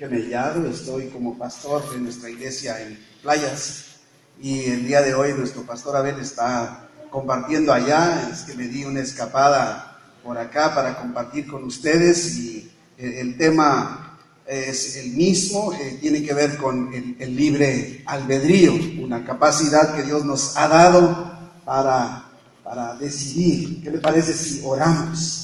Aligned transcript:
Mellado, 0.00 0.68
estoy 0.68 1.06
como 1.06 1.38
pastor 1.38 1.88
de 1.92 1.98
nuestra 1.98 2.28
iglesia 2.28 2.82
en 2.82 2.98
Playas 3.22 4.00
y 4.42 4.64
el 4.64 4.86
día 4.86 5.00
de 5.02 5.14
hoy 5.14 5.32
nuestro 5.34 5.62
pastor 5.62 5.94
Abel 5.96 6.18
está 6.18 6.88
compartiendo 7.10 7.72
allá, 7.72 8.28
es 8.30 8.40
que 8.40 8.54
me 8.54 8.66
di 8.66 8.84
una 8.84 9.00
escapada 9.00 10.00
por 10.24 10.36
acá 10.36 10.74
para 10.74 10.98
compartir 10.98 11.46
con 11.46 11.62
ustedes 11.62 12.36
y 12.36 12.70
el, 12.98 13.38
tema 13.38 14.18
es 14.46 14.96
el 14.96 15.12
mismo, 15.12 15.72
eh, 15.72 15.96
tiene 16.00 16.24
que 16.24 16.34
ver 16.34 16.56
con 16.56 16.92
el, 16.92 17.16
el, 17.20 17.36
libre 17.36 18.02
albedrío, 18.04 18.74
una 19.02 19.24
capacidad 19.24 19.94
que 19.94 20.02
Dios 20.02 20.24
nos 20.24 20.56
ha 20.56 20.66
dado 20.66 21.38
para, 21.64 22.30
para 22.64 22.96
decidir. 22.96 23.82
¿Qué 23.82 23.92
le 23.92 23.98
parece 23.98 24.34
si 24.34 24.60
oramos? 24.64 25.43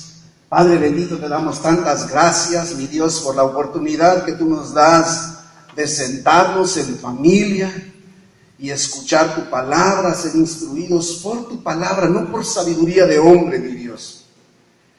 Padre 0.51 0.79
bendito, 0.79 1.17
te 1.17 1.29
damos 1.29 1.62
tantas 1.62 2.11
gracias, 2.11 2.75
mi 2.75 2.89
Dios, 2.89 3.21
por 3.21 3.37
la 3.37 3.45
oportunidad 3.45 4.25
que 4.25 4.32
tú 4.32 4.46
nos 4.46 4.75
das 4.75 5.35
de 5.77 5.87
sentarnos 5.87 6.77
en 6.77 6.99
familia 6.99 7.72
y 8.58 8.71
escuchar 8.71 9.36
tu 9.36 9.49
palabra, 9.49 10.13
ser 10.13 10.35
instruidos 10.35 11.21
por 11.22 11.49
tu 11.49 11.63
palabra, 11.63 12.08
no 12.08 12.32
por 12.32 12.44
sabiduría 12.44 13.07
de 13.07 13.21
hombre, 13.21 13.61
mi 13.61 13.77
Dios. 13.77 14.25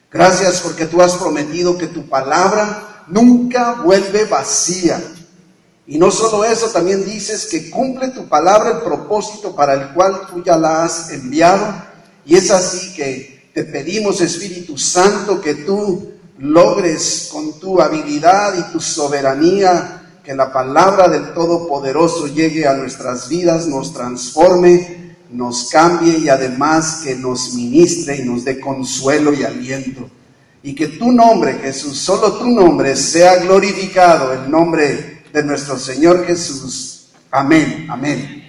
Gracias 0.10 0.62
porque 0.62 0.86
tú 0.86 1.02
has 1.02 1.16
prometido 1.16 1.78
que 1.78 1.88
tu 1.88 2.08
palabra 2.08 3.04
nunca 3.08 3.74
vuelve 3.74 4.24
vacía. 4.24 5.04
Y 5.86 6.00
no 6.00 6.12
solo 6.12 6.46
eso, 6.46 6.68
también 6.68 7.04
dices 7.04 7.46
que 7.48 7.70
cumple 7.70 8.08
tu 8.12 8.30
palabra 8.30 8.78
el 8.78 8.84
propósito 8.84 9.54
para 9.54 9.74
el 9.74 9.90
cual 9.90 10.28
tú 10.30 10.42
ya 10.42 10.56
la 10.56 10.86
has 10.86 11.12
enviado. 11.12 11.76
Y 12.26 12.38
es 12.38 12.50
así 12.52 12.94
que 12.94 13.41
te 13.54 13.64
pedimos, 13.64 14.22
Espíritu 14.22 14.78
Santo, 14.78 15.42
que 15.42 15.56
tú 15.56 16.12
logres 16.38 17.30
con 17.32 17.60
tu 17.60 17.82
habilidad 17.82 18.54
y 18.58 18.72
tu 18.72 18.80
soberanía 18.80 20.02
que 20.24 20.36
la 20.36 20.52
palabra 20.52 21.08
del 21.08 21.34
Todopoderoso 21.34 22.28
llegue 22.28 22.68
a 22.68 22.76
nuestras 22.76 23.28
vidas, 23.28 23.68
nos 23.68 23.94
transforme, 23.94 25.16
nos 25.32 25.70
cambie 25.70 26.18
y 26.20 26.30
además 26.30 27.02
que 27.04 27.16
nos 27.16 27.54
ministre 27.54 28.18
y 28.18 28.24
nos 28.24 28.44
dé 28.44 28.60
consuelo 28.60 29.34
y 29.34 29.44
aliento. 29.44 30.10
Y 30.64 30.76
que 30.76 30.90
tu 30.90 31.12
nombre, 31.12 31.56
Jesús, 31.56 31.98
solo 31.98 32.34
tu 32.34 32.48
nombre 32.48 32.96
sea 32.96 33.38
glorificado, 33.38 34.32
el 34.34 34.50
nombre 34.50 35.24
de 35.34 35.44
nuestro 35.44 35.78
Señor 35.78 36.26
Jesús. 36.26 37.08
Amén, 37.32 37.88
amén. 37.90 38.41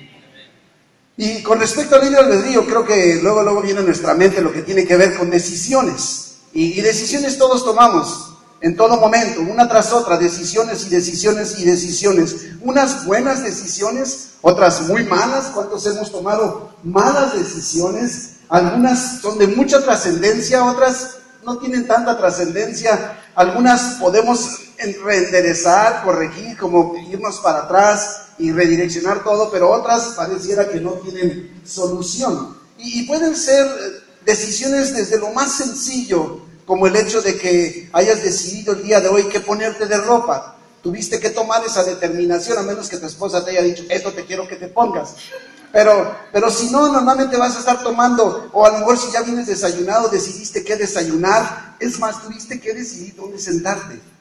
Y 1.17 1.43
con 1.43 1.61
respecto 1.61 1.97
al 1.97 2.03
libre 2.03 2.21
albedrío, 2.21 2.67
creo 2.67 2.85
que 2.85 3.21
luego, 3.23 3.43
luego 3.43 3.63
viene 3.63 3.81
a 3.81 3.85
nuestra 3.85 4.15
mente 4.15 4.41
lo 4.41 4.53
que 4.53 4.63
tiene 4.63 4.87
que 4.87 4.97
ver 4.97 5.17
con 5.17 5.31
decisiones. 5.31 6.37
Y, 6.55 6.81
decisiones 6.81 7.39
todos 7.39 7.65
tomamos 7.65 8.31
en 8.61 8.77
todo 8.77 8.97
momento, 8.97 9.41
una 9.41 9.69
tras 9.69 9.93
otra, 9.93 10.17
decisiones 10.17 10.87
y 10.87 10.89
decisiones 10.89 11.59
y 11.59 11.65
decisiones. 11.65 12.37
Unas 12.63 13.05
buenas 13.05 13.43
decisiones, 13.43 14.35
otras 14.41 14.83
muy 14.83 15.05
malas. 15.05 15.47
¿Cuántos 15.47 15.87
hemos 15.87 16.13
tomado 16.13 16.71
malas 16.83 17.35
decisiones? 17.35 18.37
Algunas 18.49 19.21
son 19.21 19.39
de 19.39 19.49
mucha 19.49 19.83
trascendencia, 19.83 20.65
otras 20.65 21.17
no 21.45 21.59
tienen 21.59 21.87
tanta 21.87 22.17
trascendencia. 22.17 23.19
Algunas 23.35 23.97
podemos 23.97 24.61
reenderezar, 25.03 26.05
corregir, 26.05 26.57
como 26.57 26.97
irnos 26.97 27.39
para 27.41 27.61
atrás 27.61 28.23
y 28.39 28.53
redireccionar 28.53 29.23
todo, 29.23 29.51
pero 29.51 29.71
otras 29.71 30.15
pareciera 30.17 30.69
que 30.69 30.81
no 30.81 30.93
tienen 30.93 31.61
solución. 31.65 32.57
Y, 32.79 33.07
pueden 33.07 33.37
ser 33.37 33.67
eh, 33.67 34.01
decisiones 34.25 34.95
desde 34.95 35.19
lo 35.19 35.31
más 35.31 35.53
sencillo, 35.53 36.41
como 36.67 36.87
el 36.87 36.97
hecho 36.97 37.23
de 37.23 37.37
que 37.37 37.89
hayas 37.93 38.23
decidido 38.23 38.73
el 38.73 38.83
día 38.83 39.01
de 39.01 39.09
hoy 39.09 39.25
qué 39.25 39.41
ponerte 39.41 39.87
de 39.87 39.99
ropa. 39.99 40.57
Tuviste 40.83 41.21
que 41.21 41.31
tomar 41.31 41.65
esa 41.65 41.85
determinación, 41.85 42.59
a 42.59 42.63
menos 42.63 42.89
que 42.89 42.97
tu 42.97 43.07
esposa 43.07 43.45
te 43.45 43.53
haya 43.53 43.63
dicho, 43.63 43.85
esto 43.89 44.13
te 44.13 44.25
quiero 44.25 44.49
que 44.49 44.57
te 44.57 44.69
pongas. 44.69 45.15
Pero, 45.73 46.15
pero 46.33 46.51
si 46.51 46.71
no, 46.71 46.93
normalmente 46.93 47.37
vas 47.37 47.57
a 47.57 47.61
estar 47.61 47.83
tomando, 47.83 48.51
o 48.53 48.67
a 48.67 48.71
lo 48.71 48.79
mejor 48.81 48.99
si 48.99 49.11
ya 49.11 49.23
vienes 49.23 49.47
desayunado, 49.47 50.09
decidiste 50.09 50.63
qué 50.65 50.77
desayunar. 50.77 51.77
Es 51.81 51.99
más, 51.99 52.23
tuviste 52.23 52.61
que 52.61 52.75
decidir 52.75 53.17
dónde 53.17 53.39
sentarte. 53.39 54.12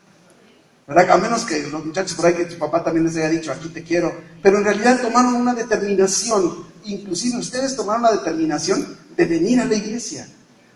A 0.98 1.18
menos 1.18 1.46
que 1.46 1.68
los 1.68 1.86
muchachos 1.86 2.16
por 2.16 2.26
ahí 2.26 2.34
que 2.34 2.46
tu 2.46 2.58
papá 2.58 2.84
también 2.84 3.06
les 3.06 3.16
haya 3.16 3.30
dicho, 3.30 3.52
aquí 3.52 3.70
te 3.70 3.84
quiero. 3.84 4.14
Pero 4.42 4.58
en 4.58 4.66
realidad 4.66 5.02
tomaron 5.02 5.36
una 5.36 5.54
determinación, 5.54 6.66
inclusive 6.86 7.38
ustedes 7.38 7.76
tomaron 7.76 8.04
la 8.04 8.12
determinación 8.12 8.98
de 9.16 9.26
venir 9.26 9.62
a 9.62 9.66
la 9.66 9.76
iglesia. 9.76 10.28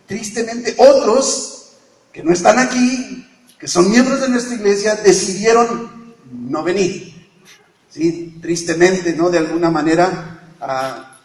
Tristemente, 0.08 0.76
otros 0.78 1.74
que 2.14 2.24
no 2.24 2.32
están 2.32 2.60
aquí, 2.60 3.28
que 3.60 3.68
son 3.68 3.90
miembros 3.90 4.22
de 4.22 4.30
nuestra 4.30 4.56
iglesia, 4.56 4.96
decidieron 4.96 6.16
no 6.32 6.64
venir. 6.64 7.14
¿Sí? 7.90 8.38
Tristemente, 8.42 9.14
¿no? 9.14 9.30
De 9.30 9.40
alguna 9.40 9.70
manera, 9.70 10.54
ah, 10.62 11.18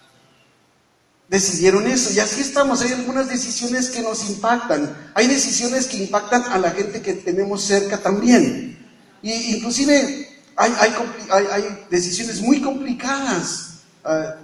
decidieron 1.29 1.87
eso. 1.87 2.13
Y 2.13 2.19
así 2.19 2.41
estamos. 2.41 2.81
Hay 2.83 2.93
algunas 2.93 3.29
decisiones 3.29 3.91
que 3.91 4.03
nos 4.03 4.29
impactan. 4.29 5.13
Hay 5.15 5.27
decisiones 5.27 5.87
que 5.87 5.99
impactan 5.99 6.45
a 6.45 6.59
la 6.59 6.71
gente 6.71 7.03
que 7.03 7.15
tenemos 7.15 7.63
cerca 7.63 7.99
también. 7.99 8.80
Y 9.23 9.57
inclusive 9.57 10.29
hay, 10.57 10.73
hay, 11.31 11.87
decisiones 11.91 12.41
muy 12.41 12.61
complicadas. 12.61 13.81
Ah, 14.05 14.37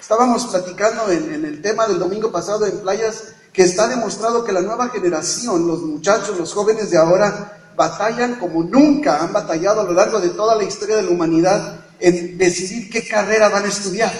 estábamos 0.00 0.46
platicando 0.46 1.10
en, 1.10 1.44
el 1.44 1.62
tema 1.62 1.86
del 1.86 1.98
domingo 1.98 2.30
pasado 2.30 2.66
en 2.66 2.78
playas 2.80 3.24
que 3.52 3.62
está 3.62 3.88
demostrado 3.88 4.44
que 4.44 4.52
la 4.52 4.60
nueva 4.60 4.88
generación, 4.88 5.66
los 5.66 5.82
muchachos, 5.82 6.38
los 6.38 6.52
jóvenes 6.52 6.90
de 6.90 6.98
ahora, 6.98 7.72
batallan 7.76 8.36
como 8.36 8.62
nunca 8.62 9.22
han 9.22 9.32
batallado 9.32 9.80
a 9.80 9.84
lo 9.84 9.92
largo 9.92 10.20
de 10.20 10.30
toda 10.30 10.54
la 10.56 10.64
historia 10.64 10.96
de 10.96 11.02
la 11.02 11.10
humanidad 11.10 11.80
en 12.00 12.36
decidir 12.36 12.90
qué 12.90 13.06
carrera 13.06 13.48
van 13.48 13.64
a 13.64 13.68
estudiar. 13.68 14.12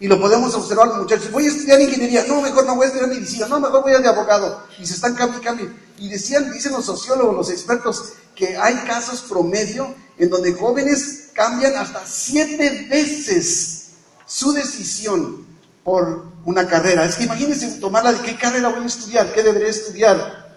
Y 0.00 0.08
lo 0.08 0.20
podemos 0.20 0.52
observar 0.56 0.88
los 0.88 0.98
muchachos. 0.98 1.30
Voy 1.30 1.44
a 1.44 1.48
estudiar 1.48 1.80
ingeniería. 1.80 2.24
No, 2.26 2.40
mejor 2.40 2.66
no 2.66 2.74
voy 2.74 2.84
a 2.84 2.88
estudiar 2.88 3.08
medicina. 3.08 3.46
No, 3.46 3.60
mejor 3.60 3.82
voy 3.82 3.92
a 3.92 4.00
de 4.00 4.08
abogado. 4.08 4.64
Y 4.80 4.84
se 4.84 4.94
están 4.94 5.14
cambiando. 5.14 5.62
Y 5.96 6.08
decían, 6.08 6.52
dicen 6.52 6.72
los 6.72 6.84
sociólogos, 6.84 7.36
los 7.36 7.50
expertos, 7.50 8.14
que 8.34 8.56
hay 8.56 8.74
casos 8.86 9.22
promedio 9.22 9.94
en 10.18 10.30
donde 10.30 10.52
jóvenes 10.52 11.30
cambian 11.34 11.76
hasta 11.76 12.06
siete 12.06 12.86
veces 12.90 13.88
su 14.26 14.52
decisión 14.52 15.46
por 15.84 16.26
una 16.44 16.66
carrera. 16.66 17.04
Es 17.04 17.16
que 17.16 17.24
imagínense 17.24 17.68
tomarla 17.80 18.12
de 18.12 18.20
qué 18.20 18.36
carrera 18.36 18.68
voy 18.68 18.84
a 18.84 18.86
estudiar, 18.86 19.32
qué 19.32 19.42
deberé 19.42 19.68
estudiar. 19.68 20.56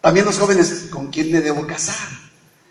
También 0.00 0.26
los 0.26 0.38
jóvenes, 0.38 0.86
¿con 0.90 1.08
quién 1.08 1.32
me 1.32 1.40
debo 1.40 1.66
casar? 1.66 2.08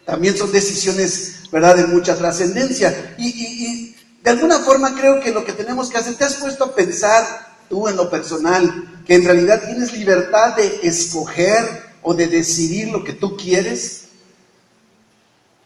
También 0.06 0.38
son 0.38 0.52
decisiones, 0.52 1.50
¿verdad?, 1.52 1.76
de 1.76 1.88
mucha 1.88 2.16
trascendencia. 2.16 3.16
Y, 3.18 3.28
y, 3.28 3.96
de 4.24 4.30
alguna 4.30 4.60
forma 4.60 4.96
creo 4.96 5.22
que 5.22 5.32
lo 5.32 5.44
que 5.44 5.54
tenemos 5.54 5.90
que 5.90 5.98
hacer, 5.98 6.16
¿te 6.16 6.24
has 6.24 6.36
puesto 6.36 6.64
a 6.64 6.76
pensar 6.76 7.56
tú 7.70 7.88
en 7.88 7.96
lo 7.96 8.10
personal 8.10 9.04
que 9.06 9.16
en 9.16 9.26
realidad 9.26 9.64
tienes 9.66 9.94
libertad 9.94 10.56
de 10.56 10.80
escoger 10.84 11.84
o 12.02 12.14
de 12.14 12.28
decidir 12.28 12.90
lo 12.90 13.04
que 13.04 13.14
tú 13.14 13.36
quieres? 13.38 14.07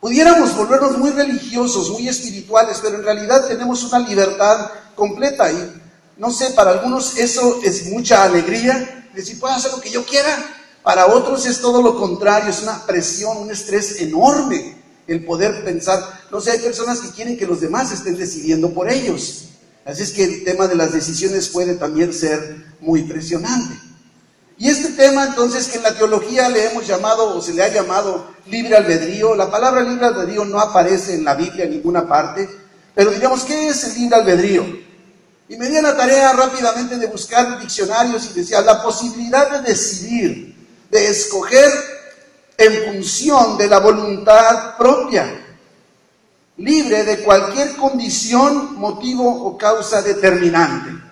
Pudiéramos 0.01 0.57
volvernos 0.57 0.97
muy 0.97 1.11
religiosos, 1.11 1.91
muy 1.91 2.09
espirituales, 2.09 2.79
pero 2.81 2.97
en 2.97 3.03
realidad 3.03 3.47
tenemos 3.47 3.83
una 3.83 3.99
libertad 3.99 4.71
completa 4.95 5.51
y 5.51 5.81
no 6.17 6.31
sé, 6.31 6.49
para 6.51 6.71
algunos 6.71 7.17
eso 7.17 7.59
es 7.63 7.85
mucha 7.85 8.23
alegría, 8.23 9.07
decir, 9.13 9.39
puedo 9.39 9.53
hacer 9.53 9.71
lo 9.71 9.79
que 9.79 9.91
yo 9.91 10.03
quiera. 10.03 10.43
Para 10.81 11.05
otros 11.05 11.45
es 11.45 11.61
todo 11.61 11.83
lo 11.83 11.97
contrario, 11.97 12.49
es 12.49 12.63
una 12.63 12.83
presión, 12.85 13.37
un 13.37 13.51
estrés 13.51 14.01
enorme 14.01 14.81
el 15.07 15.23
poder 15.23 15.63
pensar. 15.63 16.03
No 16.31 16.41
sé, 16.41 16.51
hay 16.51 16.59
personas 16.59 16.99
que 16.99 17.11
quieren 17.11 17.37
que 17.37 17.45
los 17.45 17.61
demás 17.61 17.91
estén 17.91 18.17
decidiendo 18.17 18.73
por 18.73 18.91
ellos. 18.91 19.49
Así 19.85 20.01
es 20.01 20.11
que 20.11 20.23
el 20.23 20.43
tema 20.43 20.67
de 20.67 20.75
las 20.75 20.93
decisiones 20.93 21.49
puede 21.49 21.75
también 21.75 22.11
ser 22.11 22.65
muy 22.79 23.03
presionante. 23.03 23.75
Y 24.61 24.69
este 24.69 24.89
tema 24.89 25.25
entonces 25.25 25.69
que 25.69 25.77
en 25.77 25.83
la 25.85 25.95
teología 25.95 26.47
le 26.47 26.67
hemos 26.67 26.85
llamado 26.85 27.35
o 27.35 27.41
se 27.41 27.51
le 27.51 27.63
ha 27.63 27.69
llamado 27.69 28.27
libre 28.45 28.77
albedrío, 28.77 29.33
la 29.33 29.49
palabra 29.49 29.81
libre 29.81 30.05
albedrío 30.05 30.45
no 30.45 30.59
aparece 30.59 31.15
en 31.15 31.23
la 31.23 31.33
Biblia 31.33 31.65
en 31.65 31.71
ninguna 31.71 32.07
parte, 32.07 32.47
pero 32.93 33.09
digamos, 33.09 33.43
¿qué 33.43 33.69
es 33.69 33.83
el 33.85 33.95
libre 33.95 34.17
albedrío? 34.17 34.63
Y 35.49 35.57
me 35.57 35.67
di 35.67 35.81
la 35.81 35.97
tarea 35.97 36.33
rápidamente 36.33 36.99
de 36.99 37.07
buscar 37.07 37.59
diccionarios 37.59 38.29
y 38.29 38.33
decía, 38.39 38.61
la 38.61 38.83
posibilidad 38.83 39.49
de 39.49 39.67
decidir, 39.67 40.55
de 40.91 41.07
escoger 41.07 41.71
en 42.55 42.85
función 42.85 43.57
de 43.57 43.65
la 43.67 43.79
voluntad 43.79 44.77
propia, 44.77 45.43
libre 46.57 47.03
de 47.03 47.23
cualquier 47.23 47.75
condición, 47.77 48.75
motivo 48.75 49.27
o 49.27 49.57
causa 49.57 50.03
determinante. 50.03 51.10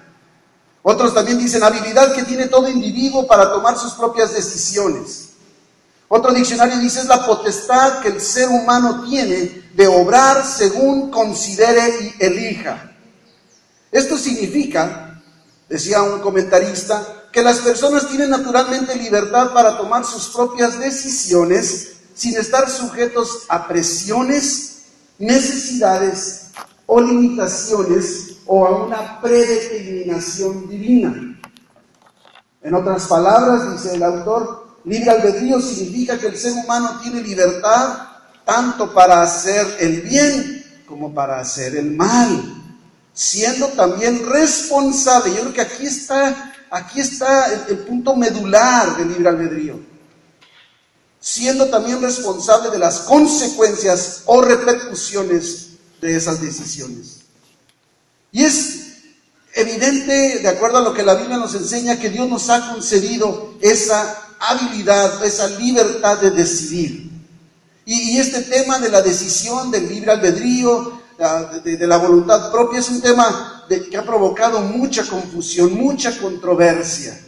Otros 0.89 1.13
también 1.13 1.38
dicen 1.38 1.62
habilidad 1.62 2.15
que 2.15 2.24
tiene 2.24 2.47
todo 2.47 2.68
individuo 2.68 3.27
para 3.27 3.51
tomar 3.51 3.77
sus 3.77 3.94
propias 3.94 4.33
decisiones. 4.33 5.33
Otro 6.07 6.33
diccionario 6.33 6.80
dice 6.80 7.01
es 7.01 7.06
la 7.06 7.27
potestad 7.27 8.00
que 8.00 8.07
el 8.07 8.19
ser 8.19 8.50
humano 8.50 9.03
tiene 9.07 9.69
de 9.75 9.88
obrar 9.88 10.44
según 10.44 11.12
considere 11.12 12.15
y 12.18 12.25
elija. 12.25 12.91
Esto 13.91 14.18
significa, 14.18 15.21
decía 15.69 16.01
un 16.01 16.21
comentarista, 16.21 17.27
que 17.31 17.44
las 17.44 17.59
personas 17.59 18.07
tienen 18.07 18.31
naturalmente 18.31 18.95
libertad 18.95 19.53
para 19.53 19.77
tomar 19.77 20.03
sus 20.03 20.30
propias 20.30 20.80
decisiones 20.80 21.97
sin 22.15 22.35
estar 22.35 22.68
sujetos 22.68 23.44
a 23.47 23.68
presiones, 23.68 24.85
necesidades 25.19 26.45
o 26.88 27.00
limitaciones 27.00 28.29
o 28.51 28.66
a 28.66 28.84
una 28.84 29.22
predeterminación 29.22 30.68
divina. 30.68 31.40
En 32.63 32.74
otras 32.74 33.06
palabras, 33.06 33.72
dice 33.72 33.96
el 33.96 34.01
autor, 34.01 34.80
libre 34.86 35.12
albedrío 35.12 35.62
significa 35.62 36.18
que 36.18 36.28
el 36.28 36.36
ser 36.36 36.54
humano 36.54 37.00
tiene 37.04 37.22
libertad 37.22 38.07
tanto 38.44 38.92
para 38.92 39.22
hacer 39.22 39.78
el 39.80 40.01
bien 40.01 40.66
como 40.88 41.13
para 41.13 41.40
hacer 41.40 41.75
el 41.75 41.92
mal, 41.92 42.56
siendo 43.13 43.68
también 43.68 44.28
responsable. 44.28 45.31
Yo 45.36 45.42
creo 45.42 45.54
que 45.54 45.62
aquí 45.62 45.86
está, 45.86 46.52
aquí 46.72 47.02
está 47.02 47.54
el, 47.54 47.62
el 47.69 47.78
punto 47.86 48.16
medular 48.16 48.98
del 48.98 49.10
libre 49.10 49.30
albedrío. 49.30 49.80
Siendo 51.19 51.68
también 51.68 52.02
responsable 52.02 52.72
de 52.72 52.80
las 52.80 53.02
consecuencias 53.02 54.24
o 54.25 54.42
repercusiones 54.42 55.68
de 56.02 56.16
esas 56.16 56.42
decisiones. 56.42 57.19
Y 58.31 58.44
es 58.44 58.80
evidente, 59.54 60.40
de 60.40 60.48
acuerdo 60.48 60.78
a 60.78 60.81
lo 60.81 60.94
que 60.94 61.04
la 61.04 61.16
Biblia 61.16 61.38
nos 61.38 61.56
enseña, 61.56 62.00
que 62.00 62.10
Dios 62.10 62.30
nos 62.30 62.50
ha 62.50 62.72
concedido 62.72 63.56
esa 63.62 64.18
habilidad, 64.40 65.24
esa 65.26 65.48
libertad 65.48 66.20
de 66.20 66.31
decidir. 66.31 67.10
Y, 67.86 68.20
este 68.20 68.44
tema 68.44 68.78
de 68.80 68.90
la 68.90 69.02
decisión, 69.02 69.72
del 69.72 69.90
libre 69.90 70.12
albedrío, 70.12 71.00
de, 71.64 71.88
la 71.88 71.98
voluntad 71.98 72.52
propia, 72.52 72.80
es 72.80 72.90
un 72.90 73.02
tema 73.02 73.66
que 73.68 73.98
ha 73.98 74.04
provocado 74.04 74.62
mucha 74.62 75.04
confusión, 75.04 75.74
mucha 75.74 76.18
controversia. 76.20 77.20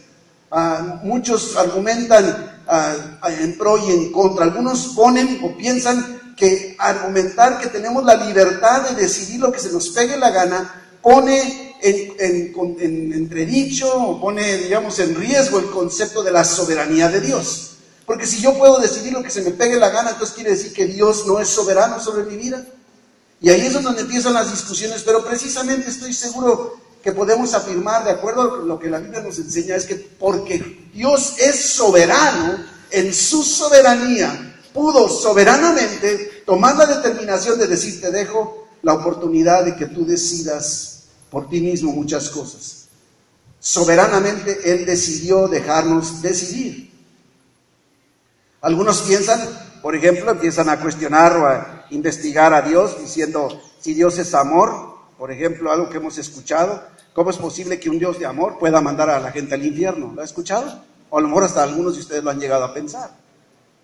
Ah, 0.50 1.00
muchos 1.02 1.56
argumentan 1.56 2.60
ah, 2.68 2.94
en 3.40 3.58
pro 3.58 3.76
y 3.78 3.90
en 3.90 4.12
contra. 4.12 4.44
Algunos 4.44 4.88
ponen 4.94 5.40
o 5.42 5.56
piensan 5.56 6.34
que 6.36 6.76
argumentar 6.78 7.58
que 7.58 7.68
tenemos 7.68 8.04
la 8.04 8.14
libertad 8.14 8.88
de 8.88 9.02
decidir 9.02 9.40
lo 9.40 9.50
que 9.50 9.58
se 9.58 9.72
nos 9.72 9.88
pegue 9.90 10.16
la 10.16 10.30
gana 10.30 10.81
pone 11.02 11.76
en, 11.82 12.54
en, 12.78 13.12
entredicho 13.12 13.92
o 13.92 14.20
pone, 14.20 14.56
digamos, 14.58 14.98
en 14.98 15.14
riesgo 15.14 15.58
el 15.58 15.70
concepto 15.70 16.22
de 16.22 16.30
la 16.30 16.44
soberanía 16.44 17.08
de 17.08 17.20
Dios. 17.20 17.70
Porque 18.06 18.26
si 18.26 18.40
yo 18.40 18.56
puedo 18.56 18.78
decidir 18.78 19.12
lo 19.12 19.22
que 19.22 19.30
se 19.30 19.42
me 19.42 19.50
pegue 19.50 19.76
la 19.76 19.90
gana, 19.90 20.10
entonces 20.10 20.34
quiere 20.34 20.50
decir 20.50 20.72
que 20.72 20.86
Dios 20.86 21.26
no 21.26 21.40
es 21.40 21.48
soberano 21.48 22.00
sobre 22.00 22.24
mi 22.24 22.36
vida. 22.36 22.64
Y 23.40 23.50
ahí 23.50 23.66
es 23.66 23.72
donde 23.72 24.02
empiezan 24.02 24.34
las 24.34 24.50
discusiones, 24.50 25.02
pero 25.02 25.24
precisamente 25.24 25.90
estoy 25.90 26.12
seguro 26.12 26.76
que 27.02 27.12
podemos 27.12 27.52
afirmar, 27.54 28.04
de 28.04 28.12
acuerdo 28.12 28.42
a 28.42 28.64
lo 28.64 28.78
que 28.78 28.88
la 28.88 29.00
Biblia 29.00 29.20
nos 29.20 29.38
enseña, 29.38 29.74
es 29.74 29.86
que 29.86 29.96
porque 29.96 30.88
Dios 30.94 31.34
es 31.38 31.60
soberano, 31.60 32.64
en 32.90 33.12
su 33.12 33.42
soberanía 33.42 34.60
pudo 34.72 35.08
soberanamente 35.08 36.42
tomar 36.46 36.76
la 36.76 36.86
determinación 36.86 37.58
de 37.58 37.66
decir, 37.66 38.00
te 38.00 38.10
dejo 38.10 38.61
la 38.82 38.94
oportunidad 38.94 39.64
de 39.64 39.76
que 39.76 39.86
tú 39.86 40.04
decidas 40.04 41.04
por 41.30 41.48
ti 41.48 41.60
mismo 41.60 41.92
muchas 41.92 42.28
cosas. 42.28 42.88
Soberanamente 43.58 44.72
Él 44.72 44.84
decidió 44.84 45.48
dejarnos 45.48 46.20
decidir. 46.20 46.92
Algunos 48.60 49.02
piensan, 49.02 49.40
por 49.80 49.94
ejemplo, 49.94 50.30
empiezan 50.30 50.68
a 50.68 50.80
cuestionar 50.80 51.36
o 51.36 51.46
a 51.46 51.86
investigar 51.90 52.52
a 52.52 52.62
Dios 52.62 52.98
diciendo, 53.00 53.60
si 53.80 53.94
Dios 53.94 54.18
es 54.18 54.34
amor, 54.34 54.96
por 55.16 55.30
ejemplo, 55.30 55.70
algo 55.70 55.88
que 55.88 55.98
hemos 55.98 56.18
escuchado, 56.18 56.82
¿cómo 57.14 57.30
es 57.30 57.36
posible 57.36 57.78
que 57.78 57.88
un 57.88 57.98
Dios 57.98 58.18
de 58.18 58.26
amor 58.26 58.58
pueda 58.58 58.80
mandar 58.80 59.10
a 59.10 59.20
la 59.20 59.30
gente 59.30 59.54
al 59.54 59.64
infierno? 59.64 60.12
¿Lo 60.14 60.22
ha 60.22 60.24
escuchado? 60.24 60.82
O 61.10 61.18
a 61.18 61.20
lo 61.20 61.28
mejor 61.28 61.44
hasta 61.44 61.62
algunos 61.62 61.94
de 61.94 62.00
ustedes 62.00 62.24
lo 62.24 62.30
han 62.30 62.40
llegado 62.40 62.64
a 62.64 62.74
pensar. 62.74 63.10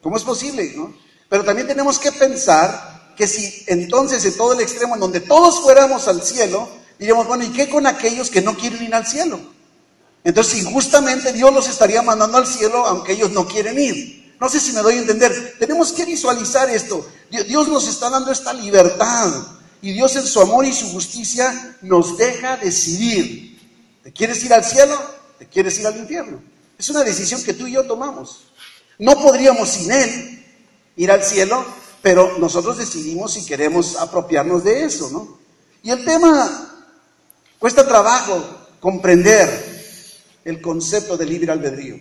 ¿Cómo 0.02 0.16
es 0.16 0.24
posible? 0.24 0.72
No? 0.76 0.92
Pero 1.28 1.44
también 1.44 1.68
tenemos 1.68 1.98
que 1.98 2.10
pensar 2.10 2.97
que 3.18 3.26
si 3.26 3.64
entonces 3.66 4.24
en 4.24 4.36
todo 4.36 4.52
el 4.52 4.60
extremo 4.60 4.94
en 4.94 5.00
donde 5.00 5.18
todos 5.18 5.60
fuéramos 5.60 6.06
al 6.06 6.22
cielo, 6.22 6.68
diríamos, 7.00 7.26
bueno, 7.26 7.44
¿y 7.44 7.48
qué 7.48 7.68
con 7.68 7.84
aquellos 7.88 8.30
que 8.30 8.40
no 8.40 8.56
quieren 8.56 8.84
ir 8.84 8.94
al 8.94 9.06
cielo? 9.06 9.40
Entonces, 10.22 10.60
injustamente 10.60 11.32
Dios 11.32 11.52
los 11.52 11.68
estaría 11.68 12.00
mandando 12.00 12.38
al 12.38 12.46
cielo 12.46 12.86
aunque 12.86 13.12
ellos 13.12 13.32
no 13.32 13.46
quieren 13.48 13.76
ir. 13.76 14.36
No 14.40 14.48
sé 14.48 14.60
si 14.60 14.72
me 14.72 14.82
doy 14.82 14.94
a 14.94 14.98
entender. 14.98 15.56
Tenemos 15.58 15.92
que 15.92 16.04
visualizar 16.04 16.70
esto. 16.70 17.04
Dios 17.28 17.66
nos 17.66 17.88
está 17.88 18.08
dando 18.08 18.30
esta 18.30 18.52
libertad. 18.52 19.32
Y 19.82 19.92
Dios 19.92 20.14
en 20.14 20.26
su 20.26 20.40
amor 20.40 20.64
y 20.64 20.72
su 20.72 20.88
justicia 20.92 21.76
nos 21.82 22.16
deja 22.16 22.56
decidir. 22.56 23.58
¿Te 24.04 24.12
quieres 24.12 24.44
ir 24.44 24.54
al 24.54 24.64
cielo? 24.64 24.96
¿Te 25.40 25.46
quieres 25.46 25.76
ir 25.80 25.88
al 25.88 25.96
infierno? 25.96 26.40
Es 26.78 26.88
una 26.88 27.02
decisión 27.02 27.42
que 27.42 27.54
tú 27.54 27.66
y 27.66 27.72
yo 27.72 27.84
tomamos. 27.84 28.52
No 28.98 29.20
podríamos 29.20 29.68
sin 29.68 29.90
Él 29.90 30.44
ir 30.96 31.10
al 31.10 31.24
cielo, 31.24 31.64
pero 32.02 32.38
nosotros 32.38 32.78
decidimos 32.78 33.34
si 33.34 33.44
queremos 33.44 33.96
apropiarnos 33.96 34.64
de 34.64 34.84
eso, 34.84 35.10
¿no? 35.10 35.38
Y 35.82 35.90
el 35.90 36.04
tema 36.04 36.68
Cuesta 37.58 37.86
trabajo 37.86 38.44
comprender 38.78 39.48
el 40.44 40.60
concepto 40.60 41.16
de 41.16 41.26
libre 41.26 41.50
albedrío. 41.50 41.98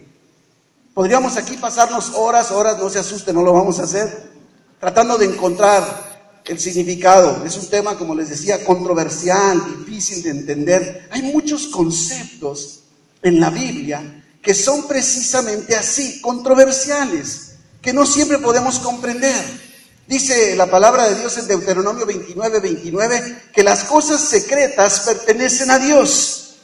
Podríamos 0.93 1.35
aquí 1.35 1.57
pasarnos 1.57 2.11
horas, 2.15 2.51
horas, 2.51 2.77
no 2.77 2.89
se 2.89 2.99
asuste, 2.99 3.33
no 3.33 3.41
lo 3.41 3.53
vamos 3.53 3.79
a 3.79 3.83
hacer, 3.83 4.31
tratando 4.79 5.17
de 5.17 5.25
encontrar 5.25 6.41
el 6.45 6.59
significado. 6.59 7.43
Es 7.43 7.57
un 7.57 7.67
tema, 7.69 7.97
como 7.97 8.13
les 8.13 8.29
decía, 8.29 8.63
controversial, 8.63 9.59
difícil 9.79 10.21
de 10.21 10.29
entender. 10.29 11.07
Hay 11.11 11.23
muchos 11.23 11.67
conceptos 11.67 12.83
en 13.23 13.39
la 13.39 13.49
Biblia 13.49 14.23
que 14.43 14.53
son 14.53 14.87
precisamente 14.87 15.75
así, 15.75 16.21
controversiales, 16.21 17.55
que 17.81 17.93
no 17.93 18.05
siempre 18.05 18.37
podemos 18.37 18.77
comprender. 18.77 19.66
Dice 20.07 20.55
la 20.55 20.67
palabra 20.67 21.09
de 21.09 21.15
Dios 21.15 21.37
en 21.37 21.47
Deuteronomio 21.47 22.05
29, 22.05 22.61
29, 22.61 23.49
que 23.53 23.61
las 23.61 23.83
cosas 23.83 24.21
secretas 24.21 25.01
pertenecen 25.01 25.69
a 25.69 25.79
Dios. 25.79 26.55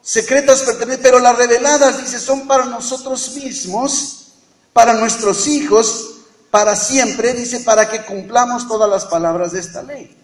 Secretas 0.00 0.62
pertenecen, 0.62 1.02
pero 1.02 1.18
las 1.18 1.36
reveladas, 1.36 1.98
dice, 1.98 2.20
son 2.20 2.46
para 2.46 2.66
nosotros 2.66 3.34
mismos, 3.34 4.34
para 4.72 4.94
nuestros 4.94 5.48
hijos, 5.48 6.10
para 6.52 6.76
siempre, 6.76 7.34
dice, 7.34 7.60
para 7.60 7.88
que 7.88 8.04
cumplamos 8.04 8.68
todas 8.68 8.88
las 8.88 9.06
palabras 9.06 9.50
de 9.52 9.58
esta 9.58 9.82
ley. 9.82 10.16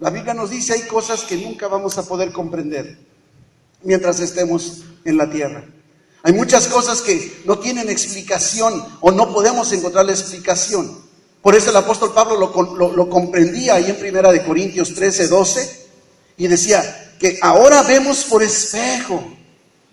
La 0.00 0.10
Biblia 0.10 0.34
nos 0.34 0.50
dice, 0.50 0.72
hay 0.72 0.82
cosas 0.82 1.22
que 1.22 1.36
nunca 1.36 1.68
vamos 1.68 1.96
a 1.96 2.02
poder 2.02 2.32
comprender 2.32 2.98
mientras 3.84 4.18
estemos 4.18 4.82
en 5.04 5.16
la 5.16 5.30
tierra. 5.30 5.64
Hay 6.24 6.32
muchas 6.32 6.66
cosas 6.66 7.02
que 7.02 7.42
no 7.44 7.60
tienen 7.60 7.88
explicación 7.88 8.84
o 9.00 9.12
no 9.12 9.32
podemos 9.32 9.72
encontrar 9.72 10.06
la 10.06 10.12
explicación. 10.12 11.05
Por 11.46 11.54
eso 11.54 11.70
el 11.70 11.76
apóstol 11.76 12.12
Pablo 12.12 12.52
lo, 12.76 13.08
comprendía 13.08 13.76
ahí 13.76 13.88
en 13.88 14.00
Primera 14.00 14.32
de 14.32 14.42
Corintios 14.42 14.92
13, 14.92 15.28
12, 15.28 15.86
y 16.38 16.48
decía 16.48 17.14
que 17.20 17.38
ahora 17.40 17.84
vemos 17.84 18.24
por 18.24 18.42
espejo, 18.42 19.22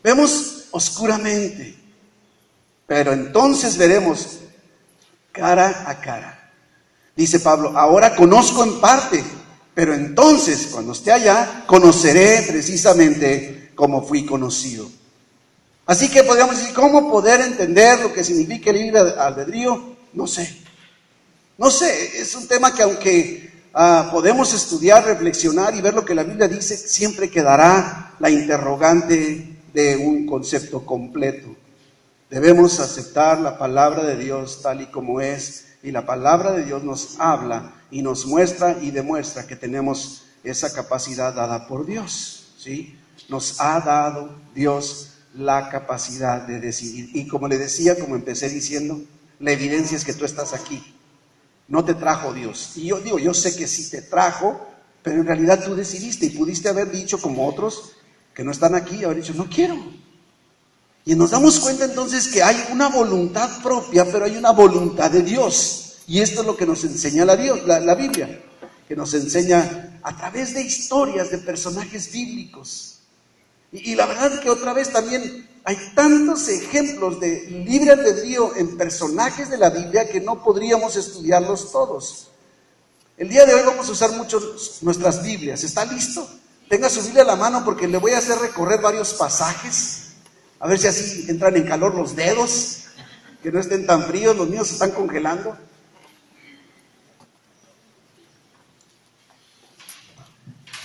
vemos 0.04 0.64
oscuramente, 0.72 1.78
pero 2.88 3.14
entonces 3.14 3.78
veremos 3.78 4.40
cara 5.32 5.84
a 5.86 6.02
cara. 6.02 6.52
Dice 7.16 7.40
Pablo, 7.40 7.78
ahora 7.78 8.16
conozco 8.16 8.64
en 8.64 8.82
parte, 8.82 9.24
pero 9.76 9.94
entonces 9.94 10.70
cuando 10.72 10.94
esté 10.94 11.12
allá 11.12 11.66
conoceré 11.68 12.46
precisamente 12.48 13.70
como 13.76 14.02
fui 14.02 14.26
conocido. 14.26 14.90
Así 15.86 16.10
que 16.10 16.24
podríamos 16.24 16.58
decir, 16.58 16.74
¿cómo 16.74 17.12
poder 17.12 17.42
entender 17.42 18.00
lo 18.00 18.12
que 18.12 18.24
significa 18.24 18.72
el 18.72 18.78
libre 18.78 19.02
albedrío? 19.20 19.98
No 20.14 20.26
sé. 20.26 20.63
No 21.64 21.72
sé, 21.72 22.20
es 22.20 22.36
un 22.36 22.46
tema 22.46 22.76
que 22.76 22.84
aunque 22.84 23.50
ah, 23.74 24.10
podemos 24.12 24.54
estudiar, 24.54 25.06
reflexionar 25.06 25.74
y 25.74 25.80
ver 25.80 25.94
lo 25.94 26.04
que 26.04 26.14
la 26.14 26.26
Biblia 26.26 26.50
dice, 26.50 26.76
siempre 26.76 27.32
quedará 27.32 28.16
la 28.20 28.30
interrogante 28.30 29.62
de 29.74 29.96
un 29.96 30.26
concepto 30.26 30.86
completo. 30.86 31.56
Debemos 32.30 32.82
aceptar 32.82 33.40
la 33.40 33.58
palabra 33.58 34.04
de 34.04 34.18
Dios 34.18 34.60
tal 34.62 34.82
y 34.82 34.88
como 34.88 35.22
es 35.22 35.68
y 35.82 35.92
la 35.92 36.06
palabra 36.06 36.52
de 36.52 36.66
Dios 36.66 36.84
nos 36.84 37.18
habla 37.18 37.74
y 37.90 38.02
nos 38.02 38.26
muestra 38.26 38.78
y 38.82 38.92
demuestra 38.92 39.48
que 39.48 39.56
tenemos 39.56 40.26
esa 40.44 40.74
capacidad 40.74 41.34
dada 41.34 41.66
por 41.70 41.86
Dios, 41.86 42.56
¿sí? 42.58 43.00
Nos 43.30 43.62
ha 43.62 43.80
dado 43.80 44.38
Dios 44.54 45.14
la 45.34 45.70
capacidad 45.70 46.42
de 46.42 46.60
decidir. 46.60 47.12
Y 47.14 47.26
como 47.26 47.48
le 47.48 47.58
decía, 47.58 47.98
como 47.98 48.18
empecé 48.18 48.50
diciendo, 48.50 49.00
la 49.40 49.54
evidencia 49.54 49.96
es 49.96 50.04
que 50.04 50.14
tú 50.14 50.26
estás 50.26 50.54
aquí 50.54 50.93
no 51.68 51.84
te 51.86 51.94
trajo 51.96 52.34
Dios. 52.34 52.74
Y 52.76 52.88
yo 52.88 53.00
digo, 53.00 53.20
yo 53.20 53.34
sé 53.34 53.56
que 53.56 53.68
sí 53.68 53.90
te 53.90 54.02
trajo, 54.02 54.68
pero 55.02 55.22
en 55.22 55.28
realidad 55.28 55.64
tú 55.64 55.76
decidiste 55.76 56.28
y 56.28 56.32
pudiste 56.32 56.70
haber 56.70 56.92
dicho 56.92 57.20
como 57.20 57.48
otros 57.48 57.94
que 58.34 58.44
no 58.44 58.52
están 58.52 58.76
aquí, 58.76 59.04
haber 59.04 59.18
dicho, 59.18 59.34
no 59.34 59.50
quiero. 59.50 59.78
Y 61.06 61.16
nos 61.16 61.32
damos 61.32 61.60
cuenta 61.60 61.86
entonces 61.86 62.30
que 62.30 62.42
hay 62.42 62.56
una 62.72 62.88
voluntad 62.88 63.62
propia, 63.62 64.06
pero 64.06 64.26
hay 64.26 64.38
una 64.38 64.52
voluntad 64.52 65.12
de 65.12 65.22
Dios. 65.22 65.98
Y 66.08 66.20
esto 66.20 66.42
es 66.42 66.48
lo 66.48 66.56
que 66.56 66.66
nos 66.66 66.84
enseña 66.84 67.26
la, 67.26 67.36
Dios, 67.36 67.66
la, 67.66 67.96
Biblia, 67.96 68.42
que 68.88 68.96
nos 68.96 69.14
enseña 69.14 70.00
a 70.02 70.16
través 70.16 70.54
de 70.54 70.62
historias 70.62 71.30
de 71.30 71.40
personajes 71.40 72.12
bíblicos. 72.12 73.00
Y, 73.72 73.96
la 73.96 74.06
verdad 74.06 74.40
que 74.40 74.50
otra 74.50 74.74
vez 74.74 74.92
también 74.92 75.48
Hay 75.66 75.78
tantos 75.96 76.50
ejemplos 76.50 77.22
de 77.22 77.46
libre 77.66 77.92
albedrío 77.92 78.54
en 78.58 78.78
personajes 78.78 79.50
de 79.50 79.58
la 79.58 79.70
Biblia 79.70 80.10
que 80.10 80.20
no 80.20 80.44
podríamos 80.44 80.98
estudiarlos 80.98 81.72
todos. 81.72 82.28
El 83.16 83.30
día 83.30 83.46
de 83.46 83.54
hoy 83.54 83.62
vamos 83.66 83.88
a 83.88 83.94
usar 83.94 84.12
mucho 84.12 84.42
nuestras 84.82 85.24
Biblias. 85.24 85.64
¿Está 85.64 85.86
listo? 85.86 86.28
Tenga 86.68 86.90
su 86.90 87.02
Biblia 87.02 87.24
a 87.24 87.28
la 87.28 87.36
mano 87.38 87.64
porque 87.64 87.88
le 87.88 87.98
voy 87.98 88.12
a 88.12 88.18
hacer 88.18 88.40
recorrer 88.40 88.82
varios 88.82 89.14
pasajes. 89.14 90.16
A 90.60 90.68
ver 90.68 90.80
si 90.80 90.88
así 90.88 91.26
entran 91.30 91.56
en 91.56 91.64
calor 91.64 91.96
los 91.96 92.14
dedos, 92.14 92.86
que 93.42 93.52
no 93.52 93.60
estén 93.60 93.86
tan 93.86 94.04
fríos, 94.04 94.36
los 94.36 94.50
míos 94.50 94.68
se 94.68 94.74
están 94.74 94.92
congelando. 94.92 95.58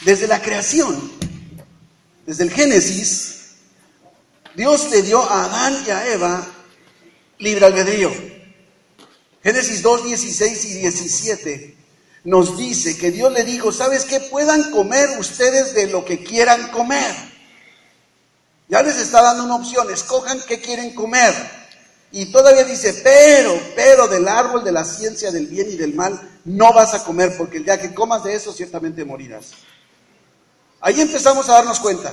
Desde 0.04 0.28
la 0.28 0.40
creación, 0.40 1.10
desde 2.26 2.44
el 2.44 2.50
Génesis, 2.50 3.37
Dios 4.58 4.90
le 4.90 5.02
dio 5.02 5.22
a 5.22 5.44
Adán 5.44 5.84
y 5.86 5.90
a 5.90 6.12
Eva 6.12 6.44
libre 7.38 7.64
albedrío. 7.64 8.10
Génesis 9.40 9.82
2, 9.82 10.04
16 10.06 10.64
y 10.64 10.74
17 10.80 11.76
nos 12.24 12.58
dice 12.58 12.98
que 12.98 13.12
Dios 13.12 13.32
le 13.32 13.44
dijo, 13.44 13.70
¿sabes 13.70 14.04
qué? 14.04 14.18
Puedan 14.18 14.72
comer 14.72 15.10
ustedes 15.20 15.74
de 15.74 15.86
lo 15.86 16.04
que 16.04 16.24
quieran 16.24 16.72
comer. 16.72 17.14
Ya 18.66 18.82
les 18.82 18.96
está 18.96 19.22
dando 19.22 19.44
una 19.44 19.54
opción, 19.54 19.92
escojan 19.92 20.40
qué 20.48 20.60
quieren 20.60 20.92
comer. 20.92 21.32
Y 22.10 22.32
todavía 22.32 22.64
dice, 22.64 22.94
pero, 23.04 23.56
pero 23.76 24.08
del 24.08 24.26
árbol 24.26 24.64
de 24.64 24.72
la 24.72 24.84
ciencia 24.84 25.30
del 25.30 25.46
bien 25.46 25.70
y 25.70 25.76
del 25.76 25.94
mal 25.94 26.40
no 26.44 26.72
vas 26.72 26.94
a 26.94 27.04
comer, 27.04 27.36
porque 27.38 27.58
el 27.58 27.64
día 27.64 27.80
que 27.80 27.94
comas 27.94 28.24
de 28.24 28.34
eso 28.34 28.52
ciertamente 28.52 29.04
morirás. 29.04 29.52
Ahí 30.80 31.00
empezamos 31.00 31.48
a 31.48 31.52
darnos 31.52 31.78
cuenta. 31.78 32.12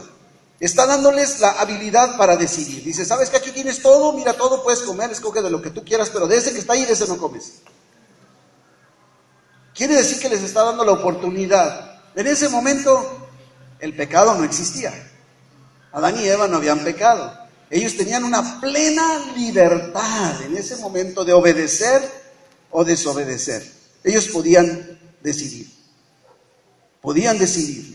Está 0.59 0.85
dándoles 0.85 1.39
la 1.39 1.51
habilidad 1.51 2.17
para 2.17 2.37
decidir. 2.37 2.83
Dice, 2.83 3.05
¿sabes 3.05 3.29
que 3.29 3.37
aquí 3.37 3.51
tienes 3.51 3.81
todo? 3.81 4.13
Mira, 4.13 4.33
todo 4.33 4.63
puedes 4.63 4.81
comer, 4.81 5.11
escoge 5.11 5.41
de 5.41 5.49
lo 5.49 5.61
que 5.61 5.69
tú 5.69 5.83
quieras, 5.83 6.09
pero 6.09 6.27
de 6.27 6.37
ese 6.37 6.53
que 6.53 6.59
está 6.59 6.73
ahí, 6.73 6.85
de 6.85 6.93
ese 6.93 7.07
no 7.07 7.17
comes. 7.17 7.61
Quiere 9.73 9.95
decir 9.95 10.19
que 10.19 10.29
les 10.29 10.41
está 10.41 10.63
dando 10.63 10.85
la 10.85 10.93
oportunidad. 10.93 11.99
En 12.15 12.27
ese 12.27 12.47
momento 12.47 13.27
el 13.79 13.93
pecado 13.93 14.33
no 14.35 14.45
existía. 14.45 14.93
Adán 15.91 16.17
y 16.19 16.27
Eva 16.27 16.47
no 16.47 16.57
habían 16.57 16.79
pecado. 16.79 17.37
Ellos 17.69 17.97
tenían 17.97 18.23
una 18.23 18.61
plena 18.61 19.33
libertad 19.35 20.41
en 20.43 20.55
ese 20.55 20.77
momento 20.77 21.25
de 21.25 21.33
obedecer 21.33 22.09
o 22.71 22.85
desobedecer. 22.85 23.69
Ellos 24.03 24.27
podían 24.27 24.99
decidir. 25.21 25.69
Podían 27.01 27.37
decidir. 27.37 27.94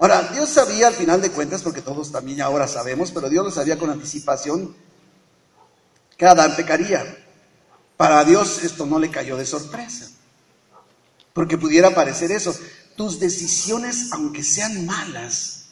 Ahora, 0.00 0.30
Dios 0.32 0.48
sabía 0.48 0.88
al 0.88 0.94
final 0.94 1.20
de 1.20 1.30
cuentas, 1.30 1.62
porque 1.62 1.82
todos 1.82 2.10
también 2.10 2.40
ahora 2.40 2.66
sabemos, 2.66 3.10
pero 3.12 3.28
Dios 3.28 3.44
lo 3.44 3.50
sabía 3.50 3.78
con 3.78 3.90
anticipación, 3.90 4.74
que 6.16 6.26
Adán 6.26 6.56
pecaría. 6.56 7.04
Para 7.98 8.24
Dios 8.24 8.64
esto 8.64 8.86
no 8.86 8.98
le 8.98 9.10
cayó 9.10 9.36
de 9.36 9.44
sorpresa. 9.44 10.08
Porque 11.34 11.58
pudiera 11.58 11.94
parecer 11.94 12.32
eso. 12.32 12.54
Tus 12.96 13.20
decisiones, 13.20 14.08
aunque 14.12 14.42
sean 14.42 14.86
malas, 14.86 15.66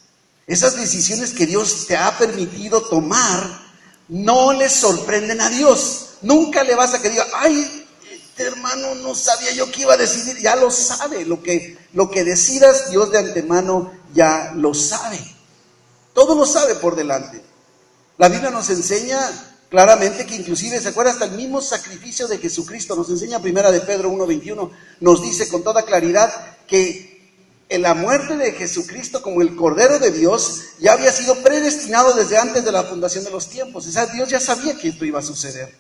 esas 0.47 0.77
decisiones 0.77 1.33
que 1.33 1.47
Dios 1.47 1.87
te 1.87 1.97
ha 1.97 2.19
permitido 2.19 2.83
tomar, 2.83 3.63
no 4.09 4.53
le 4.53 4.69
sorprenden 4.69 5.41
a 5.41 5.49
Dios. 5.49 6.17
Nunca 6.21 6.65
le 6.65 6.75
vas 6.75 6.93
a 6.93 7.01
que 7.01 7.09
diga, 7.09 7.27
ay, 7.35 7.87
este 8.13 8.43
hermano 8.43 8.95
no 8.97 9.15
sabía 9.15 9.53
yo 9.53 9.71
que 9.73 9.83
iba 9.83 9.95
a 9.95 9.99
decidir. 9.99 10.39
Ya 10.39 10.55
lo 10.55 10.71
sabe. 10.71 11.25
Lo 11.25 11.43
que, 11.43 11.79
lo 11.95 12.11
que 12.11 12.25
decidas, 12.25 12.91
Dios 12.91 13.11
de 13.11 13.19
antemano 13.19 13.98
ya 14.15 14.53
lo 14.55 14.75
sabe. 14.75 15.19
Todo 16.15 16.35
lo 16.35 16.47
sabe 16.47 16.75
por 16.77 16.97
delante. 16.97 17.43
La 18.17 18.29
Biblia 18.29 18.51
nos 18.51 18.69
enseña 18.71 19.19
claramente 19.71 20.27
que 20.27 20.35
inclusive, 20.35 20.81
¿se 20.81 20.89
acuerda? 20.89 21.13
Hasta 21.13 21.27
el 21.27 21.33
mismo 21.33 21.61
sacrificio 21.61 22.27
de 22.27 22.39
Jesucristo, 22.39 22.97
nos 22.97 23.09
enseña 23.11 23.41
primera 23.41 23.71
de 23.71 23.81
Pedro 23.81 24.11
1.21, 24.11 24.71
nos 25.01 25.23
dice 25.23 25.49
con 25.49 25.63
toda 25.63 25.85
claridad 25.85 26.33
que 26.67 27.19
en 27.69 27.83
la 27.83 27.95
muerte 27.95 28.37
de 28.37 28.53
Jesucristo 28.53 29.23
como 29.23 29.43
el 29.43 29.55
Cordero 29.55 29.99
de 29.99 30.11
Dios 30.11 30.63
ya 30.81 30.95
había 30.95 31.13
sido 31.13 31.37
predestinado 31.43 32.15
desde 32.15 32.39
antes 32.39 32.65
de 32.65 32.73
la 32.73 32.85
fundación 32.85 33.25
de 33.25 33.31
los 33.31 33.49
tiempos. 33.49 33.87
O 33.87 33.91
sea, 33.91 34.07
Dios 34.07 34.29
ya 34.31 34.41
sabía 34.41 34.77
que 34.77 34.89
esto 34.89 35.05
iba 35.05 35.19
a 35.19 35.23
suceder. 35.23 35.75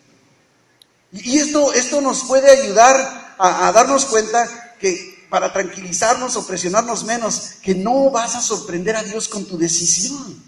Y 1.10 1.38
esto, 1.38 1.72
esto 1.72 2.00
nos 2.02 2.24
puede 2.24 2.50
ayudar 2.50 3.34
a, 3.38 3.68
a 3.68 3.72
darnos 3.72 4.04
cuenta 4.04 4.76
que 4.78 5.17
para 5.30 5.52
tranquilizarnos 5.52 6.36
o 6.36 6.46
presionarnos 6.46 7.04
menos, 7.04 7.54
que 7.62 7.74
no 7.74 8.10
vas 8.10 8.34
a 8.34 8.40
sorprender 8.40 8.96
a 8.96 9.02
Dios 9.02 9.28
con 9.28 9.44
tu 9.44 9.58
decisión. 9.58 10.42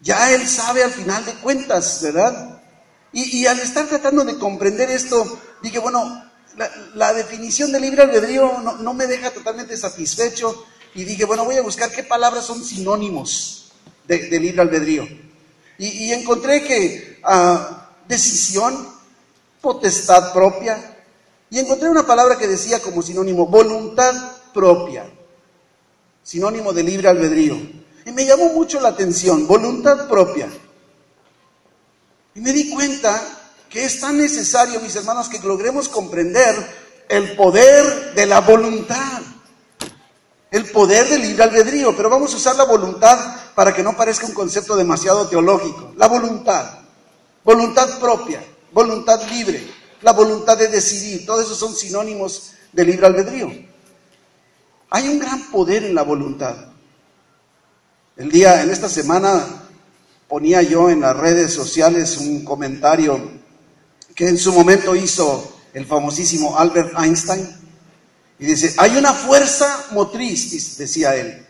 Ya 0.00 0.32
Él 0.32 0.46
sabe 0.48 0.82
al 0.82 0.90
final 0.90 1.24
de 1.24 1.34
cuentas, 1.34 2.00
¿verdad? 2.02 2.60
Y, 3.12 3.46
al 3.46 3.60
estar 3.60 3.86
tratando 3.86 4.24
de 4.24 4.38
comprender 4.38 4.90
esto, 4.90 5.38
dije, 5.62 5.78
bueno, 5.78 6.24
la, 6.94 7.12
definición 7.12 7.70
de 7.70 7.78
libre 7.78 8.02
albedrío 8.02 8.58
no, 8.80 8.94
me 8.94 9.06
deja 9.06 9.30
totalmente 9.30 9.76
satisfecho. 9.76 10.66
Y 10.94 11.04
dije, 11.04 11.24
bueno, 11.24 11.44
voy 11.44 11.56
a 11.56 11.62
buscar 11.62 11.90
qué 11.90 12.02
palabras 12.02 12.46
son 12.46 12.64
sinónimos 12.64 13.72
de, 14.06 14.40
libre 14.40 14.62
albedrío. 14.62 15.06
Y, 15.78 16.10
encontré 16.12 16.64
que 16.64 17.20
ah, 17.22 17.90
decisión, 18.08 18.88
potestad 19.60 20.32
propia. 20.32 20.91
Y 21.52 21.58
encontré 21.58 21.90
una 21.90 22.06
palabra 22.06 22.38
que 22.38 22.48
decía 22.48 22.80
como 22.80 23.02
sinónimo, 23.02 23.46
voluntad 23.46 24.14
propia. 24.54 25.04
Sinónimo 26.22 26.72
de 26.72 26.82
libre 26.82 27.08
albedrío. 27.08 27.56
Y 28.06 28.10
me 28.10 28.24
llamó 28.24 28.54
mucho 28.54 28.80
la 28.80 28.88
atención, 28.88 29.46
voluntad 29.46 30.08
propia. 30.08 30.48
Y 32.34 32.40
me 32.40 32.54
di 32.54 32.70
cuenta 32.70 33.22
que 33.68 33.84
es 33.84 34.00
tan 34.00 34.16
necesario, 34.16 34.80
mis 34.80 34.96
hermanos, 34.96 35.28
que 35.28 35.40
logremos 35.40 35.90
comprender 35.90 36.56
el 37.10 37.36
poder 37.36 38.14
de 38.14 38.24
la 38.24 38.40
voluntad, 38.40 39.20
el 40.50 40.64
poder 40.70 41.06
del 41.10 41.20
libre 41.20 41.42
albedrío, 41.42 41.94
pero 41.94 42.08
vamos 42.08 42.32
a 42.32 42.38
usar 42.38 42.56
la 42.56 42.64
voluntad 42.64 43.52
para 43.54 43.74
que 43.74 43.82
no 43.82 43.94
parezca 43.94 44.24
un 44.24 44.32
concepto 44.32 44.74
demasiado 44.74 45.28
teológico. 45.28 45.92
La 45.98 46.08
voluntad, 46.08 46.78
voluntad 47.44 48.00
propia, 48.00 48.42
voluntad 48.72 49.20
libre, 49.28 49.81
la 50.02 50.12
voluntad 50.12 50.58
de 50.58 50.68
decidir, 50.68 51.24
todos 51.24 51.46
esos 51.46 51.58
son 51.58 51.74
sinónimos 51.74 52.52
de 52.72 52.84
libre 52.84 53.06
albedrío. 53.06 53.52
Hay 54.90 55.08
un 55.08 55.18
gran 55.18 55.50
poder 55.50 55.84
en 55.84 55.94
la 55.94 56.02
voluntad. 56.02 56.54
El 58.16 58.30
día, 58.30 58.62
en 58.62 58.70
esta 58.70 58.88
semana, 58.88 59.62
ponía 60.28 60.62
yo 60.62 60.90
en 60.90 61.00
las 61.00 61.16
redes 61.16 61.52
sociales 61.52 62.18
un 62.18 62.44
comentario 62.44 63.42
que 64.14 64.28
en 64.28 64.38
su 64.38 64.52
momento 64.52 64.94
hizo 64.94 65.60
el 65.72 65.86
famosísimo 65.86 66.58
Albert 66.58 66.92
Einstein. 66.98 67.48
Y 68.38 68.46
dice, 68.46 68.74
hay 68.76 68.96
una 68.96 69.12
fuerza 69.12 69.86
motriz, 69.92 70.76
decía 70.76 71.14
él, 71.14 71.46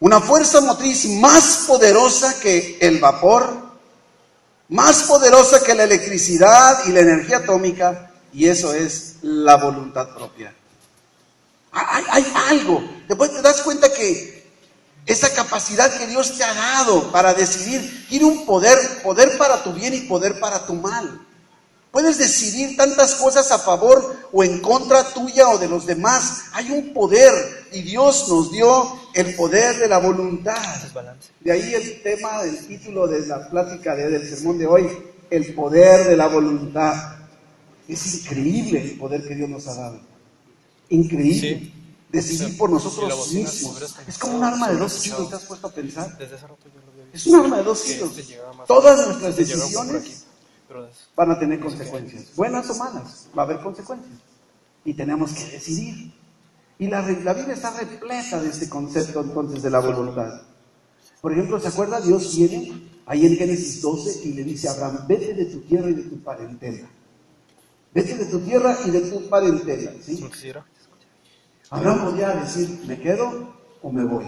una 0.00 0.20
fuerza 0.20 0.60
motriz 0.60 1.04
más 1.06 1.64
poderosa 1.68 2.40
que 2.40 2.78
el 2.80 2.98
vapor, 2.98 3.61
más 4.72 5.02
poderosa 5.02 5.62
que 5.62 5.74
la 5.74 5.84
electricidad 5.84 6.86
y 6.86 6.92
la 6.92 7.00
energía 7.00 7.38
atómica, 7.38 8.10
y 8.32 8.48
eso 8.48 8.72
es 8.72 9.16
la 9.20 9.56
voluntad 9.56 10.08
propia. 10.14 10.54
Hay, 11.72 12.04
hay 12.10 12.32
algo. 12.48 12.82
Después 13.06 13.32
te 13.32 13.42
das 13.42 13.60
cuenta 13.60 13.92
que 13.92 14.50
esa 15.04 15.30
capacidad 15.34 15.92
que 15.98 16.06
Dios 16.06 16.38
te 16.38 16.44
ha 16.44 16.54
dado 16.54 17.12
para 17.12 17.34
decidir 17.34 18.06
tiene 18.08 18.24
un 18.24 18.46
poder, 18.46 19.02
poder 19.02 19.36
para 19.36 19.62
tu 19.62 19.74
bien 19.74 19.92
y 19.92 20.00
poder 20.02 20.40
para 20.40 20.64
tu 20.64 20.74
mal. 20.74 21.20
Puedes 21.92 22.16
decidir 22.16 22.74
tantas 22.74 23.16
cosas 23.16 23.52
a 23.52 23.58
favor 23.58 24.16
o 24.32 24.42
en 24.42 24.60
contra 24.60 25.04
tuya 25.12 25.50
o 25.50 25.58
de 25.58 25.68
los 25.68 25.84
demás. 25.84 26.44
Hay 26.54 26.70
un 26.70 26.94
poder 26.94 27.30
y 27.70 27.82
Dios 27.82 28.30
nos 28.30 28.50
dio 28.50 28.98
el 29.12 29.34
poder 29.36 29.78
de 29.78 29.88
la 29.88 29.98
voluntad. 29.98 30.56
De 31.40 31.52
ahí 31.52 31.74
el 31.74 32.02
tema 32.02 32.42
del 32.44 32.66
título 32.66 33.06
de 33.06 33.26
la 33.26 33.46
plática 33.50 33.94
del 33.94 34.26
sermón 34.26 34.56
de 34.56 34.66
hoy, 34.66 34.88
el 35.28 35.54
poder 35.54 36.08
de 36.08 36.16
la 36.16 36.28
voluntad. 36.28 37.18
Es 37.86 38.14
increíble 38.14 38.80
el 38.80 38.98
poder 38.98 39.28
que 39.28 39.34
Dios 39.34 39.50
nos 39.50 39.68
ha 39.68 39.74
dado. 39.74 40.00
Increíble 40.88 41.72
decidir 42.08 42.56
por 42.56 42.70
nosotros 42.70 43.32
mismos. 43.32 43.96
Es 44.06 44.16
como 44.16 44.38
un 44.38 44.44
arma 44.44 44.70
de 44.70 44.76
dos 44.78 44.98
filos, 44.98 45.28
¿te 45.28 45.36
has 45.36 45.44
puesto 45.44 45.66
a 45.66 45.70
pensar? 45.70 46.18
Es 47.12 47.26
un 47.26 47.40
arma 47.40 47.58
de 47.58 47.64
dos 47.64 47.82
filos. 47.82 48.12
Todas 48.66 49.08
nuestras 49.08 49.36
decisiones 49.36 50.21
van 51.16 51.30
a 51.30 51.38
tener 51.38 51.60
consecuencias, 51.60 52.34
buenas 52.36 52.68
o 52.70 52.74
malas, 52.76 53.28
va 53.36 53.42
a 53.42 53.46
haber 53.46 53.60
consecuencias. 53.60 54.18
Y 54.84 54.94
tenemos 54.94 55.32
que 55.32 55.44
decidir. 55.44 56.12
Y 56.78 56.88
la, 56.88 57.02
la 57.02 57.34
Biblia 57.34 57.54
está 57.54 57.70
repleta 57.78 58.40
de 58.40 58.48
este 58.48 58.68
concepto 58.68 59.20
entonces 59.20 59.62
de 59.62 59.70
la 59.70 59.78
voluntad. 59.78 60.42
Por 61.20 61.32
ejemplo, 61.32 61.60
¿se 61.60 61.68
acuerda? 61.68 62.00
Dios 62.00 62.36
viene 62.36 62.90
ahí 63.06 63.26
en 63.26 63.36
Génesis 63.36 63.80
12 63.80 64.28
y 64.28 64.32
le 64.32 64.44
dice 64.44 64.68
a 64.68 64.72
Abraham, 64.72 65.06
vete 65.06 65.34
de 65.34 65.44
tu 65.46 65.60
tierra 65.60 65.90
y 65.90 65.94
de 65.94 66.02
tu 66.02 66.20
parentela. 66.20 66.88
Vete 67.94 68.16
de 68.16 68.26
tu 68.26 68.40
tierra 68.40 68.76
y 68.84 68.90
de 68.90 69.00
tu 69.02 69.28
parentela. 69.28 69.92
¿sí? 70.02 70.24
Abraham 71.70 72.10
podía 72.10 72.30
decir, 72.30 72.80
¿me 72.86 72.98
quedo 73.00 73.54
o 73.80 73.92
me 73.92 74.04
voy? 74.04 74.24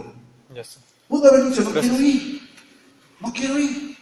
Pudo 1.09 1.29
haber 1.29 1.49
dicho, 1.49 1.63
no 1.63 1.73
quiero 1.73 2.01
ir. 2.01 2.41
no 3.21 3.33
quiero 3.33 3.59
ir. 3.59 3.94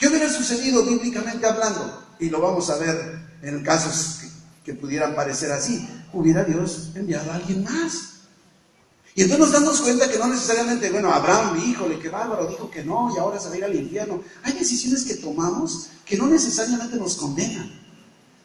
¿Qué 0.00 0.08
hubiera 0.08 0.32
sucedido 0.32 0.82
bíblicamente 0.82 1.46
hablando? 1.46 2.02
Y 2.18 2.30
lo 2.30 2.40
vamos 2.40 2.70
a 2.70 2.78
ver 2.78 3.20
en 3.42 3.62
casos 3.62 4.20
que, 4.64 4.72
pudieran 4.72 5.14
parecer 5.14 5.52
así. 5.52 5.86
Hubiera 6.12 6.42
Dios 6.44 6.90
enviado 6.94 7.30
a 7.30 7.34
alguien 7.34 7.64
más. 7.64 8.20
Y 9.14 9.22
entonces 9.22 9.50
nos 9.50 9.52
damos 9.52 9.80
cuenta 9.80 10.08
que 10.08 10.18
no 10.18 10.28
necesariamente, 10.28 10.90
bueno, 10.90 11.12
Abraham, 11.12 11.60
híjole, 11.68 11.98
qué 11.98 12.08
bárbaro, 12.08 12.46
dijo 12.46 12.70
que 12.70 12.82
no 12.82 13.12
y 13.14 13.18
ahora 13.18 13.38
se 13.38 13.48
va 13.48 13.54
a 13.56 13.58
ir 13.58 13.64
al 13.64 13.74
infierno. 13.74 14.22
Hay 14.42 14.54
decisiones 14.54 15.04
que 15.04 15.16
tomamos 15.16 15.88
que 16.06 16.16
no 16.16 16.28
necesariamente 16.28 16.96
nos 16.96 17.16
condenan, 17.16 17.70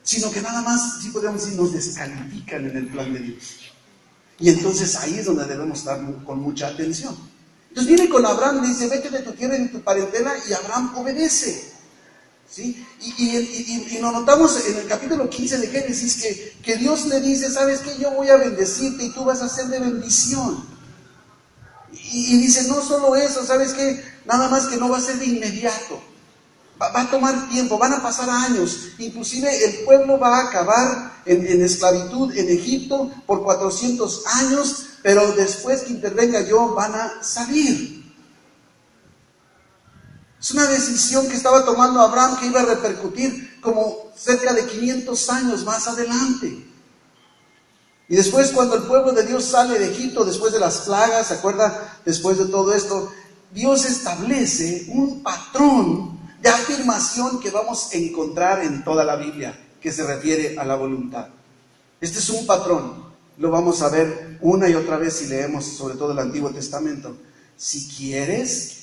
sino 0.04 0.32
que 0.32 0.42
nada 0.42 0.62
más, 0.62 1.02
si 1.04 1.10
podríamos 1.10 1.42
decir, 1.42 1.58
nos 1.58 1.72
descalifican 1.72 2.66
en 2.66 2.76
el 2.76 2.88
plan 2.88 3.14
de 3.14 3.20
Dios. 3.20 3.60
Y 4.40 4.50
entonces 4.50 4.96
ahí 4.98 5.20
es 5.20 5.26
donde 5.26 5.46
debemos 5.46 5.78
estar 5.80 6.02
con 6.26 6.40
mucha 6.40 6.68
atención. 6.68 7.16
Entonces 7.76 7.94
viene 7.94 8.10
con 8.10 8.26
Abraham 8.26 8.64
y 8.64 8.68
dice, 8.70 8.88
vete 8.88 9.10
de 9.10 9.20
tu 9.20 9.34
tierra 9.34 9.58
y 9.58 9.64
de 9.64 9.68
tu 9.68 9.82
parentela, 9.82 10.34
y 10.48 10.54
Abraham 10.54 10.94
obedece. 10.96 11.74
¿Sí? 12.50 12.86
Y, 13.02 13.98
lo 14.00 14.14
notamos 14.14 14.66
en 14.66 14.78
el 14.78 14.88
capítulo 14.88 15.30
15 15.30 15.58
de 15.58 15.68
Génesis 15.68 16.22
que, 16.22 16.58
que 16.64 16.78
Dios 16.78 17.06
le 17.08 17.20
dice, 17.20 17.52
¿sabes 17.52 17.82
qué? 17.82 17.98
Yo 17.98 18.12
voy 18.12 18.30
a 18.30 18.38
bendecirte 18.38 19.04
y 19.04 19.10
tú 19.12 19.26
vas 19.26 19.42
a 19.42 19.50
ser 19.50 19.66
de 19.66 19.80
bendición. 19.80 20.66
Y, 21.92 22.38
dice, 22.38 22.66
no 22.70 22.82
solo 22.82 23.14
eso, 23.18 23.46
¿sabes 23.46 23.74
qué? 23.74 24.02
Nada 24.24 24.48
más 24.48 24.68
que 24.68 24.78
no 24.78 24.88
va 24.88 25.00
a 25.00 25.02
ser 25.02 25.18
de 25.18 25.26
inmediato. 25.26 26.02
Va, 26.82 27.02
a 27.02 27.12
tomar 27.12 27.50
tiempo, 27.50 27.78
van 27.78 27.92
a 27.92 28.02
pasar 28.02 28.30
años. 28.30 28.92
Inclusive 29.00 29.50
el 29.66 29.84
pueblo 29.84 30.18
va 30.18 30.38
a 30.38 30.48
acabar 30.48 31.24
en, 31.26 31.46
en 31.46 31.62
esclavitud 31.62 32.34
en 32.38 32.48
Egipto 32.58 33.12
por 33.26 33.44
400 33.44 34.24
años 34.28 34.86
pero 35.06 35.34
después 35.34 35.84
que 35.84 35.94
intervenga 35.94 36.42
yo 36.42 36.74
van 36.74 36.96
a 36.96 37.22
salir. 37.22 38.12
Es 40.42 40.50
una 40.50 40.66
decisión 40.66 41.28
que 41.28 41.36
estaba 41.36 41.64
tomando 41.64 42.02
Abraham 42.02 42.40
que 42.40 42.48
iba 42.48 42.62
a 42.62 42.66
repercutir 42.66 43.62
como 43.62 44.12
cerca 44.16 44.52
de 44.52 44.66
500 44.66 45.30
años 45.30 45.64
más 45.64 45.88
adelante. 45.88 46.68
Y 48.10 48.16
después 48.16 48.50
cuando 48.50 48.78
el 48.78 48.82
pueblo 48.82 49.12
de 49.12 49.28
Dios 49.28 49.46
sale 49.46 49.78
de 49.78 49.92
Egipto, 49.92 50.26
después 50.26 50.52
de 50.52 50.60
las 50.60 50.80
plagas, 50.80 51.28
¿se 51.28 51.36
acuerda? 51.36 52.00
Después 52.04 52.40
de 52.40 52.46
todo 52.46 52.74
esto, 52.74 53.12
Dios 53.52 53.86
establece 53.86 54.88
un 54.88 55.22
patrón 55.22 56.20
de 56.42 56.50
afirmación 56.50 57.40
que 57.40 57.52
vamos 57.52 57.94
a 57.94 57.98
encontrar 57.98 58.64
en 58.64 58.84
toda 58.84 59.04
la 59.04 59.18
Biblia, 59.18 59.68
que 59.80 59.92
se 59.92 60.04
refiere 60.04 60.58
a 60.58 60.66
la 60.66 60.74
voluntad. 60.74 61.28
Este 62.02 62.18
es 62.18 62.30
un 62.32 62.48
patrón 62.48 63.05
lo 63.38 63.52
vamos 63.52 63.82
a 63.82 63.90
ver 63.90 64.38
una 64.42 64.70
y 64.70 64.76
otra 64.76 64.98
vez 64.98 65.16
si 65.16 65.28
leemos 65.28 65.66
sobre 65.66 65.96
todo 65.96 66.12
el 66.12 66.20
Antiguo 66.20 66.52
Testamento. 66.52 67.18
Si 67.58 67.88
quieres, 67.88 68.76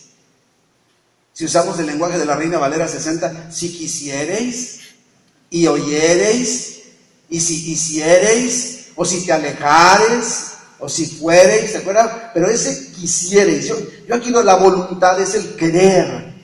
si 1.32 1.44
usamos 1.44 1.78
el 1.78 1.86
lenguaje 1.86 2.18
de 2.18 2.26
la 2.26 2.36
Reina 2.36 2.58
Valera 2.58 2.88
60, 2.88 3.50
si 3.50 3.72
quisiereis 3.72 4.80
y 5.50 5.66
oyereis, 5.66 6.82
y 7.28 7.40
si 7.40 7.72
hiciereis, 7.72 8.88
o 8.94 9.04
si 9.04 9.24
te 9.24 9.32
alejares, 9.32 10.52
o 10.78 10.88
si 10.88 11.06
fuereis, 11.06 11.70
¿se 11.70 11.78
acuerdan? 11.78 12.30
Pero 12.34 12.48
ese 12.48 12.92
quisiereis, 12.92 13.66
yo, 13.66 13.76
yo 14.06 14.14
aquí 14.14 14.30
la 14.30 14.56
voluntad 14.56 15.18
es 15.20 15.34
el 15.34 15.56
querer. 15.56 16.34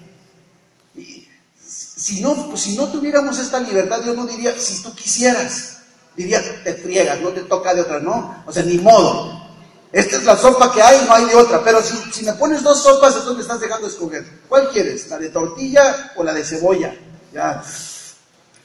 si 1.96 2.20
no, 2.20 2.56
si 2.56 2.76
no 2.76 2.88
tuviéramos 2.88 3.38
esta 3.38 3.60
libertad, 3.60 4.00
Dios 4.00 4.16
no 4.16 4.26
diría, 4.26 4.58
si 4.58 4.82
tú 4.82 4.94
quisieras 4.94 5.77
diría, 6.18 6.42
te 6.64 6.74
friegas, 6.74 7.20
no 7.20 7.30
te 7.30 7.42
toca 7.42 7.72
de 7.74 7.82
otra, 7.82 8.00
no, 8.00 8.42
o 8.44 8.52
sea, 8.52 8.62
ni 8.64 8.78
modo. 8.78 9.48
Esta 9.90 10.16
es 10.16 10.24
la 10.24 10.36
sopa 10.36 10.72
que 10.72 10.82
hay, 10.82 11.06
no 11.06 11.14
hay 11.14 11.24
de 11.24 11.34
otra. 11.34 11.62
Pero 11.64 11.82
si, 11.82 11.96
si 12.12 12.24
me 12.24 12.34
pones 12.34 12.62
dos 12.62 12.82
sopas, 12.82 13.14
entonces 13.14 13.36
me 13.36 13.42
estás 13.42 13.60
dejando 13.60 13.86
escoger. 13.86 14.24
¿Cuál 14.48 14.68
quieres? 14.70 15.08
¿La 15.08 15.16
de 15.16 15.30
tortilla 15.30 16.12
o 16.16 16.24
la 16.24 16.34
de 16.34 16.44
cebolla? 16.44 16.94
Ya, 17.32 17.62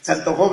se 0.02 0.12
antojó. 0.12 0.52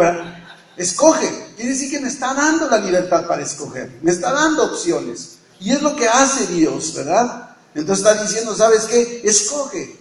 Escoge. 0.77 1.55
Quiere 1.57 1.73
decir 1.73 1.91
que 1.91 2.01
me 2.01 2.09
está 2.09 2.35
dando 2.35 2.69
la 2.69 2.79
libertad 2.79 3.27
para 3.27 3.43
escoger. 3.43 3.99
Me 4.03 4.13
está 4.13 4.33
dando 4.33 4.65
opciones. 4.65 5.39
Y 5.59 5.73
es 5.73 5.83
lo 5.83 5.97
que 5.97 6.09
hace 6.09 6.47
Dios, 6.47 6.95
¿verdad? 6.95 7.57
Entonces 7.75 8.07
está 8.07 8.23
diciendo, 8.23 8.55
¿sabes 8.55 8.85
qué? 8.85 9.23
Escoge. 9.25 9.99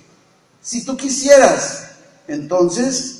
Si 0.61 0.85
tú 0.85 0.95
quisieras, 0.95 1.87
entonces 2.27 3.18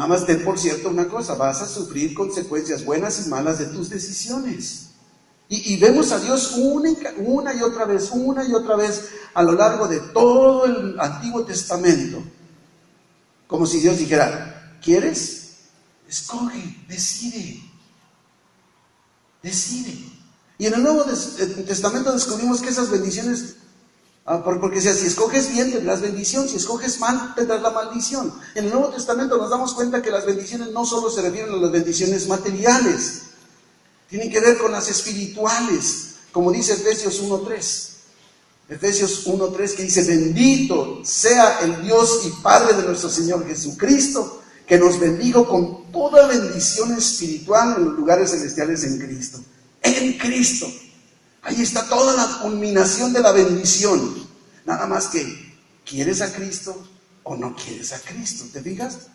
Nada 0.00 0.14
más 0.14 0.24
ten 0.24 0.42
por 0.42 0.58
cierto 0.58 0.88
una 0.88 1.08
cosa, 1.08 1.34
vas 1.34 1.60
a 1.60 1.68
sufrir 1.68 2.14
consecuencias 2.14 2.86
buenas 2.86 3.26
y 3.26 3.28
malas 3.28 3.58
de 3.58 3.66
tus 3.66 3.90
decisiones. 3.90 4.86
Y, 5.46 5.76
vemos 5.76 6.10
a 6.10 6.18
Dios 6.18 6.54
una 6.56 6.88
y, 6.88 6.96
una 7.18 7.52
y 7.52 7.60
otra 7.60 7.84
vez, 7.84 8.08
una 8.10 8.42
y 8.42 8.54
otra 8.54 8.76
vez 8.76 9.10
a 9.34 9.42
lo 9.42 9.52
largo 9.52 9.88
de 9.88 10.00
todo 10.00 10.64
el 10.64 10.98
Antiguo 10.98 11.44
Testamento. 11.44 12.22
Como 13.46 13.66
si 13.66 13.80
Dios 13.80 13.98
dijera, 13.98 14.78
¿quieres? 14.82 15.56
Escoge, 16.08 16.82
decide. 16.88 17.60
Decide. 19.42 19.98
Y 20.56 20.64
en 20.64 20.72
el 20.72 20.82
Nuevo 20.82 21.04
Testamento 21.04 22.10
descubrimos 22.10 22.62
que 22.62 22.70
esas 22.70 22.90
bendiciones 22.90 23.56
porque 24.24 24.80
si 24.80 24.88
escoges 24.88 25.50
bien 25.50 25.72
tendrás 25.72 26.00
bendición, 26.00 26.48
si 26.48 26.56
escoges 26.56 27.00
mal 27.00 27.34
tendrás 27.34 27.62
la 27.62 27.70
maldición. 27.70 28.32
En 28.54 28.66
el 28.66 28.70
Nuevo 28.70 28.88
Testamento 28.88 29.36
nos 29.36 29.50
damos 29.50 29.74
cuenta 29.74 30.02
que 30.02 30.10
las 30.10 30.24
bendiciones 30.24 30.68
no 30.70 30.84
solo 30.84 31.10
se 31.10 31.22
refieren 31.22 31.52
a 31.52 31.56
las 31.56 31.72
bendiciones 31.72 32.28
materiales, 32.28 33.22
tienen 34.08 34.30
que 34.30 34.40
ver 34.40 34.58
con 34.58 34.72
las 34.72 34.88
espirituales, 34.88 36.16
como 36.32 36.52
dice 36.52 36.74
Efesios 36.74 37.22
1.3. 37.22 37.90
Efesios 38.68 39.26
1.3 39.26 39.74
que 39.74 39.82
dice, 39.82 40.04
bendito 40.04 41.00
sea 41.04 41.58
el 41.60 41.82
Dios 41.82 42.22
y 42.24 42.42
Padre 42.42 42.74
de 42.74 42.84
nuestro 42.84 43.10
Señor 43.10 43.44
Jesucristo, 43.46 44.42
que 44.64 44.78
nos 44.78 45.00
bendijo 45.00 45.48
con 45.48 45.90
toda 45.90 46.28
bendición 46.28 46.92
espiritual 46.96 47.74
en 47.76 47.86
los 47.86 47.94
lugares 47.94 48.30
celestiales 48.30 48.84
en 48.84 48.98
Cristo. 48.98 49.40
En 49.82 50.16
Cristo. 50.18 50.68
Ahí 51.42 51.62
está 51.62 51.88
toda 51.88 52.14
la 52.14 52.40
culminación 52.40 53.12
de 53.12 53.20
la 53.20 53.32
bendición. 53.32 54.28
Nada 54.64 54.86
más 54.86 55.06
que, 55.08 55.54
¿quieres 55.84 56.20
a 56.20 56.32
Cristo 56.32 56.86
o 57.22 57.36
no 57.36 57.56
quieres 57.56 57.92
a 57.92 58.00
Cristo? 58.00 58.44
¿Te 58.52 58.60
fijas? 58.60 59.08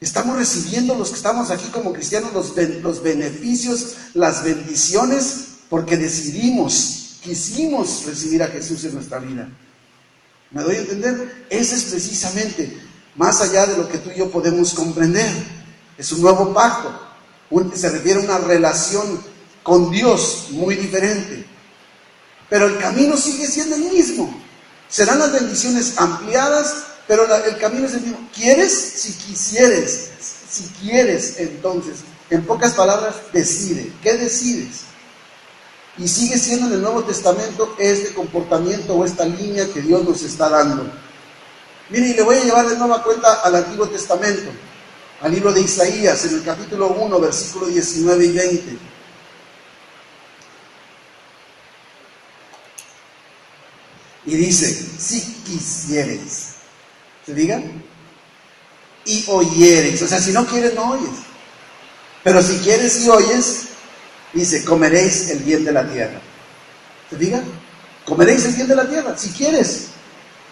Estamos 0.00 0.36
recibiendo 0.36 0.94
los 0.94 1.10
que 1.10 1.16
estamos 1.16 1.50
aquí 1.50 1.68
como 1.68 1.92
cristianos 1.92 2.32
los, 2.32 2.54
los 2.82 3.02
beneficios, 3.02 3.96
las 4.14 4.44
bendiciones, 4.44 5.48
porque 5.68 5.96
decidimos, 5.96 7.18
quisimos 7.22 8.04
recibir 8.06 8.42
a 8.42 8.48
Jesús 8.48 8.84
en 8.84 8.94
nuestra 8.94 9.18
vida. 9.18 9.48
¿Me 10.50 10.62
doy 10.62 10.76
a 10.76 10.78
entender? 10.78 11.46
Ese 11.50 11.74
es 11.74 11.84
precisamente, 11.84 12.80
más 13.16 13.40
allá 13.40 13.66
de 13.66 13.76
lo 13.76 13.88
que 13.88 13.98
tú 13.98 14.10
y 14.10 14.18
yo 14.18 14.30
podemos 14.30 14.72
comprender, 14.72 15.30
es 15.98 16.12
un 16.12 16.22
nuevo 16.22 16.54
pacto. 16.54 17.06
Se 17.74 17.90
refiere 17.90 18.20
a 18.20 18.24
una 18.24 18.38
relación 18.38 19.20
con 19.62 19.90
Dios 19.90 20.46
muy 20.52 20.76
diferente. 20.76 21.44
Pero 22.48 22.66
el 22.66 22.78
camino 22.78 23.16
sigue 23.16 23.46
siendo 23.46 23.76
el 23.76 23.82
mismo. 23.82 24.34
Serán 24.88 25.18
las 25.18 25.32
bendiciones 25.32 25.94
ampliadas, 25.98 26.84
pero 27.06 27.26
el 27.44 27.58
camino 27.58 27.86
es 27.86 27.94
el 27.94 28.02
mismo. 28.02 28.28
¿Quieres? 28.34 28.72
Si 28.72 29.12
quisieres. 29.12 30.10
Si 30.50 30.64
quieres, 30.80 31.34
entonces. 31.38 31.98
En 32.30 32.44
pocas 32.44 32.74
palabras, 32.74 33.16
decide. 33.32 33.92
¿Qué 34.02 34.14
decides? 34.14 34.88
Y 35.98 36.06
sigue 36.06 36.38
siendo 36.38 36.66
en 36.66 36.74
el 36.74 36.82
Nuevo 36.82 37.02
Testamento 37.02 37.74
este 37.78 38.14
comportamiento 38.14 38.94
o 38.94 39.04
esta 39.04 39.24
línea 39.24 39.66
que 39.72 39.82
Dios 39.82 40.04
nos 40.04 40.22
está 40.22 40.48
dando. 40.48 40.90
Mire, 41.90 42.08
y 42.08 42.14
le 42.14 42.22
voy 42.22 42.36
a 42.36 42.44
llevar 42.44 42.68
de 42.68 42.76
nueva 42.76 43.02
cuenta 43.02 43.40
al 43.42 43.56
Antiguo 43.56 43.88
Testamento, 43.88 44.50
al 45.22 45.32
libro 45.32 45.52
de 45.52 45.62
Isaías, 45.62 46.24
en 46.26 46.34
el 46.34 46.44
capítulo 46.44 46.88
1, 46.88 47.18
versículo 47.18 47.66
19 47.66 48.24
y 48.26 48.32
20. 48.32 48.78
Y 54.28 54.36
dice, 54.36 54.86
si 54.98 55.22
quisieres, 55.46 56.48
¿se 57.24 57.32
diga? 57.32 57.62
Y 59.06 59.24
oyeres, 59.26 60.02
o 60.02 60.06
sea, 60.06 60.20
si 60.20 60.32
no 60.32 60.44
quieres, 60.44 60.74
no 60.74 60.90
oyes. 60.90 61.16
Pero 62.22 62.42
si 62.42 62.58
quieres 62.58 63.02
y 63.06 63.08
oyes, 63.08 63.60
dice, 64.34 64.64
comeréis 64.64 65.30
el 65.30 65.38
bien 65.38 65.64
de 65.64 65.72
la 65.72 65.90
tierra. 65.90 66.20
¿Se 67.08 67.16
diga? 67.16 67.42
Comeréis 68.04 68.44
el 68.44 68.52
bien 68.52 68.68
de 68.68 68.76
la 68.76 68.86
tierra, 68.86 69.16
si 69.16 69.30
quieres. 69.30 69.86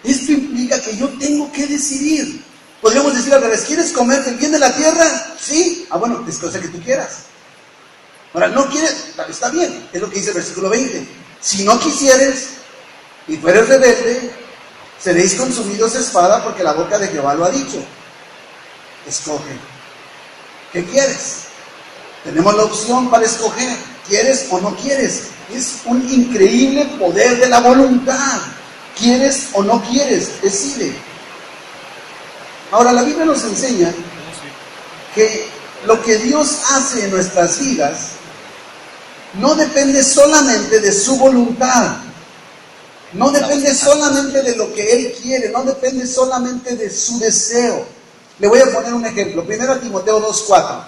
Esto 0.03 0.31
implica 0.31 0.81
que 0.81 0.97
yo 0.97 1.09
tengo 1.19 1.51
que 1.51 1.67
decidir. 1.67 2.43
Podríamos 2.81 3.13
decir 3.13 3.31
al 3.31 3.43
revés, 3.43 3.61
¿quieres 3.67 3.91
comer 3.91 4.23
el 4.25 4.37
bien 4.37 4.53
de 4.53 4.59
la 4.59 4.75
tierra? 4.75 5.35
Sí. 5.39 5.85
Ah, 5.91 5.97
bueno, 5.97 6.25
es 6.27 6.39
cosa 6.39 6.59
que 6.59 6.69
tú 6.69 6.81
quieras. 6.81 7.25
Ahora, 8.33 8.47
no 8.47 8.67
quieres, 8.71 9.13
está 9.29 9.49
bien, 9.51 9.87
es 9.93 10.01
lo 10.01 10.09
que 10.09 10.15
dice 10.15 10.29
el 10.29 10.35
versículo 10.37 10.69
20. 10.69 11.07
Si 11.39 11.63
no 11.63 11.79
quisieres, 11.79 12.56
y 13.27 13.37
fueres 13.37 13.67
rebelde, 13.67 14.31
seréis 14.99 15.35
consumidos 15.35 15.95
espada 15.95 16.43
porque 16.43 16.63
la 16.63 16.73
boca 16.73 16.97
de 16.97 17.07
Jehová 17.07 17.33
lo 17.35 17.45
ha 17.45 17.49
dicho. 17.49 17.83
Escoge. 19.07 19.57
¿Qué 20.71 20.83
quieres? 20.85 21.43
Tenemos 22.23 22.55
la 22.55 22.63
opción 22.63 23.09
para 23.09 23.25
escoger. 23.25 23.77
¿Quieres 24.07 24.47
o 24.49 24.59
no 24.59 24.75
quieres? 24.75 25.23
Es 25.53 25.81
un 25.85 26.01
increíble 26.09 26.85
poder 26.99 27.39
de 27.39 27.47
la 27.47 27.59
voluntad. 27.59 28.41
¿Quieres 28.97 29.49
o 29.53 29.63
no 29.63 29.81
quieres? 29.83 30.41
Decide. 30.41 30.93
Ahora, 32.71 32.91
la 32.91 33.03
Biblia 33.03 33.25
nos 33.25 33.43
enseña 33.43 33.93
que 35.13 35.47
lo 35.85 36.01
que 36.01 36.17
Dios 36.17 36.59
hace 36.71 37.05
en 37.05 37.11
nuestras 37.11 37.59
vidas 37.59 38.11
no 39.39 39.55
depende 39.55 40.03
solamente 40.03 40.79
de 40.79 40.91
su 40.91 41.17
voluntad, 41.17 41.97
no 43.13 43.31
depende 43.31 43.73
solamente 43.73 44.41
de 44.43 44.55
lo 44.55 44.73
que 44.73 44.91
Él 44.91 45.15
quiere, 45.21 45.49
no 45.49 45.63
depende 45.63 46.05
solamente 46.05 46.75
de 46.75 46.89
su 46.89 47.19
deseo. 47.19 47.85
Le 48.39 48.47
voy 48.47 48.59
a 48.59 48.71
poner 48.71 48.93
un 48.93 49.05
ejemplo. 49.05 49.45
Primera 49.45 49.79
Timoteo 49.79 50.21
2.4. 50.21 50.83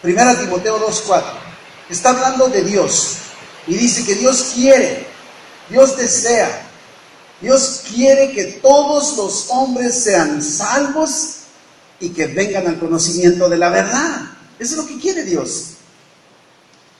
Primera 0.00 0.38
Timoteo 0.38 0.78
2.4. 0.78 1.22
Está 1.90 2.10
hablando 2.10 2.48
de 2.48 2.62
Dios. 2.62 3.16
Y 3.66 3.74
dice 3.74 4.04
que 4.04 4.14
Dios 4.16 4.52
quiere, 4.54 5.06
Dios 5.68 5.96
desea, 5.96 6.68
Dios 7.40 7.82
quiere 7.88 8.32
que 8.32 8.44
todos 8.44 9.16
los 9.16 9.46
hombres 9.50 9.94
sean 9.94 10.42
salvos 10.42 11.36
y 12.00 12.10
que 12.10 12.26
vengan 12.26 12.66
al 12.66 12.78
conocimiento 12.78 13.48
de 13.48 13.58
la 13.58 13.68
verdad. 13.68 14.22
Eso 14.58 14.72
es 14.72 14.76
lo 14.78 14.86
que 14.86 14.98
quiere 14.98 15.22
Dios. 15.22 15.74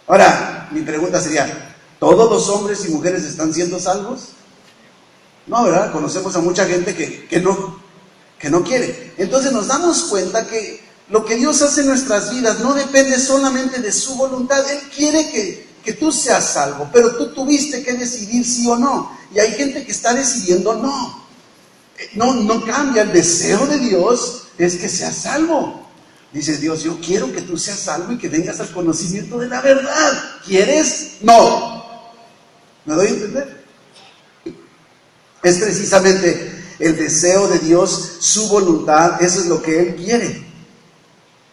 Ahora, 0.06 0.68
mi 0.70 0.82
pregunta 0.82 1.20
sería, 1.20 1.74
¿todos 1.98 2.30
los 2.30 2.48
hombres 2.48 2.84
y 2.84 2.90
mujeres 2.90 3.24
están 3.24 3.52
siendo 3.52 3.80
salvos? 3.80 4.28
No, 5.46 5.64
¿verdad? 5.64 5.92
Conocemos 5.92 6.34
a 6.36 6.40
mucha 6.40 6.66
gente 6.66 6.94
que, 6.94 7.40
no, 7.40 7.80
que 8.38 8.50
no 8.50 8.62
quiere. 8.62 9.14
Entonces 9.16 9.52
nos 9.52 9.66
damos 9.66 10.04
cuenta 10.04 10.46
que 10.46 10.80
lo 11.08 11.24
que 11.24 11.36
Dios 11.36 11.60
hace 11.62 11.80
en 11.80 11.88
nuestras 11.88 12.30
vidas 12.30 12.60
no 12.60 12.74
depende 12.74 13.18
solamente 13.18 13.80
de 13.80 13.92
su 13.92 14.14
voluntad. 14.14 14.68
Él 14.70 14.80
quiere 14.94 15.30
que, 15.30 15.66
que 15.84 15.92
tú 15.94 16.12
seas 16.12 16.52
salvo, 16.52 16.88
pero 16.92 17.16
tú 17.16 17.32
tuviste 17.34 17.82
que 17.82 17.94
decidir 17.94 18.44
sí 18.44 18.66
o 18.68 18.76
no. 18.76 19.16
Y 19.34 19.38
hay 19.38 19.52
gente 19.52 19.84
que 19.84 19.92
está 19.92 20.14
decidiendo 20.14 20.74
no. 20.74 21.22
No, 22.14 22.34
no 22.34 22.64
cambia. 22.64 23.02
El 23.02 23.12
deseo 23.12 23.66
de 23.66 23.78
Dios 23.78 24.44
es 24.58 24.76
que 24.76 24.88
seas 24.88 25.16
salvo. 25.16 25.82
Dice 26.32 26.56
Dios, 26.56 26.82
yo 26.82 26.98
quiero 26.98 27.30
que 27.32 27.42
tú 27.42 27.58
seas 27.58 27.78
salvo 27.78 28.12
y 28.12 28.18
que 28.18 28.28
vengas 28.28 28.58
al 28.60 28.70
conocimiento 28.70 29.38
de 29.38 29.48
la 29.48 29.60
verdad. 29.60 30.24
¿Quieres? 30.46 31.16
No. 31.20 31.84
¿Me 32.86 32.94
doy 32.94 33.06
a 33.06 33.10
entender? 33.10 33.61
Es 35.42 35.58
precisamente 35.58 36.52
el 36.78 36.96
deseo 36.96 37.48
de 37.48 37.58
Dios, 37.58 38.16
su 38.20 38.48
voluntad, 38.48 39.22
eso 39.22 39.40
es 39.40 39.46
lo 39.46 39.60
que 39.60 39.80
Él 39.80 39.96
quiere. 39.96 40.44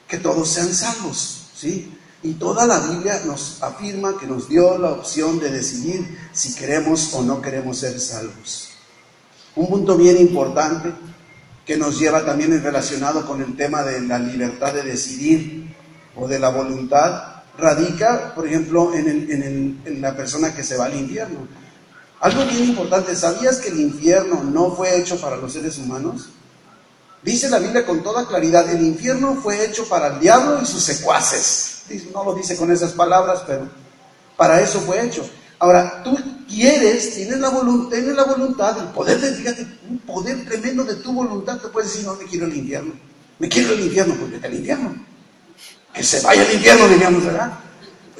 Que 0.07 0.17
todos 0.17 0.49
sean 0.49 0.73
salvos, 0.73 1.49
¿sí? 1.55 1.95
Y 2.21 2.33
toda 2.33 2.67
la 2.67 2.79
Biblia 2.79 3.21
nos 3.25 3.61
afirma 3.63 4.17
que 4.19 4.27
nos 4.27 4.49
dio 4.49 4.77
la 4.77 4.91
opción 4.91 5.39
de 5.39 5.51
decidir 5.51 6.17
si 6.33 6.53
queremos 6.53 7.13
o 7.13 7.23
no 7.23 7.41
queremos 7.41 7.77
ser 7.77 7.99
salvos. 7.99 8.69
Un 9.55 9.67
punto 9.67 9.97
bien 9.97 10.17
importante 10.17 10.93
que 11.65 11.77
nos 11.77 11.99
lleva 11.99 12.25
también 12.25 12.61
relacionado 12.61 13.25
con 13.25 13.41
el 13.41 13.55
tema 13.55 13.83
de 13.83 14.01
la 14.01 14.19
libertad 14.19 14.73
de 14.73 14.83
decidir 14.83 15.73
o 16.15 16.27
de 16.27 16.39
la 16.39 16.49
voluntad, 16.49 17.43
radica, 17.57 18.33
por 18.35 18.47
ejemplo, 18.47 18.93
en, 18.93 19.79
en 19.85 20.01
la 20.01 20.15
persona 20.15 20.53
que 20.53 20.63
se 20.63 20.75
va 20.75 20.85
al 20.85 20.95
infierno. 20.95 21.47
Algo 22.21 22.45
bien 22.45 22.65
importante, 22.65 23.15
¿sabías 23.15 23.57
que 23.57 23.69
el 23.69 23.79
infierno 23.79 24.43
no 24.43 24.71
fue 24.71 24.97
hecho 24.99 25.19
para 25.19 25.37
los 25.37 25.53
seres 25.53 25.77
humanos? 25.77 26.29
Dice 27.21 27.49
la 27.49 27.59
Biblia 27.59 27.85
con 27.85 28.03
toda 28.03 28.27
claridad, 28.27 28.69
el 28.69 28.81
infierno 28.81 29.35
fue 29.41 29.65
hecho 29.65 29.87
para 29.87 30.07
el 30.07 30.19
diablo 30.19 30.59
y 30.61 30.65
sus 30.65 30.83
secuaces. 30.83 31.83
No 32.13 32.23
lo 32.23 32.33
dice 32.35 32.57
con 32.57 32.71
esas 32.71 32.91
palabras, 32.91 33.43
pero 33.47 33.69
para 34.35 34.61
eso 34.61 34.79
fue 34.81 35.05
hecho. 35.05 35.29
Ahora, 35.59 36.01
tú 36.03 36.17
quieres, 36.47 37.15
tienes 37.15 37.37
la, 37.39 37.49
voluntad, 37.49 38.77
el 38.79 38.87
poder 38.87 39.19
de, 39.19 39.33
fíjate, 39.33 39.67
un 39.89 39.99
poder 39.99 40.45
tremendo 40.45 40.83
de 40.83 40.95
tu 40.95 41.13
voluntad, 41.13 41.57
te 41.57 41.67
puedes 41.69 41.91
decir, 41.91 42.05
no, 42.05 42.15
me 42.15 42.25
quiero 42.25 42.45
el 42.45 42.55
infierno. 42.55 42.93
Me 43.39 43.47
quiero 43.49 43.73
el 43.73 43.81
infierno, 43.81 44.15
pues 44.15 44.31
vete 44.31 44.47
al 44.47 44.53
infierno. 44.53 45.05
Que 45.93 46.03
se 46.03 46.21
vaya 46.21 46.41
al 46.41 46.53
infierno, 46.53 46.87
diríamos, 46.87 47.25
¿verdad? 47.25 47.59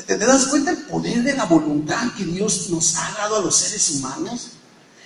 Pues, 0.10 0.20
¿Te, 0.20 0.26
¿Te 0.26 0.26
das 0.26 0.48
cuenta 0.48 0.72
el 0.72 0.78
poder 0.78 1.22
de 1.22 1.36
la 1.36 1.46
voluntad 1.46 2.12
que 2.18 2.26
Dios 2.26 2.70
nos 2.72 2.96
ha 2.98 3.12
dado 3.20 3.38
a 3.38 3.42
los 3.42 3.56
seres 3.56 3.92
humanos? 3.92 4.54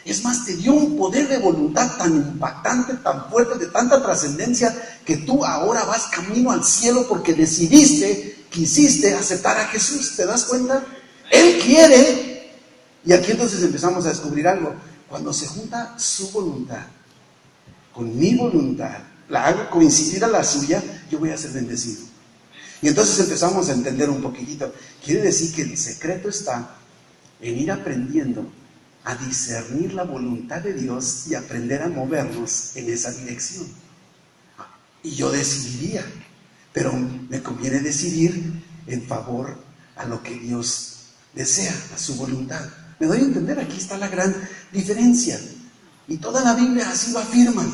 Es 0.05 0.23
más, 0.23 0.45
te 0.45 0.55
dio 0.55 0.73
un 0.73 0.97
poder 0.97 1.27
de 1.27 1.39
voluntad 1.39 1.97
tan 1.97 2.15
impactante, 2.15 2.93
tan 2.95 3.29
fuerte, 3.29 3.57
de 3.57 3.67
tanta 3.67 4.01
trascendencia, 4.01 4.73
que 5.05 5.17
tú 5.17 5.43
ahora 5.43 5.83
vas 5.83 6.07
camino 6.07 6.51
al 6.51 6.63
cielo 6.63 7.05
porque 7.07 7.33
decidiste, 7.33 8.45
quisiste 8.49 9.13
aceptar 9.13 9.57
a 9.57 9.67
Jesús. 9.67 10.15
¿Te 10.15 10.25
das 10.25 10.45
cuenta? 10.45 10.85
Él 11.31 11.59
quiere. 11.59 12.53
Y 13.05 13.11
aquí 13.11 13.31
entonces 13.31 13.61
empezamos 13.61 14.05
a 14.05 14.09
descubrir 14.09 14.47
algo. 14.47 14.73
Cuando 15.09 15.33
se 15.33 15.47
junta 15.47 15.95
su 15.97 16.31
voluntad 16.31 16.85
con 17.93 18.17
mi 18.17 18.35
voluntad, 18.35 18.99
la 19.29 19.47
hago 19.47 19.69
coincidir 19.69 20.23
a 20.23 20.27
la 20.27 20.43
suya, 20.43 20.81
yo 21.11 21.19
voy 21.19 21.29
a 21.29 21.37
ser 21.37 21.51
bendecido. 21.51 22.12
Y 22.83 22.89
entonces 22.89 23.17
empezamos 23.17 23.69
a 23.69 23.73
entender 23.73 24.09
un 24.09 24.21
poquitito. 24.21 24.73
Quiere 25.03 25.21
decir 25.21 25.55
que 25.55 25.61
el 25.61 25.77
secreto 25.77 26.27
está 26.27 26.75
en 27.39 27.57
ir 27.57 27.71
aprendiendo 27.71 28.51
a 29.05 29.15
discernir 29.15 29.93
la 29.93 30.03
voluntad 30.03 30.61
de 30.61 30.73
Dios 30.73 31.27
y 31.29 31.35
aprender 31.35 31.81
a 31.81 31.87
movernos 31.87 32.75
en 32.75 32.91
esa 32.91 33.11
dirección. 33.11 33.67
Y 35.01 35.11
yo 35.11 35.31
decidiría, 35.31 36.05
pero 36.73 36.91
me 37.29 37.41
conviene 37.41 37.79
decidir 37.79 38.61
en 38.87 39.03
favor 39.03 39.57
a 39.95 40.03
lo 40.05 40.21
que 40.21 40.37
Dios 40.37 41.05
desea, 41.33 41.73
a 41.95 41.97
su 41.97 42.15
voluntad. 42.15 42.69
Me 42.99 43.07
doy 43.07 43.19
a 43.19 43.21
entender, 43.21 43.59
aquí 43.59 43.77
está 43.77 43.97
la 43.97 44.09
gran 44.09 44.35
diferencia. 44.73 45.39
Y 46.09 46.17
toda 46.17 46.43
la 46.43 46.53
Biblia 46.53 46.89
así 46.89 47.13
lo 47.13 47.19
afirma. 47.19 47.65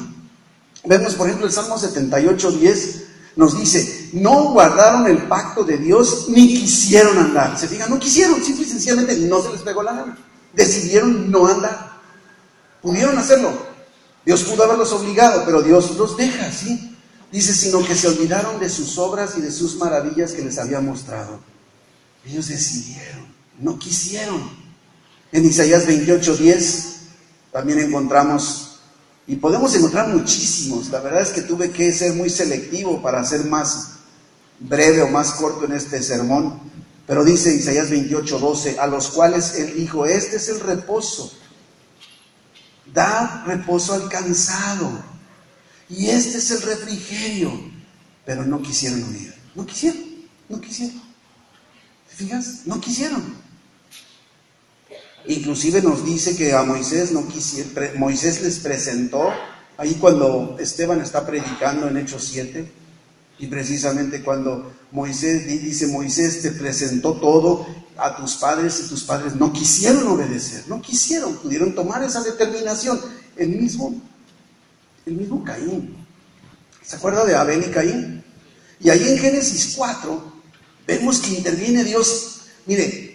Vemos, 0.86 1.16
por 1.16 1.26
ejemplo, 1.26 1.48
el 1.48 1.54
Salmo 1.54 1.80
78, 1.80 2.52
10 2.52 3.04
nos 3.38 3.60
dice, 3.60 3.99
no 4.14 4.54
guardaron 4.54 5.08
el 5.08 5.18
pacto 5.28 5.64
de 5.64 5.78
Dios 5.78 6.26
ni 6.30 6.48
quisieron 6.48 7.18
andar. 7.18 7.58
Se 7.58 7.68
fijan, 7.68 7.90
no 7.90 8.00
quisieron, 8.00 8.44
simple 8.44 8.66
y 8.66 8.70
sencillamente 8.70 9.18
no 9.18 9.42
se 9.42 9.52
les 9.52 9.62
pegó 9.62 9.84
la 9.84 9.94
gana. 9.94 10.18
Decidieron 10.54 11.30
no 11.30 11.48
andar. 11.48 12.00
Pudieron 12.82 13.18
hacerlo. 13.18 13.52
Dios 14.26 14.44
pudo 14.44 14.64
haberlos 14.64 14.92
obligado, 14.94 15.44
pero 15.46 15.62
Dios 15.62 15.96
los 15.98 16.18
deja, 16.18 16.52
¿sí? 16.52 16.98
Dice, 17.32 17.54
sino 17.54 17.86
que 17.86 17.96
se 17.96 18.08
olvidaron 18.08 18.60
de 18.60 18.70
sus 18.70 18.98
obras 18.98 19.38
y 19.38 19.42
de 19.42 19.52
sus 19.52 19.76
maravillas 19.78 20.34
que 20.34 20.44
les 20.44 20.58
había 20.58 20.82
mostrado. 20.82 21.40
Ellos 22.26 22.48
decidieron 22.48 23.30
no 23.60 23.78
quisieron. 23.78 24.50
En 25.32 25.46
Isaías 25.46 25.86
28, 25.86 26.38
10 26.38 26.96
también 27.52 27.80
encontramos, 27.80 28.80
y 29.28 29.36
podemos 29.36 29.76
encontrar 29.76 30.08
muchísimos, 30.08 30.90
la 30.90 31.00
verdad 31.02 31.22
es 31.22 31.30
que 31.30 31.42
tuve 31.42 31.72
que 31.72 31.92
ser 31.92 32.14
muy 32.14 32.30
selectivo 32.30 33.02
para 33.02 33.24
ser 33.24 33.46
más 33.46 33.99
breve 34.60 35.02
o 35.02 35.10
más 35.10 35.32
corto 35.32 35.66
en 35.66 35.74
este 35.74 36.02
sermón, 36.02 36.60
pero 37.08 37.24
dice 37.24 37.56
Isaías 37.56 37.90
28, 37.90 38.40
12, 38.40 38.80
a 38.80 38.88
los 38.88 39.10
cuales 39.10 39.56
él 39.56 39.74
dijo, 39.76 40.06
este 40.06 40.36
es 40.38 40.50
el 40.50 40.60
reposo, 40.60 41.32
da 42.94 43.44
reposo 43.48 43.94
al 43.94 44.10
cansado, 44.10 44.92
y 45.90 46.10
este 46.10 46.38
es 46.38 46.52
el 46.52 46.62
refrigerio, 46.62 47.52
pero 48.26 48.46
no 48.46 48.62
quisieron 48.62 49.04
oír, 49.04 49.34
no 49.56 49.66
quisieron, 49.66 50.02
no 50.48 50.62
quisieron. 50.62 51.02
¿Te 52.10 52.16
fijas? 52.16 52.62
No 52.66 52.80
quisieron. 52.80 53.36
Inclusive 55.28 55.82
nos 55.82 56.06
dice 56.06 56.36
que 56.36 56.54
a 56.54 56.64
Moisés 56.64 57.12
no 57.12 57.28
quisiera, 57.28 57.94
Moisés 57.96 58.42
les 58.42 58.60
presentó, 58.60 59.32
ahí 59.78 59.96
cuando 59.96 60.58
Esteban 60.60 61.02
está 61.02 61.26
predicando 61.26 61.88
en 61.88 61.98
Hechos 61.98 62.26
7, 62.26 62.72
y 63.40 63.48
precisamente 63.48 64.22
cuando 64.22 64.72
Moisés 64.92 65.48
dice, 65.48 65.88
Moisés 65.88 66.42
te 66.42 66.52
presentó 66.52 67.14
todo 67.14 67.66
a 67.98 68.16
tus 68.16 68.36
padres 68.36 68.82
y 68.86 68.90
tus 68.90 69.04
padres 69.04 69.36
no 69.36 69.52
quisieron 69.52 70.08
obedecer, 70.08 70.64
no 70.68 70.82
quisieron, 70.82 71.36
pudieron 71.38 71.74
tomar 71.74 72.04
esa 72.04 72.22
determinación. 72.22 73.00
El 73.36 73.50
mismo, 73.50 74.02
el 75.06 75.14
mismo 75.14 75.44
Caín. 75.44 75.96
¿Se 76.84 76.98
acuerda 76.98 77.26
de 77.26 77.36
Abel 77.36 77.64
y 77.66 77.72
Caín? 77.72 78.24
Y 78.80 78.90
ahí 78.90 79.10
en 79.10 79.18
Génesis 79.18 79.74
4 79.76 80.34
vemos 80.86 81.20
que 81.20 81.32
interviene 81.32 81.84
Dios. 81.84 82.42
Mire, 82.66 83.10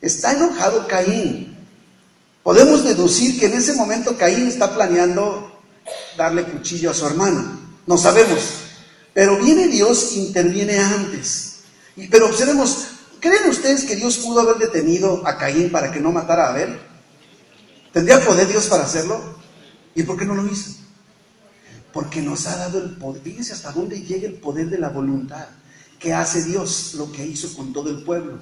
Está 0.00 0.32
enojado 0.32 0.86
Caín. 0.86 1.56
Podemos 2.42 2.84
deducir 2.84 3.40
que 3.40 3.46
en 3.46 3.54
ese 3.54 3.72
momento 3.72 4.16
Caín 4.16 4.46
está 4.46 4.72
planeando 4.74 5.60
darle 6.16 6.44
cuchillo 6.44 6.90
a 6.90 6.94
su 6.94 7.06
hermano. 7.06 7.58
No 7.86 7.96
sabemos. 7.96 8.65
Pero 9.16 9.38
viene 9.38 9.68
Dios 9.68 10.12
interviene 10.14 10.78
antes. 10.78 11.60
Y, 11.96 12.06
pero 12.08 12.26
observemos, 12.26 12.88
¿creen 13.18 13.48
ustedes 13.48 13.84
que 13.84 13.96
Dios 13.96 14.18
pudo 14.18 14.40
haber 14.40 14.58
detenido 14.58 15.26
a 15.26 15.38
Caín 15.38 15.70
para 15.72 15.90
que 15.90 16.00
no 16.00 16.12
matara 16.12 16.44
a 16.44 16.50
Abel? 16.50 16.78
¿Tendría 17.94 18.22
poder 18.22 18.46
Dios 18.46 18.66
para 18.66 18.84
hacerlo? 18.84 19.18
¿Y 19.94 20.02
por 20.02 20.18
qué 20.18 20.26
no 20.26 20.34
lo 20.34 20.46
hizo? 20.46 20.70
Porque 21.94 22.20
nos 22.20 22.46
ha 22.46 22.58
dado 22.58 22.78
el 22.78 22.98
poder. 22.98 23.22
Fíjense 23.22 23.54
hasta 23.54 23.72
dónde 23.72 24.02
llega 24.02 24.26
el 24.26 24.34
poder 24.34 24.68
de 24.68 24.76
la 24.76 24.90
voluntad. 24.90 25.46
¿Qué 25.98 26.12
hace 26.12 26.44
Dios? 26.44 26.92
Lo 26.98 27.10
que 27.10 27.26
hizo 27.26 27.56
con 27.56 27.72
todo 27.72 27.88
el 27.88 28.04
pueblo. 28.04 28.38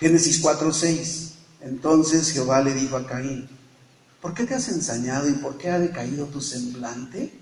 Génesis 0.00 0.42
4:6. 0.42 1.32
Entonces 1.60 2.30
Jehová 2.30 2.62
le 2.62 2.72
dijo 2.72 2.96
a 2.96 3.06
Caín, 3.06 3.46
¿Por 4.22 4.32
qué 4.32 4.44
te 4.44 4.54
has 4.54 4.70
ensañado 4.70 5.28
y 5.28 5.32
por 5.32 5.58
qué 5.58 5.68
ha 5.68 5.78
decaído 5.78 6.24
tu 6.24 6.40
semblante? 6.40 7.38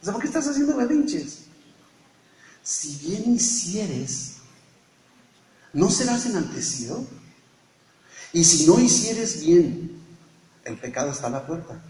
O 0.00 0.04
sea, 0.04 0.12
¿por 0.12 0.22
qué 0.22 0.28
estás 0.28 0.46
haciendo 0.46 0.76
berrinches? 0.76 1.45
Si 2.66 2.96
bien 2.96 3.36
hicieres, 3.36 4.38
¿no 5.72 5.88
serás 5.88 6.26
enaltecido? 6.26 7.06
Y 8.32 8.42
si 8.42 8.66
no 8.66 8.80
hicieres 8.80 9.40
bien, 9.40 10.02
el 10.64 10.76
pecado 10.76 11.12
está 11.12 11.28
a 11.28 11.30
la 11.30 11.46
puerta. 11.46 11.80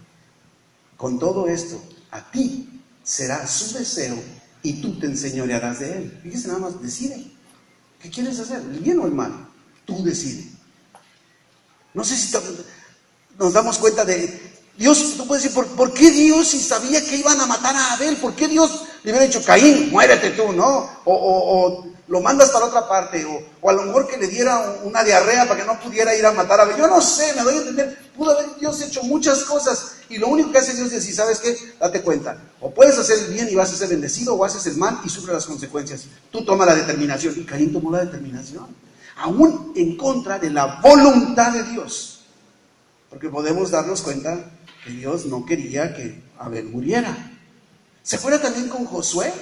Con 0.95 1.17
todo 1.17 1.47
esto, 1.47 1.83
a 2.11 2.29
ti 2.29 2.79
será 3.03 3.47
su 3.47 3.75
deseo 3.75 4.21
y 4.61 4.79
tú 4.79 4.99
te 4.99 5.07
enseñorearás 5.07 5.79
de 5.79 5.97
él. 5.97 6.19
Fíjese 6.21 6.47
nada 6.47 6.59
más, 6.59 6.79
decide. 6.79 7.25
¿Qué 7.99 8.11
quieres 8.11 8.39
hacer? 8.39 8.59
¿El 8.59 8.79
bien 8.79 8.99
o 8.99 9.07
el 9.07 9.13
mal? 9.13 9.49
Tú 9.83 10.03
decide. 10.03 10.47
No 11.95 12.03
sé 12.03 12.15
si 12.15 12.37
nos 13.39 13.51
damos 13.51 13.79
cuenta 13.79 14.05
de... 14.05 14.45
Dios, 14.77 15.15
tú 15.17 15.25
puedes 15.25 15.43
decir, 15.43 15.65
¿por, 15.75 15.91
qué 15.91 16.11
Dios 16.11 16.49
si 16.49 16.59
sabía 16.59 17.03
que 17.03 17.17
iban 17.17 17.41
a 17.41 17.47
matar 17.47 17.75
a 17.75 17.93
Abel? 17.93 18.17
¿Por 18.17 18.35
qué 18.35 18.47
Dios 18.47 18.83
le 19.07 19.13
hubiera 19.13 19.25
dicho, 19.25 19.41
Caín, 19.45 19.89
muérete 19.89 20.31
tú, 20.31 20.51
¿no? 20.51 20.89
O, 21.05 21.87
lo 22.09 22.21
mandas 22.21 22.51
para 22.51 22.65
otra 22.65 22.87
parte, 22.87 23.25
o, 23.25 23.69
a 23.69 23.73
lo 23.73 23.83
mejor 23.83 24.05
que 24.05 24.17
le 24.17 24.27
diera 24.27 24.75
una 24.83 25.01
diarrea 25.01 25.47
para 25.47 25.61
que 25.61 25.65
no 25.65 25.79
pudiera 25.79 26.13
ir 26.13 26.25
a 26.25 26.33
matar 26.33 26.59
a 26.59 26.63
Abel. 26.63 26.75
Yo 26.75 26.87
no 26.87 26.99
sé, 26.99 27.33
me 27.33 27.41
doy 27.41 27.55
a 27.55 27.57
entender. 27.59 27.97
Pudo 28.17 28.31
haber 28.31 28.57
Dios 28.59 28.81
hecho 28.81 29.03
muchas 29.03 29.45
cosas 29.45 29.93
y 30.09 30.17
lo 30.17 30.27
único 30.27 30.51
que 30.51 30.57
hace 30.57 30.73
Dios 30.73 30.87
es 30.87 30.93
decir, 30.93 31.15
¿sabes 31.15 31.39
qué? 31.39 31.55
Date 31.79 32.01
cuenta. 32.01 32.37
O 32.59 32.71
puedes 32.71 32.97
hacer 32.97 33.17
el 33.19 33.33
bien 33.33 33.47
y 33.49 33.55
vas 33.55 33.71
a 33.71 33.77
ser 33.77 33.87
bendecido, 33.87 34.35
o 34.35 34.43
haces 34.43 34.65
el 34.67 34.75
mal 34.75 34.99
y 35.05 35.09
sufres 35.09 35.35
las 35.35 35.45
consecuencias. 35.45 36.03
Tú 36.29 36.43
toma 36.43 36.65
la 36.65 36.75
determinación. 36.75 37.33
Y 37.37 37.45
Caín 37.45 37.71
tomó 37.71 37.91
la 37.91 38.03
determinación. 38.03 38.67
Aún 39.19 39.71
en 39.75 39.95
contra 39.95 40.37
de 40.37 40.49
la 40.49 40.81
voluntad 40.81 41.53
de 41.53 41.63
Dios. 41.63 42.25
Porque 43.09 43.29
podemos 43.29 43.71
darnos 43.71 44.01
cuenta 44.01 44.51
que 44.83 44.91
Dios 44.91 45.25
no 45.27 45.45
quería 45.45 45.93
que 45.93 46.21
Abel 46.39 46.65
muriera. 46.65 47.36
¿Se 48.07 48.17
fuera 48.17 48.41
también 48.41 48.69
con 48.69 48.85
Josué? 48.85 49.33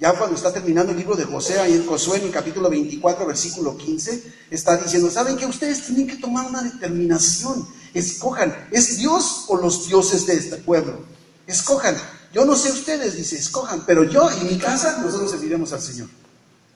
Ya 0.00 0.12
cuando 0.18 0.34
está 0.34 0.52
terminando 0.52 0.90
el 0.90 0.98
libro 0.98 1.14
de 1.14 1.24
José, 1.24 1.60
ahí 1.60 1.74
en 1.74 1.86
Josué 1.86 2.18
en 2.18 2.24
el 2.24 2.32
capítulo 2.32 2.68
24, 2.68 3.24
versículo 3.24 3.76
15, 3.76 4.34
está 4.50 4.76
diciendo, 4.78 5.08
¿saben 5.08 5.36
que 5.36 5.46
ustedes 5.46 5.84
tienen 5.86 6.08
que 6.08 6.16
tomar 6.16 6.44
una 6.44 6.60
determinación? 6.60 7.68
Escojan, 7.94 8.66
¿es 8.72 8.96
Dios 8.96 9.44
o 9.46 9.58
los 9.58 9.86
dioses 9.86 10.26
de 10.26 10.34
este 10.34 10.56
pueblo? 10.56 11.04
Escojan. 11.46 11.96
Yo 12.34 12.44
no 12.44 12.56
sé 12.56 12.72
ustedes, 12.72 13.14
dice, 13.14 13.36
escojan, 13.36 13.84
pero 13.86 14.02
yo 14.02 14.28
y 14.40 14.44
mi 14.44 14.58
casa, 14.58 14.98
nosotros 15.00 15.30
serviremos 15.30 15.72
al 15.72 15.80
Señor. 15.80 16.08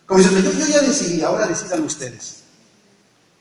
Como 0.07 0.20
dice, 0.20 0.40
yo, 0.40 0.53
yo 0.53 0.66
ya 0.68 0.83
decidí, 0.83 1.20
ahora 1.23 1.49
decidan 1.49 1.83
ustedes. 1.83 2.44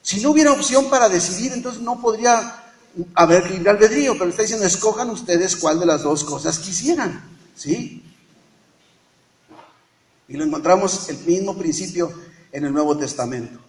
Si 0.02 0.20
no 0.20 0.32
hubiera 0.32 0.52
opción 0.52 0.90
para 0.90 1.10
decidir, 1.10 1.54
entonces 1.54 1.84
no 1.84 2.02
podría 2.02 2.74
haber 3.14 3.52
libre 3.52 3.70
albedrío, 3.70 4.14
pero 4.18 4.32
está 4.32 4.42
diciendo, 4.42 4.66
escojan 4.66 5.12
ustedes 5.12 5.56
cuál 5.58 5.80
de 5.80 5.86
las 5.86 6.02
dos 6.02 6.24
cosas 6.24 6.58
quisieran. 6.58 7.33
¿Sí? 7.56 8.04
Y 10.28 10.38
lo 10.38 10.44
encontramos 10.44 11.10
el 11.10 11.18
mismo 11.20 11.58
principio 11.58 12.12
en 12.52 12.66
el 12.66 12.74
Nuevo 12.74 12.98
Testamento. 12.98 13.60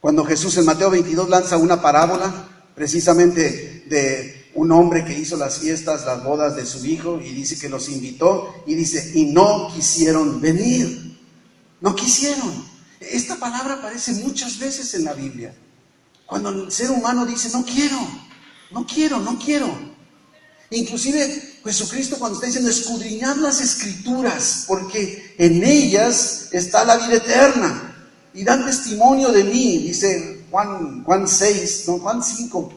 Cuando 0.00 0.24
Jesús 0.24 0.56
en 0.58 0.66
Mateo 0.66 0.90
22 0.90 1.28
lanza 1.28 1.56
una 1.56 1.80
parábola 1.80 2.48
precisamente 2.74 3.84
de 3.88 4.50
un 4.54 4.70
hombre 4.72 5.04
que 5.04 5.18
hizo 5.18 5.36
las 5.36 5.58
fiestas, 5.58 6.04
las 6.04 6.22
bodas 6.22 6.56
de 6.56 6.66
su 6.66 6.84
hijo 6.84 7.20
y 7.20 7.30
dice 7.30 7.58
que 7.58 7.68
los 7.68 7.88
invitó 7.88 8.62
y 8.66 8.74
dice, 8.74 9.12
y 9.14 9.26
no 9.26 9.68
quisieron 9.74 10.40
venir. 10.40 11.18
No 11.80 11.94
quisieron. 11.94 12.64
Esta 13.00 13.36
palabra 13.36 13.74
aparece 13.74 14.12
muchas 14.14 14.58
veces 14.58 14.94
en 14.94 15.04
la 15.04 15.12
Biblia. 15.12 15.54
Cuando 16.26 16.50
el 16.50 16.72
ser 16.72 16.90
humano 16.90 17.26
dice, 17.26 17.50
no 17.50 17.64
quiero, 17.64 17.98
no 18.70 18.86
quiero, 18.86 19.18
no 19.20 19.38
quiero. 19.38 19.93
Inclusive 20.70 21.58
Jesucristo 21.64 22.16
cuando 22.18 22.36
está 22.36 22.46
diciendo 22.46 22.70
escudriñad 22.70 23.36
las 23.36 23.60
escrituras, 23.60 24.64
porque 24.66 25.34
en 25.38 25.62
ellas 25.62 26.48
está 26.52 26.84
la 26.84 26.96
vida 26.96 27.16
eterna. 27.16 27.90
Y 28.34 28.42
dan 28.42 28.66
testimonio 28.66 29.30
de 29.30 29.44
mí, 29.44 29.78
dice 29.78 30.44
Juan, 30.50 31.04
Juan 31.04 31.28
6, 31.28 31.84
no, 31.86 31.98
Juan 31.98 32.22
5, 32.22 32.72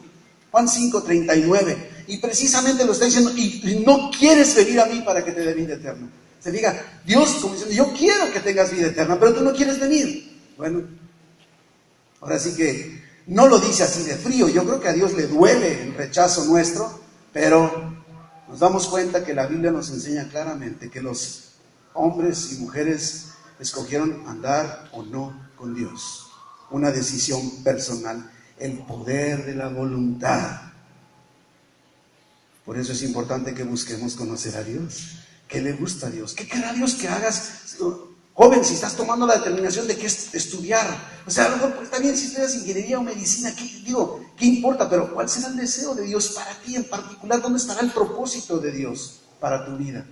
Juan 0.50 0.68
5, 0.68 1.02
39. 1.02 1.90
Y 2.06 2.18
precisamente 2.18 2.84
lo 2.84 2.92
está 2.92 3.06
diciendo, 3.06 3.32
y, 3.36 3.82
no 3.84 4.10
quieres 4.10 4.54
venir 4.54 4.80
a 4.80 4.86
mí 4.86 5.02
para 5.02 5.24
que 5.24 5.32
te 5.32 5.40
dé 5.40 5.54
vida 5.54 5.74
eterna. 5.74 6.08
Se 6.40 6.52
diga, 6.52 7.00
Dios 7.04 7.36
como 7.40 7.54
diciendo, 7.54 7.74
yo 7.74 7.92
quiero 7.92 8.32
que 8.32 8.40
tengas 8.40 8.70
vida 8.70 8.86
eterna, 8.86 9.18
pero 9.18 9.34
tú 9.34 9.42
no 9.42 9.52
quieres 9.52 9.80
venir. 9.80 10.38
Bueno, 10.56 10.84
ahora 12.20 12.38
sí 12.38 12.54
que 12.54 13.02
no 13.26 13.46
lo 13.46 13.58
dice 13.58 13.82
así 13.82 14.02
de 14.04 14.16
frío. 14.16 14.48
Yo 14.48 14.64
creo 14.64 14.80
que 14.80 14.88
a 14.88 14.92
Dios 14.92 15.12
le 15.14 15.26
duele 15.26 15.82
el 15.82 15.94
rechazo 15.94 16.44
nuestro, 16.46 17.00
pero 17.38 17.94
nos 18.48 18.58
damos 18.58 18.88
cuenta 18.88 19.24
que 19.24 19.32
la 19.32 19.46
Biblia 19.46 19.70
nos 19.70 19.90
enseña 19.90 20.28
claramente 20.28 20.90
que 20.90 21.00
los 21.00 21.52
hombres 21.94 22.52
y 22.52 22.56
mujeres 22.56 23.28
escogieron 23.60 24.24
andar 24.26 24.88
o 24.90 25.04
no 25.04 25.52
con 25.54 25.72
Dios. 25.72 26.26
Una 26.72 26.90
decisión 26.90 27.62
personal, 27.62 28.28
el 28.58 28.78
poder 28.78 29.46
de 29.46 29.54
la 29.54 29.68
voluntad. 29.68 30.62
Por 32.64 32.76
eso 32.76 32.90
es 32.90 33.04
importante 33.04 33.54
que 33.54 33.62
busquemos 33.62 34.16
conocer 34.16 34.56
a 34.56 34.64
Dios. 34.64 35.20
¿Qué 35.46 35.62
le 35.62 35.74
gusta 35.74 36.08
a 36.08 36.10
Dios? 36.10 36.34
¿Qué 36.34 36.48
querrá 36.48 36.72
Dios 36.72 36.96
que 36.96 37.06
hagas? 37.06 37.76
Joven, 38.38 38.64
si 38.64 38.74
estás 38.74 38.94
tomando 38.94 39.26
la 39.26 39.38
determinación 39.38 39.88
de 39.88 39.96
qué 39.96 40.06
estudiar, 40.06 40.86
o 41.26 41.30
sea, 41.30 41.46
a 41.46 41.48
lo 41.48 41.56
mejor 41.56 41.74
pues, 41.74 42.00
bien 42.00 42.16
si 42.16 42.26
estudias 42.26 42.54
ingeniería 42.54 43.00
o 43.00 43.02
medicina, 43.02 43.52
¿qué, 43.52 43.64
digo, 43.84 44.24
¿qué 44.36 44.46
importa? 44.46 44.88
Pero 44.88 45.12
¿cuál 45.12 45.28
será 45.28 45.48
el 45.48 45.56
deseo 45.56 45.92
de 45.96 46.04
Dios 46.04 46.28
para 46.36 46.54
ti 46.60 46.76
en 46.76 46.84
particular? 46.84 47.42
¿Dónde 47.42 47.58
estará 47.58 47.80
el 47.80 47.90
propósito 47.90 48.60
de 48.60 48.70
Dios 48.70 49.22
para 49.40 49.66
tu 49.66 49.76
vida? 49.76 50.06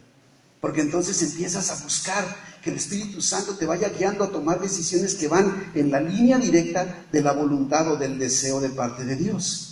Porque 0.61 0.81
entonces 0.81 1.23
empiezas 1.23 1.71
a 1.71 1.81
buscar 1.85 2.25
que 2.65 2.71
el 2.71 2.77
Espíritu 2.79 3.23
Santo 3.23 3.55
te 3.55 3.65
vaya 3.65 3.91
guiando 3.91 4.25
a 4.25 4.33
tomar 4.33 4.61
decisiones 4.61 5.15
que 5.15 5.29
van 5.29 5.71
en 5.77 5.93
la 5.93 6.01
línea 6.01 6.37
directa 6.39 7.05
de 7.13 7.23
la 7.23 7.31
voluntad 7.31 7.93
o 7.93 7.97
del 7.97 8.19
deseo 8.19 8.59
de 8.59 8.71
parte 8.71 9.05
de 9.05 9.15
Dios. 9.15 9.66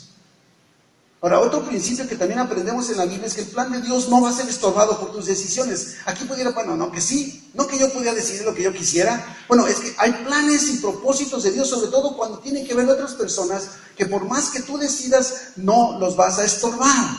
Ahora, 1.24 1.40
otro 1.40 1.64
principio 1.64 2.06
que 2.06 2.16
también 2.16 2.38
aprendemos 2.38 2.90
en 2.90 2.98
la 2.98 3.06
Biblia 3.06 3.26
es 3.26 3.32
que 3.32 3.40
el 3.40 3.46
plan 3.46 3.72
de 3.72 3.80
Dios 3.80 4.10
no 4.10 4.20
va 4.20 4.28
a 4.28 4.32
ser 4.34 4.46
estorbado 4.46 5.00
por 5.00 5.10
tus 5.10 5.24
decisiones. 5.24 5.96
Aquí 6.04 6.26
pudiera, 6.26 6.50
bueno, 6.50 6.76
no, 6.76 6.92
que 6.92 7.00
sí, 7.00 7.48
no 7.54 7.66
que 7.66 7.78
yo 7.78 7.90
pudiera 7.90 8.12
decidir 8.12 8.44
lo 8.44 8.54
que 8.54 8.62
yo 8.62 8.74
quisiera. 8.74 9.38
Bueno, 9.48 9.66
es 9.66 9.76
que 9.76 9.94
hay 9.96 10.12
planes 10.22 10.68
y 10.68 10.76
propósitos 10.80 11.42
de 11.44 11.52
Dios, 11.52 11.70
sobre 11.70 11.90
todo 11.90 12.14
cuando 12.14 12.40
tienen 12.40 12.66
que 12.66 12.74
ver 12.74 12.86
otras 12.90 13.14
personas, 13.14 13.70
que 13.96 14.04
por 14.04 14.26
más 14.26 14.50
que 14.50 14.60
tú 14.60 14.76
decidas, 14.76 15.52
no 15.56 15.98
los 15.98 16.14
vas 16.14 16.38
a 16.38 16.44
estorbar. 16.44 17.16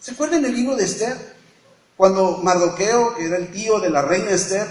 ¿Se 0.00 0.12
acuerdan 0.12 0.46
el 0.46 0.54
libro 0.54 0.74
de 0.74 0.84
Esther? 0.84 1.36
Cuando 1.98 2.38
Mardoqueo, 2.38 3.14
que 3.16 3.26
era 3.26 3.36
el 3.36 3.52
tío 3.52 3.78
de 3.78 3.90
la 3.90 4.00
reina 4.00 4.30
Esther, 4.30 4.66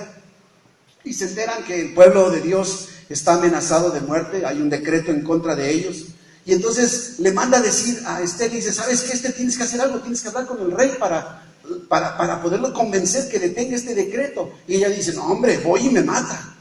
y 1.03 1.13
se 1.13 1.25
enteran 1.25 1.63
que 1.63 1.79
el 1.79 1.93
pueblo 1.93 2.31
de 2.31 2.41
Dios 2.41 2.87
está 3.07 3.35
amenazado 3.35 3.91
de 3.91 4.01
muerte, 4.01 4.47
hay 4.47 4.63
un 4.63 4.71
decreto 4.71 5.11
en 5.11 5.23
contra 5.23 5.55
de 5.55 5.69
ellos. 5.69 6.05
Y 6.45 6.53
entonces 6.53 7.19
le 7.19 7.31
manda 7.31 7.59
a 7.59 7.61
decir 7.61 8.01
a 8.05 8.21
Esther, 8.21 8.51
dice, 8.51 8.73
¿sabes 8.73 9.01
qué? 9.01 9.13
Este 9.13 9.31
tienes 9.31 9.57
que 9.57 9.63
hacer 9.63 9.81
algo, 9.81 9.99
tienes 9.99 10.21
que 10.21 10.29
hablar 10.29 10.47
con 10.47 10.59
el 10.59 10.71
rey 10.71 10.95
para, 10.99 11.43
para, 11.87 12.17
para 12.17 12.41
poderlo 12.41 12.73
convencer 12.73 13.29
que 13.29 13.39
detenga 13.39 13.75
este 13.75 13.93
decreto. 13.93 14.51
Y 14.67 14.75
ella 14.75 14.89
dice, 14.89 15.13
no 15.13 15.25
hombre, 15.25 15.59
voy 15.59 15.87
y 15.87 15.89
me 15.89 16.01
mata. 16.01 16.55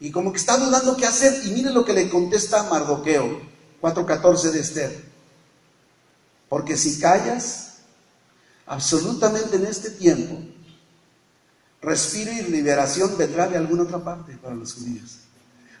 Y 0.00 0.10
como 0.10 0.32
que 0.32 0.38
está 0.38 0.56
dudando 0.56 0.96
qué 0.96 1.06
hacer. 1.06 1.46
Y 1.46 1.52
mire 1.52 1.70
lo 1.70 1.84
que 1.84 1.92
le 1.92 2.08
contesta 2.10 2.64
Mardoqueo, 2.64 3.40
4.14 3.80 4.50
de 4.50 4.60
Esther. 4.60 5.04
Porque 6.48 6.76
si 6.76 6.98
callas, 6.98 7.76
absolutamente 8.66 9.56
en 9.56 9.66
este 9.66 9.90
tiempo, 9.90 10.40
respiro 11.80 12.32
y 12.32 12.42
liberación 12.42 13.16
vendrá 13.16 13.48
de 13.48 13.56
alguna 13.56 13.84
otra 13.84 14.02
parte 14.02 14.36
para 14.36 14.54
los 14.54 14.74
judíos. 14.74 15.23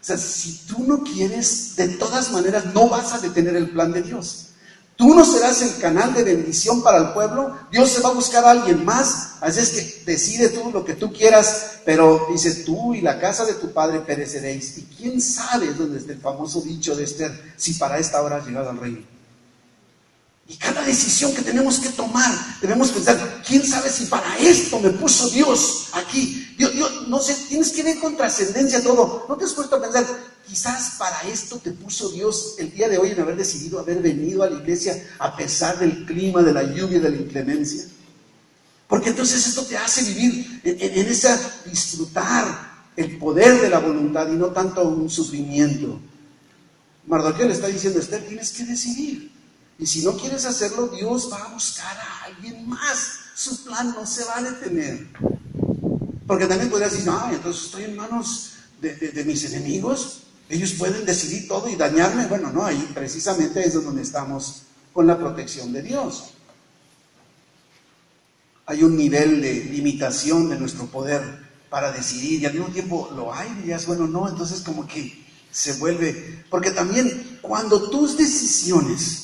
O 0.04 0.06
sea, 0.06 0.18
si 0.18 0.66
tú 0.66 0.84
no 0.86 1.02
quieres, 1.02 1.76
de 1.76 1.88
todas 1.88 2.30
maneras 2.30 2.66
no 2.74 2.90
vas 2.90 3.14
a 3.14 3.20
detener 3.20 3.56
el 3.56 3.70
plan 3.70 3.90
de 3.90 4.02
Dios. 4.02 4.48
Tú 4.96 5.14
no 5.14 5.24
serás 5.24 5.62
el 5.62 5.80
canal 5.80 6.12
de 6.12 6.24
bendición 6.24 6.82
para 6.82 6.98
el 6.98 7.14
pueblo. 7.14 7.56
Dios 7.72 7.88
se 7.88 8.02
va 8.02 8.10
a 8.10 8.12
buscar 8.12 8.44
a 8.44 8.50
alguien 8.50 8.84
más. 8.84 9.36
Así 9.40 9.60
es 9.60 9.70
que 9.70 10.02
decide 10.04 10.50
tú 10.50 10.70
lo 10.70 10.84
que 10.84 10.92
tú 10.92 11.10
quieras. 11.10 11.78
Pero 11.86 12.26
dices, 12.30 12.66
tú 12.66 12.94
y 12.94 13.00
la 13.00 13.18
casa 13.18 13.46
de 13.46 13.54
tu 13.54 13.72
padre 13.72 14.00
pereceréis. 14.00 14.76
Y 14.76 14.82
quién 14.82 15.22
sabe 15.22 15.72
dónde 15.72 15.96
está 15.96 16.12
el 16.12 16.20
famoso 16.20 16.60
dicho 16.60 16.94
de 16.94 17.04
Esther, 17.04 17.54
si 17.56 17.72
para 17.72 17.98
esta 17.98 18.20
hora 18.20 18.36
has 18.36 18.46
llegado 18.46 18.68
al 18.68 18.76
reino. 18.76 19.13
Y 20.46 20.56
cada 20.56 20.82
decisión 20.82 21.34
que 21.34 21.40
tenemos 21.40 21.80
que 21.80 21.88
tomar, 21.90 22.30
debemos 22.60 22.90
pensar, 22.90 23.42
¿quién 23.46 23.64
sabe 23.66 23.88
si 23.88 24.04
para 24.06 24.36
esto 24.38 24.78
me 24.78 24.90
puso 24.90 25.30
Dios 25.30 25.88
aquí? 25.92 26.54
Yo, 26.58 26.68
no 27.08 27.18
sé, 27.20 27.34
tienes 27.48 27.72
que 27.72 27.82
ver 27.82 27.98
con 27.98 28.16
trascendencia 28.16 28.82
todo. 28.82 29.24
¿No 29.26 29.36
te 29.36 29.46
has 29.46 29.52
puesto 29.54 29.76
a 29.76 29.80
pensar, 29.80 30.04
quizás 30.46 30.96
para 30.98 31.22
esto 31.22 31.56
te 31.56 31.70
puso 31.70 32.10
Dios 32.10 32.56
el 32.58 32.70
día 32.72 32.88
de 32.88 32.98
hoy 32.98 33.12
en 33.12 33.20
haber 33.20 33.36
decidido 33.36 33.78
haber 33.78 34.02
venido 34.02 34.42
a 34.42 34.50
la 34.50 34.60
iglesia 34.60 35.02
a 35.18 35.34
pesar 35.34 35.78
del 35.78 36.04
clima, 36.04 36.42
de 36.42 36.52
la 36.52 36.62
lluvia, 36.62 37.00
de 37.00 37.10
la 37.10 37.16
inclemencia? 37.16 37.84
Porque 38.86 39.10
entonces 39.10 39.46
esto 39.46 39.64
te 39.64 39.78
hace 39.78 40.02
vivir 40.02 40.60
en, 40.62 40.98
en 40.98 41.06
esa 41.06 41.40
disfrutar 41.64 42.74
el 42.96 43.16
poder 43.16 43.62
de 43.62 43.70
la 43.70 43.78
voluntad 43.78 44.28
y 44.28 44.36
no 44.36 44.48
tanto 44.48 44.86
un 44.86 45.08
sufrimiento. 45.08 45.98
Mardoqueo 47.06 47.48
le 47.48 47.54
está 47.54 47.68
diciendo, 47.68 47.98
Esther, 47.98 48.26
tienes 48.26 48.50
que 48.52 48.64
decidir. 48.64 49.33
Y 49.78 49.86
si 49.86 50.04
no 50.04 50.16
quieres 50.16 50.44
hacerlo, 50.44 50.88
Dios 50.88 51.30
va 51.32 51.38
a 51.38 51.48
buscar 51.48 51.96
a 51.96 52.24
alguien 52.24 52.68
más. 52.68 53.18
Su 53.34 53.64
plan 53.64 53.92
no 53.92 54.06
se 54.06 54.24
va 54.24 54.38
a 54.38 54.42
detener. 54.42 55.08
Porque 56.26 56.46
también 56.46 56.70
podrías 56.70 56.92
decir, 56.92 57.06
no, 57.06 57.30
entonces 57.30 57.64
estoy 57.64 57.84
en 57.84 57.96
manos 57.96 58.52
de, 58.80 59.24
mis 59.26 59.44
enemigos. 59.44 60.20
Ellos 60.48 60.74
pueden 60.74 61.04
decidir 61.04 61.48
todo 61.48 61.68
y 61.68 61.76
dañarme. 61.76 62.26
Bueno, 62.26 62.52
no, 62.52 62.64
ahí 62.64 62.90
precisamente 62.94 63.66
es 63.66 63.74
donde 63.74 64.02
estamos 64.02 64.62
con 64.92 65.06
la 65.06 65.18
protección 65.18 65.72
de 65.72 65.82
Dios. 65.82 66.30
Hay 68.66 68.82
un 68.82 68.96
nivel 68.96 69.42
de 69.42 69.64
limitación 69.64 70.48
de 70.48 70.58
nuestro 70.58 70.86
poder 70.86 71.44
para 71.68 71.90
decidir 71.90 72.40
y 72.40 72.46
al 72.46 72.54
mismo 72.54 72.68
tiempo 72.68 73.10
lo 73.14 73.34
hay 73.34 73.52
dirías, 73.56 73.84
bueno, 73.86 74.06
no, 74.06 74.28
entonces 74.28 74.60
como 74.60 74.86
que 74.86 75.24
se 75.50 75.72
vuelve, 75.74 76.44
porque 76.48 76.70
también 76.70 77.38
cuando 77.42 77.90
tus 77.90 78.16
decisiones, 78.16 79.23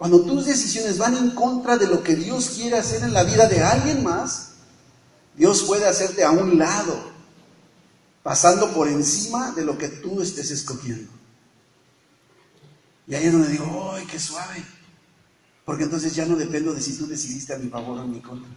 cuando 0.00 0.22
tus 0.22 0.46
decisiones 0.46 0.96
van 0.96 1.14
en 1.14 1.32
contra 1.32 1.76
de 1.76 1.86
lo 1.86 2.02
que 2.02 2.16
Dios 2.16 2.52
quiere 2.56 2.78
hacer 2.78 3.02
en 3.02 3.12
la 3.12 3.22
vida 3.22 3.46
de 3.46 3.62
alguien 3.62 4.02
más, 4.02 4.52
Dios 5.36 5.64
puede 5.64 5.86
hacerte 5.86 6.24
a 6.24 6.30
un 6.30 6.58
lado, 6.58 7.12
pasando 8.22 8.72
por 8.72 8.88
encima 8.88 9.50
de 9.50 9.62
lo 9.62 9.76
que 9.76 9.88
tú 9.88 10.22
estés 10.22 10.52
escogiendo. 10.52 11.12
Y 13.06 13.14
ahí 13.14 13.26
es 13.26 13.32
donde 13.34 13.48
digo, 13.48 13.92
¡ay, 13.94 14.06
qué 14.06 14.18
suave! 14.18 14.64
Porque 15.66 15.84
entonces 15.84 16.14
ya 16.14 16.24
no 16.24 16.34
dependo 16.34 16.72
de 16.72 16.80
si 16.80 16.96
tú 16.96 17.06
decidiste 17.06 17.52
a 17.52 17.58
mi 17.58 17.68
favor 17.68 17.98
o 17.98 18.00
a 18.00 18.06
mi 18.06 18.22
contra. 18.22 18.48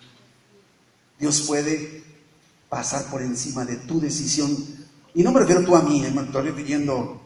Dios 1.20 1.42
puede 1.42 2.06
pasar 2.70 3.04
por 3.08 3.22
encima 3.22 3.66
de 3.66 3.76
tu 3.76 4.00
decisión. 4.00 4.50
Y 5.14 5.24
no 5.24 5.34
me 5.34 5.42
refiero 5.42 5.66
tú 5.66 5.76
a 5.76 5.82
mí, 5.82 6.06
eh, 6.06 6.12
me 6.12 6.22
estoy 6.22 6.44
refiriendo 6.44 7.22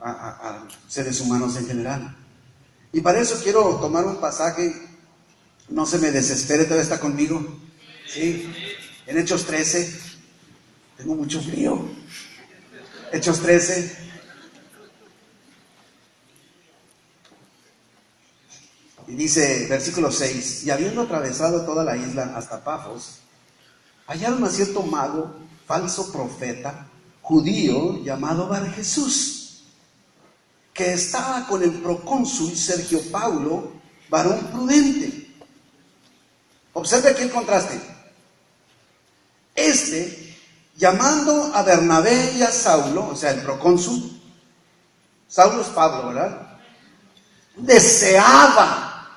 a, 0.00 0.10
a, 0.10 0.68
seres 0.88 1.20
humanos 1.20 1.54
en 1.54 1.66
general. 1.68 2.25
Y 2.96 3.02
para 3.02 3.20
eso 3.20 3.38
quiero 3.42 3.76
tomar 3.76 4.06
un 4.06 4.16
pasaje, 4.16 4.74
no 5.68 5.84
se 5.84 5.98
me 5.98 6.10
desespere, 6.10 6.64
todavía 6.64 6.82
está 6.82 6.98
conmigo. 6.98 7.46
Sí, 8.08 8.50
en 9.06 9.18
Hechos 9.18 9.44
13, 9.44 10.00
tengo 10.96 11.14
mucho 11.14 11.42
frío. 11.42 11.78
Hechos 13.12 13.40
13. 13.40 13.98
Y 19.08 19.12
dice, 19.12 19.66
versículo 19.68 20.10
6, 20.10 20.64
y 20.64 20.70
habiendo 20.70 21.02
atravesado 21.02 21.66
toda 21.66 21.84
la 21.84 21.98
isla 21.98 22.32
hasta 22.34 22.64
Pafos, 22.64 23.18
hallaron 24.06 24.42
a 24.42 24.48
cierto 24.48 24.82
mago, 24.82 25.36
falso 25.66 26.10
profeta, 26.10 26.88
judío, 27.20 28.02
llamado 28.02 28.48
Bar 28.48 28.72
Jesús, 28.72 29.35
que 30.76 30.92
estaba 30.92 31.46
con 31.46 31.62
el 31.62 31.72
procónsul 31.72 32.56
Sergio 32.56 33.00
Paulo, 33.10 33.72
varón 34.08 34.38
prudente. 34.52 35.34
Observe 36.74 37.10
aquí 37.10 37.22
el 37.22 37.30
contraste. 37.30 37.80
Este, 39.54 40.36
llamando 40.76 41.52
a 41.54 41.62
Bernabé 41.62 42.34
y 42.36 42.42
a 42.42 42.52
Saulo, 42.52 43.08
o 43.08 43.16
sea, 43.16 43.30
el 43.30 43.40
procónsul, 43.40 44.20
Saulo 45.26 45.62
es 45.62 45.68
Pablo, 45.68 46.08
¿verdad? 46.08 46.58
Deseaba, 47.56 49.08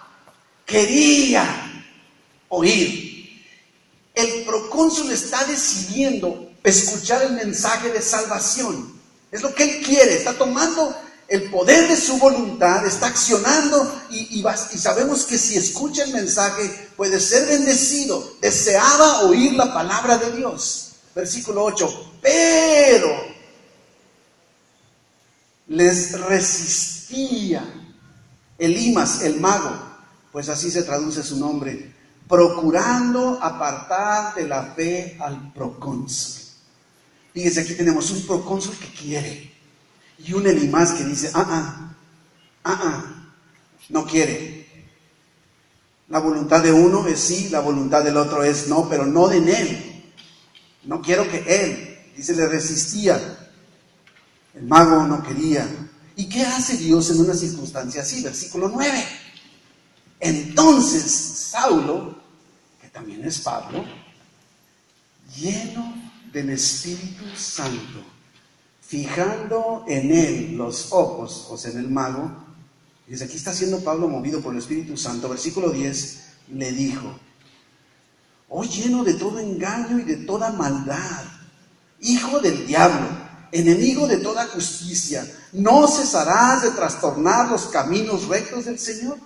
quería 0.66 1.46
oír 2.48 3.10
el 4.20 4.44
procónsul 4.44 5.12
está 5.12 5.46
decidiendo 5.46 6.52
escuchar 6.64 7.24
el 7.24 7.34
mensaje 7.34 7.90
de 7.90 8.02
salvación. 8.02 9.00
Es 9.32 9.42
lo 9.42 9.54
que 9.54 9.64
él 9.64 9.86
quiere, 9.86 10.16
está 10.16 10.34
tomando 10.34 10.96
el 11.30 11.50
poder 11.52 11.88
de 11.88 11.96
su 11.96 12.18
voluntad, 12.18 12.86
está 12.86 13.08
accionando 13.08 14.02
y, 14.10 14.44
sabemos 14.78 15.24
que 15.24 15.38
si 15.38 15.58
escucha 15.58 16.04
el 16.04 16.14
mensaje 16.14 16.90
puede 16.98 17.20
ser 17.20 17.48
bendecido. 17.48 18.34
Deseaba 18.42 19.22
oír 19.22 19.54
la 19.54 19.72
palabra 19.74 20.18
de 20.18 20.32
Dios. 20.36 20.94
Versículo 21.14 21.64
8. 21.66 22.14
Pero 22.22 23.10
les 25.68 26.20
resistía 26.20 27.64
Elimas, 28.58 29.22
el 29.22 29.40
mago, 29.40 29.72
pues 30.32 30.50
así 30.50 30.70
se 30.70 30.84
traduce 30.84 31.24
su 31.24 31.38
nombre, 31.38 31.96
procurando 32.28 33.40
apartar 33.42 34.36
de 34.36 34.48
la 34.48 34.74
fe 34.76 35.16
al 35.20 35.54
procónsul. 35.54 36.42
Fíjense, 37.34 37.62
aquí 37.62 37.76
tenemos 37.76 38.10
un 38.12 38.26
procónsul 38.26 38.76
que 38.78 38.92
quiere 38.92 39.59
y 40.26 40.34
un 40.34 40.48
Elimás 40.48 40.92
que 40.92 41.04
dice, 41.04 41.32
ah, 41.34 41.46
ah, 41.50 41.96
ah, 42.64 42.80
ah, 42.84 43.32
no 43.90 44.06
quiere. 44.06 44.68
La 46.10 46.20
voluntad 46.20 46.64
de 46.64 46.72
uno 46.72 47.08
es 47.08 47.20
sí, 47.20 47.50
la 47.50 47.60
voluntad 47.60 48.04
del 48.04 48.18
otro 48.18 48.44
es 48.44 48.68
no, 48.68 48.90
pero 48.90 49.06
no 49.06 49.28
de 49.28 49.38
él. 49.38 50.04
No 50.84 51.02
quiero 51.02 51.30
que 51.30 51.44
él, 51.48 52.00
dice, 52.16 52.36
le 52.36 52.48
resistía. 52.48 53.50
El 54.56 54.64
mago 54.64 55.04
no 55.04 55.22
quería. 55.24 55.68
¿Y 56.16 56.28
qué 56.28 56.44
hace 56.44 56.78
Dios 56.78 57.12
en 57.12 57.22
una 57.22 57.34
circunstancia 57.34 58.02
así? 58.02 58.24
Versículo 58.24 58.70
9. 58.70 59.06
Entonces 60.20 61.04
Saulo 61.04 62.20
también 62.92 63.24
es 63.24 63.40
Pablo, 63.40 63.86
lleno 65.38 65.94
del 66.34 66.50
Espíritu 66.50 67.24
Santo, 67.36 68.04
fijando 68.90 69.86
en 69.88 70.12
él 70.12 70.58
los 70.58 70.88
ojos, 70.94 71.46
o 71.52 71.58
sea, 71.58 71.70
en 71.70 71.78
el 71.78 71.92
mago, 71.92 72.32
y 73.08 73.12
desde 73.12 73.26
aquí 73.26 73.38
está 73.38 73.54
siendo 73.54 73.82
Pablo 73.82 74.10
movido 74.10 74.42
por 74.42 74.52
el 74.52 74.58
Espíritu 74.58 74.98
Santo, 74.98 75.30
versículo 75.30 75.70
10, 75.70 76.24
le 76.56 76.72
dijo, 76.72 77.20
oh 78.48 78.64
lleno 78.64 79.04
de 79.04 79.14
todo 79.14 79.38
engaño 79.38 80.00
y 80.00 80.02
de 80.06 80.16
toda 80.26 80.52
maldad, 80.54 81.24
hijo 82.00 82.40
del 82.40 82.66
diablo, 82.66 83.08
enemigo 83.52 84.08
de 84.08 84.18
toda 84.18 84.48
justicia, 84.48 85.24
¿no 85.54 85.88
cesarás 85.88 86.64
de 86.64 86.72
trastornar 86.72 87.48
los 87.48 87.68
caminos 87.68 88.28
rectos 88.28 88.66
del 88.66 88.80
Señor? 88.80 89.20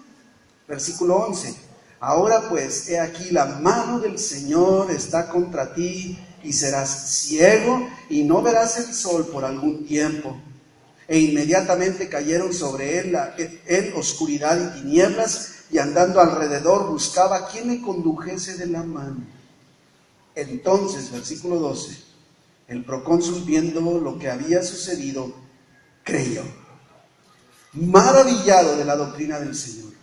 Versículo 0.68 1.16
11. 1.20 1.56
Ahora 2.02 2.50
pues, 2.50 2.90
he 2.90 3.00
aquí, 3.00 3.32
la 3.32 3.46
mano 3.46 4.02
del 4.02 4.20
Señor 4.20 4.92
está 4.92 5.30
contra 5.30 5.74
ti 5.74 6.20
y 6.44 6.54
serás 6.54 7.10
ciego 7.10 7.88
y 8.10 8.24
no 8.24 8.42
verás 8.42 8.78
el 8.78 8.94
sol 8.94 9.28
por 9.28 9.46
algún 9.46 9.86
tiempo. 9.86 10.38
E 11.08 11.20
inmediatamente 11.20 12.10
cayeron 12.10 12.54
sobre 12.54 13.00
él, 13.00 13.12
la, 13.12 13.36
oscuridad 13.96 14.60
y 14.60 14.82
tinieblas 14.82 15.66
y 15.72 15.78
andando 15.78 16.20
alrededor 16.20 16.90
buscaba 16.90 17.48
quien 17.48 17.70
le 17.70 17.82
condujese 17.82 18.58
de 18.58 18.68
la 18.68 18.84
mano. 18.84 19.26
Entonces, 20.36 21.12
versículo 21.12 21.58
12, 21.58 21.98
el 22.68 22.84
procónsul 22.86 23.44
viendo 23.44 23.82
lo 24.00 24.18
que 24.18 24.30
había 24.30 24.64
sucedido, 24.64 25.34
creyó, 26.04 26.44
maravillado 27.74 28.78
de 28.78 28.86
la 28.86 28.96
doctrina 28.96 29.40
del 29.40 29.56
Señor. 29.56 29.94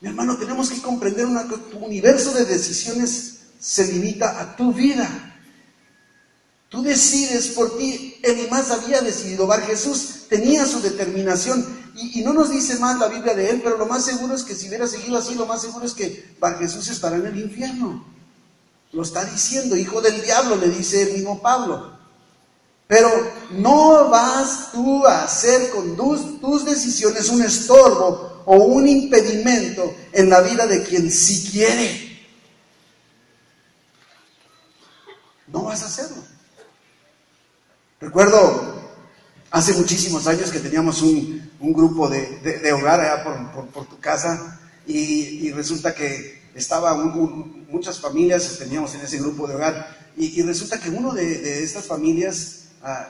Mi 0.00 0.08
hermano, 0.08 0.38
tenemos 0.38 0.70
que 0.70 0.80
comprender 0.80 1.26
tu 1.70 1.78
universo 1.78 2.32
de 2.32 2.44
decisiones 2.44 3.39
se 3.60 3.92
limita 3.92 4.40
a 4.40 4.56
tu 4.56 4.72
vida. 4.72 5.36
Tú 6.70 6.82
decides 6.82 7.48
por 7.48 7.76
ti. 7.76 8.16
más 8.50 8.70
había 8.70 9.02
decidido. 9.02 9.46
Bar 9.46 9.62
Jesús 9.62 10.22
tenía 10.28 10.66
su 10.66 10.80
determinación. 10.80 11.78
Y, 11.94 12.22
no 12.22 12.32
nos 12.32 12.50
dice 12.50 12.76
más 12.76 12.98
la 12.98 13.08
Biblia 13.08 13.34
de 13.34 13.50
él, 13.50 13.60
pero 13.62 13.76
lo 13.76 13.86
más 13.86 14.04
seguro 14.04 14.34
es 14.34 14.44
que 14.44 14.54
si 14.54 14.68
hubiera 14.68 14.86
seguido 14.86 15.18
así, 15.18 15.34
lo 15.34 15.46
más 15.46 15.60
seguro 15.60 15.84
es 15.84 15.92
que 15.92 16.34
Bar 16.40 16.58
Jesús 16.58 16.88
estará 16.88 17.16
en 17.16 17.26
el 17.26 17.38
infierno. 17.38 18.04
Lo 18.92 19.02
está 19.02 19.24
diciendo, 19.24 19.76
hijo 19.76 20.00
del 20.00 20.22
diablo, 20.22 20.56
le 20.56 20.70
dice 20.70 21.02
el 21.02 21.12
mismo 21.12 21.42
Pablo. 21.42 21.98
Pero 22.86 23.08
no 23.50 24.08
vas 24.08 24.72
tú 24.72 25.06
a 25.06 25.24
hacer 25.24 25.70
con 25.70 25.96
tus 25.96 26.64
decisiones 26.64 27.28
un 27.28 27.42
estorbo 27.42 28.42
o 28.46 28.56
un 28.56 28.88
impedimento 28.88 29.94
en 30.12 30.30
la 30.30 30.40
vida 30.40 30.66
de 30.66 30.82
quien 30.82 31.10
sí 31.10 31.50
quiere. 31.52 32.09
No 35.52 35.64
vas 35.64 35.82
a 35.82 35.86
hacerlo. 35.86 36.22
Recuerdo 38.00 38.80
hace 39.50 39.74
muchísimos 39.74 40.26
años 40.26 40.50
que 40.50 40.60
teníamos 40.60 41.02
un, 41.02 41.50
grupo 41.60 42.08
de, 42.08 42.72
hogar 42.72 43.00
allá 43.00 43.52
por, 43.72 43.86
tu 43.86 43.98
casa 43.98 44.60
y, 44.86 45.50
resulta 45.52 45.94
que 45.94 46.40
estaba 46.54 46.94
muchas 46.94 48.00
familias, 48.00 48.58
teníamos 48.58 48.94
en 48.94 49.02
ese 49.02 49.18
grupo 49.18 49.46
de 49.46 49.56
hogar 49.56 50.12
y, 50.16 50.42
resulta 50.42 50.80
que 50.80 50.90
uno 50.90 51.12
de, 51.12 51.62
estas 51.62 51.86
familias 51.86 52.68
ah, 52.82 53.08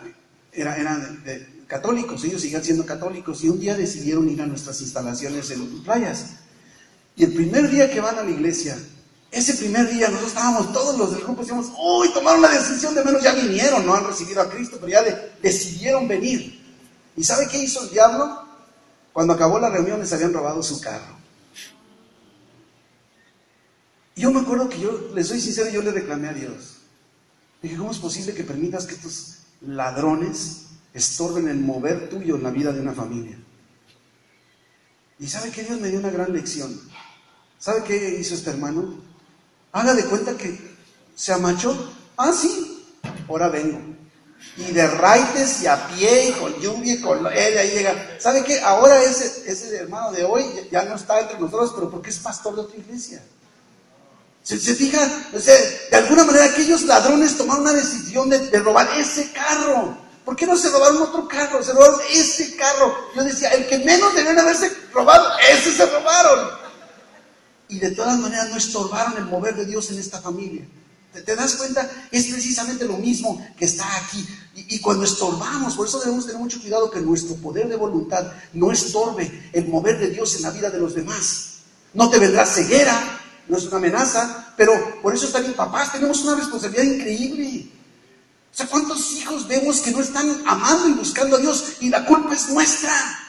era, 0.52 0.76
eran 0.76 1.22
de, 1.24 1.64
católicos, 1.66 2.24
ellos 2.24 2.42
siguen 2.42 2.64
siendo 2.64 2.84
católicos 2.84 3.44
y 3.44 3.48
un 3.48 3.60
día 3.60 3.76
decidieron 3.76 4.28
ir 4.28 4.42
a 4.42 4.46
nuestras 4.46 4.80
instalaciones 4.80 5.50
en 5.52 5.82
playas. 5.84 6.30
Y 7.14 7.24
el 7.24 7.32
primer 7.32 7.70
día 7.70 7.90
que 7.90 8.00
van 8.00 8.18
a 8.18 8.24
la 8.24 8.30
iglesia, 8.30 8.76
ese 9.30 9.54
primer 9.54 9.88
día 9.88 10.08
nosotros 10.08 10.32
estábamos 10.32 10.72
todos 10.72 10.98
los 10.98 11.12
del 11.12 11.22
grupo, 11.22 11.42
decíamos, 11.42 11.66
uy, 11.78 12.12
tomaron 12.12 12.42
la 12.42 12.50
decisión, 12.50 12.94
de 12.94 13.04
menos 13.04 13.22
ya 13.22 13.32
vinieron, 13.32 13.86
no 13.86 13.94
han 13.94 14.06
recibido 14.06 14.40
a 14.40 14.50
Cristo, 14.50 14.78
pero 14.80 14.88
ya 14.88 15.04
decidieron 15.40 16.08
venir. 16.08 16.60
¿Y 17.16 17.22
sabe 17.22 17.46
qué 17.48 17.58
hizo 17.62 17.82
el 17.84 17.90
diablo? 17.90 18.44
Cuando 19.12 19.34
acabó 19.34 19.58
la 19.60 19.70
reunión 19.70 20.00
les 20.00 20.12
habían 20.12 20.32
robado 20.32 20.62
su 20.62 20.80
carro. 20.80 21.20
yo 24.16 24.30
me 24.30 24.40
acuerdo 24.40 24.68
que 24.68 24.78
yo, 24.78 25.10
les 25.14 25.28
soy 25.28 25.40
sincero, 25.40 25.70
yo 25.70 25.80
le 25.80 25.92
reclamé 25.92 26.28
a 26.28 26.34
Dios. 26.34 26.80
Dije, 27.62 27.76
¿cómo 27.76 27.90
es 27.90 27.98
posible 27.98 28.34
que 28.34 28.44
permitas 28.44 28.86
que 28.86 28.94
estos 28.94 29.38
ladrones 29.62 30.66
estorben 30.92 31.48
el 31.48 31.58
mover 31.58 32.10
tuyo 32.10 32.36
en 32.36 32.42
la 32.42 32.50
vida 32.50 32.72
de 32.72 32.80
una 32.80 32.92
familia? 32.92 33.38
Y 35.18 35.26
sabe 35.26 35.50
que 35.50 35.62
Dios 35.62 35.80
me 35.80 35.88
dio 35.88 36.00
una 36.00 36.10
gran 36.10 36.32
lección. 36.32 36.78
¿Sabe 37.58 37.82
qué 37.84 38.18
hizo 38.18 38.34
este 38.34 38.50
hermano? 38.50 39.09
Haga 39.72 39.94
de 39.94 40.04
cuenta 40.06 40.36
que 40.36 40.76
se 41.14 41.32
amachó. 41.32 41.92
Ah, 42.16 42.32
sí, 42.32 42.86
ahora 43.28 43.48
vengo. 43.48 43.78
Y 44.56 44.72
de 44.72 44.86
raites 44.86 45.62
y 45.62 45.66
a 45.66 45.86
pie 45.88 46.30
y 46.30 46.32
con 46.32 46.54
lluvia 46.60 46.94
y 46.94 47.00
con 47.00 47.26
él 47.26 47.58
ahí 47.58 47.70
llega. 47.70 48.16
¿Sabe 48.18 48.42
qué? 48.42 48.60
Ahora 48.60 49.00
ese, 49.02 49.50
ese 49.50 49.76
hermano 49.76 50.12
de 50.12 50.24
hoy 50.24 50.44
ya 50.70 50.84
no 50.84 50.96
está 50.96 51.20
entre 51.20 51.38
nosotros, 51.38 51.72
pero 51.74 51.90
porque 51.90 52.10
es 52.10 52.18
pastor 52.18 52.54
de 52.54 52.60
otra 52.62 52.76
iglesia. 52.78 53.22
¿Se, 54.42 54.58
se 54.58 54.74
fija? 54.74 54.98
O 55.34 55.38
sea, 55.38 55.54
de 55.90 55.96
alguna 55.96 56.24
manera 56.24 56.46
aquellos 56.46 56.82
ladrones 56.82 57.36
tomaron 57.36 57.62
una 57.62 57.74
decisión 57.74 58.28
de, 58.28 58.38
de 58.38 58.58
robar 58.58 58.88
ese 58.98 59.30
carro. 59.32 59.96
¿Por 60.24 60.36
qué 60.36 60.46
no 60.46 60.56
se 60.56 60.70
robaron 60.70 61.02
otro 61.02 61.28
carro? 61.28 61.62
Se 61.62 61.72
robaron 61.72 62.00
ese 62.10 62.56
carro. 62.56 62.94
Yo 63.14 63.22
decía, 63.22 63.50
el 63.50 63.66
que 63.66 63.78
menos 63.78 64.14
debían 64.14 64.38
haberse 64.38 64.70
robado, 64.92 65.28
ese 65.50 65.72
se 65.72 65.86
robaron. 65.86 66.50
Y 67.70 67.78
de 67.78 67.92
todas 67.92 68.18
maneras 68.18 68.50
no 68.50 68.56
estorbaron 68.56 69.16
el 69.16 69.26
mover 69.26 69.54
de 69.54 69.64
Dios 69.64 69.90
en 69.90 69.98
esta 69.98 70.20
familia. 70.20 70.66
¿Te, 71.12 71.34
das 71.34 71.54
cuenta? 71.54 71.88
Es 72.10 72.26
precisamente 72.26 72.84
lo 72.84 72.96
mismo 72.96 73.44
que 73.56 73.64
está 73.64 73.84
aquí. 73.96 74.26
Y, 74.54 74.80
cuando 74.80 75.04
estorbamos, 75.04 75.74
por 75.74 75.86
eso 75.86 75.98
debemos 76.00 76.26
tener 76.26 76.40
mucho 76.40 76.60
cuidado 76.60 76.90
que 76.90 77.00
nuestro 77.00 77.34
poder 77.36 77.68
de 77.68 77.76
voluntad 77.76 78.32
no 78.52 78.70
estorbe 78.70 79.50
el 79.52 79.68
mover 79.68 79.98
de 79.98 80.10
Dios 80.10 80.36
en 80.36 80.42
la 80.42 80.50
vida 80.50 80.70
de 80.70 80.78
los 80.78 80.94
demás. 80.94 81.60
No 81.94 82.10
te 82.10 82.18
vendrá 82.18 82.44
ceguera, 82.46 83.20
no 83.48 83.56
es 83.56 83.64
una 83.64 83.78
amenaza, 83.78 84.52
pero 84.56 85.00
por 85.00 85.14
eso 85.14 85.26
están 85.26 85.52
papás, 85.54 85.92
tenemos 85.92 86.22
una 86.22 86.36
responsabilidad 86.36 86.84
increíble. 86.84 87.70
O 88.52 88.56
sea, 88.56 88.66
¿cuántos 88.66 89.12
hijos 89.12 89.48
vemos 89.48 89.80
que 89.80 89.90
no 89.92 90.00
están 90.00 90.42
amando 90.46 90.88
y 90.88 90.92
buscando 90.92 91.36
a 91.36 91.40
Dios 91.40 91.76
y 91.80 91.88
la 91.88 92.04
culpa 92.04 92.34
es 92.34 92.48
nuestra? 92.48 93.19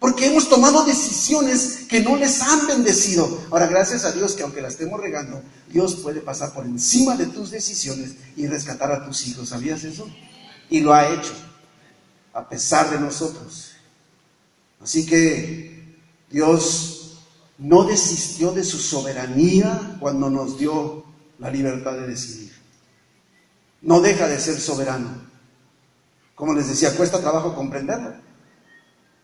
Porque 0.00 0.26
hemos 0.26 0.48
tomado 0.48 0.84
decisiones 0.86 1.80
que 1.86 2.00
no 2.00 2.16
les 2.16 2.40
han 2.40 2.66
bendecido. 2.66 3.38
Ahora, 3.50 3.66
gracias 3.66 4.06
a 4.06 4.12
Dios 4.12 4.32
que 4.32 4.42
aunque 4.42 4.62
la 4.62 4.68
estemos 4.68 4.98
regando, 4.98 5.42
Dios 5.68 5.96
puede 5.96 6.22
pasar 6.22 6.54
por 6.54 6.64
encima 6.64 7.16
de 7.16 7.26
tus 7.26 7.50
decisiones 7.50 8.14
y 8.34 8.46
rescatar 8.46 8.90
a 8.90 9.04
tus 9.04 9.26
hijos. 9.26 9.50
¿Sabías 9.50 9.84
eso? 9.84 10.08
Y 10.70 10.80
lo 10.80 10.94
ha 10.94 11.12
hecho, 11.12 11.34
a 12.32 12.48
pesar 12.48 12.90
de 12.90 12.98
nosotros. 12.98 13.72
Así 14.82 15.04
que 15.04 15.98
Dios 16.30 17.18
no 17.58 17.84
desistió 17.84 18.52
de 18.52 18.64
su 18.64 18.78
soberanía 18.78 19.98
cuando 20.00 20.30
nos 20.30 20.58
dio 20.58 21.04
la 21.38 21.50
libertad 21.50 21.92
de 21.92 22.06
decidir. 22.06 22.52
No 23.82 24.00
deja 24.00 24.26
de 24.28 24.40
ser 24.40 24.58
soberano. 24.58 25.28
Como 26.34 26.54
les 26.54 26.68
decía, 26.68 26.96
cuesta 26.96 27.20
trabajo 27.20 27.54
comprenderlo. 27.54 28.29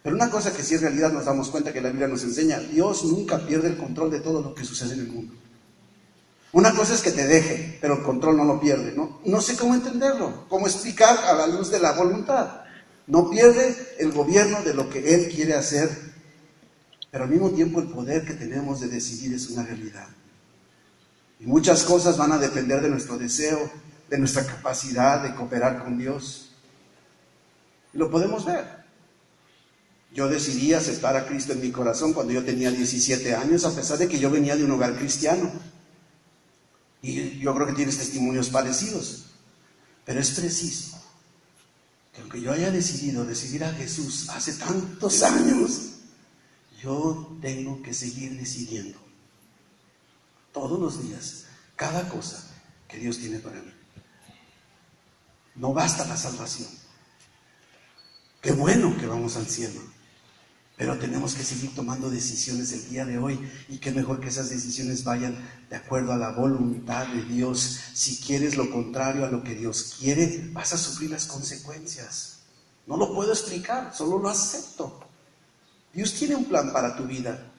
Pero 0.06 0.14
una 0.14 0.30
cosa 0.30 0.54
que 0.54 0.62
sí 0.62 0.74
en 0.74 0.82
realidad 0.82 1.10
nos 1.10 1.24
damos 1.24 1.50
cuenta 1.50 1.72
que 1.72 1.80
la 1.80 1.88
Biblia 1.88 2.06
nos 2.06 2.22
enseña, 2.22 2.60
Dios 2.60 3.02
nunca 3.06 3.44
pierde 3.44 3.70
el 3.70 3.76
control 3.76 4.12
de 4.12 4.20
todo 4.20 4.40
lo 4.40 4.54
que 4.54 4.64
sucede 4.64 4.94
en 4.94 5.00
el 5.00 5.08
mundo. 5.08 5.34
Una 6.52 6.72
cosa 6.72 6.94
es 6.94 7.02
que 7.02 7.10
te 7.10 7.26
deje, 7.26 7.76
pero 7.80 7.94
el 7.94 8.02
control 8.04 8.36
no 8.36 8.44
lo 8.44 8.60
pierde. 8.60 8.92
No, 8.92 9.18
no 9.24 9.40
sé 9.40 9.56
cómo 9.56 9.74
entenderlo, 9.74 10.44
cómo 10.48 10.68
explicar 10.68 11.18
a 11.24 11.32
la 11.34 11.48
luz 11.48 11.72
de 11.72 11.80
la 11.80 11.90
voluntad. 11.90 12.60
No 13.08 13.28
pierde 13.28 13.76
el 13.98 14.12
gobierno 14.12 14.62
de 14.62 14.74
lo 14.74 14.88
que 14.88 15.12
Él 15.12 15.28
quiere 15.34 15.54
hacer 15.54 15.90
pero 17.16 17.24
al 17.24 17.30
mismo 17.30 17.50
tiempo 17.50 17.80
el 17.80 17.88
poder 17.88 18.26
que 18.26 18.34
tenemos 18.34 18.78
de 18.80 18.88
decidir 18.88 19.32
es 19.32 19.48
una 19.48 19.62
realidad. 19.62 20.06
Y 21.40 21.46
muchas 21.46 21.82
cosas 21.82 22.18
van 22.18 22.32
a 22.32 22.36
depender 22.36 22.82
de 22.82 22.90
nuestro 22.90 23.16
deseo, 23.16 23.70
de 24.10 24.18
nuestra 24.18 24.44
capacidad 24.44 25.22
de 25.22 25.34
cooperar 25.34 25.82
con 25.82 25.96
Dios. 25.96 26.52
Y 27.94 27.96
lo 27.96 28.10
podemos 28.10 28.44
ver. 28.44 28.75
Yo 30.16 30.28
decidí 30.28 30.72
aceptar 30.72 31.14
a 31.14 31.26
Cristo 31.26 31.52
en 31.52 31.60
mi 31.60 31.70
corazón 31.70 32.14
cuando 32.14 32.32
yo 32.32 32.42
tenía 32.42 32.70
17 32.70 33.34
años, 33.34 33.66
a 33.66 33.76
pesar 33.76 33.98
de 33.98 34.08
que 34.08 34.18
yo 34.18 34.30
venía 34.30 34.56
de 34.56 34.64
un 34.64 34.70
hogar 34.70 34.96
cristiano. 34.96 35.52
Y 37.02 37.38
yo 37.38 37.54
creo 37.54 37.66
que 37.66 37.74
tienes 37.74 37.98
testimonios 37.98 38.48
parecidos. 38.48 39.26
Pero 40.06 40.18
es 40.18 40.30
preciso 40.30 40.98
que 42.14 42.22
aunque 42.22 42.40
yo 42.40 42.50
haya 42.50 42.70
decidido 42.70 43.26
decidir 43.26 43.62
a 43.62 43.74
Jesús 43.74 44.30
hace 44.30 44.54
tantos 44.54 45.22
años, 45.22 45.96
yo 46.82 47.36
tengo 47.42 47.82
que 47.82 47.92
seguir 47.92 48.38
decidiendo 48.38 48.98
todos 50.50 50.80
los 50.80 51.06
días 51.06 51.44
cada 51.76 52.08
cosa 52.08 52.42
que 52.88 52.96
Dios 52.96 53.18
tiene 53.18 53.38
para 53.38 53.60
mí. 53.60 53.72
No 55.56 55.74
basta 55.74 56.06
la 56.06 56.16
salvación. 56.16 56.70
Qué 58.40 58.52
bueno 58.52 58.96
que 58.96 59.06
vamos 59.06 59.36
al 59.36 59.46
cielo, 59.46 59.82
pero 60.76 60.98
tenemos 60.98 61.34
que 61.34 61.42
seguir 61.42 61.74
tomando 61.74 62.10
decisiones 62.10 62.70
el 62.72 62.88
día 62.90 63.06
de 63.06 63.16
hoy 63.16 63.40
y 63.68 63.78
qué 63.78 63.92
mejor 63.92 64.20
que 64.20 64.28
esas 64.28 64.50
decisiones 64.50 65.04
vayan 65.04 65.36
de 65.70 65.76
acuerdo 65.76 66.12
a 66.12 66.18
la 66.18 66.32
voluntad 66.32 67.06
de 67.06 67.22
Dios. 67.24 67.80
Si 67.94 68.18
quieres 68.18 68.56
lo 68.56 68.70
contrario 68.70 69.24
a 69.24 69.30
lo 69.30 69.42
que 69.42 69.54
Dios 69.54 69.96
quiere, 69.98 70.50
vas 70.52 70.74
a 70.74 70.78
sufrir 70.78 71.10
las 71.10 71.24
consecuencias. 71.26 72.40
No 72.86 72.98
lo 72.98 73.14
puedo 73.14 73.32
explicar, 73.32 73.94
solo 73.94 74.18
lo 74.18 74.28
acepto. 74.28 75.00
Dios 75.94 76.12
tiene 76.12 76.36
un 76.36 76.44
plan 76.44 76.70
para 76.72 76.94
tu 76.94 77.04
vida 77.04 77.52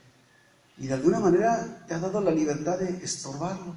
y 0.77 0.85
de 0.85 0.93
alguna 0.93 1.19
manera 1.19 1.85
te 1.87 1.95
ha 1.95 1.99
dado 1.99 2.21
la 2.21 2.29
libertad 2.29 2.77
de 2.77 3.03
estorbarlo. 3.03 3.75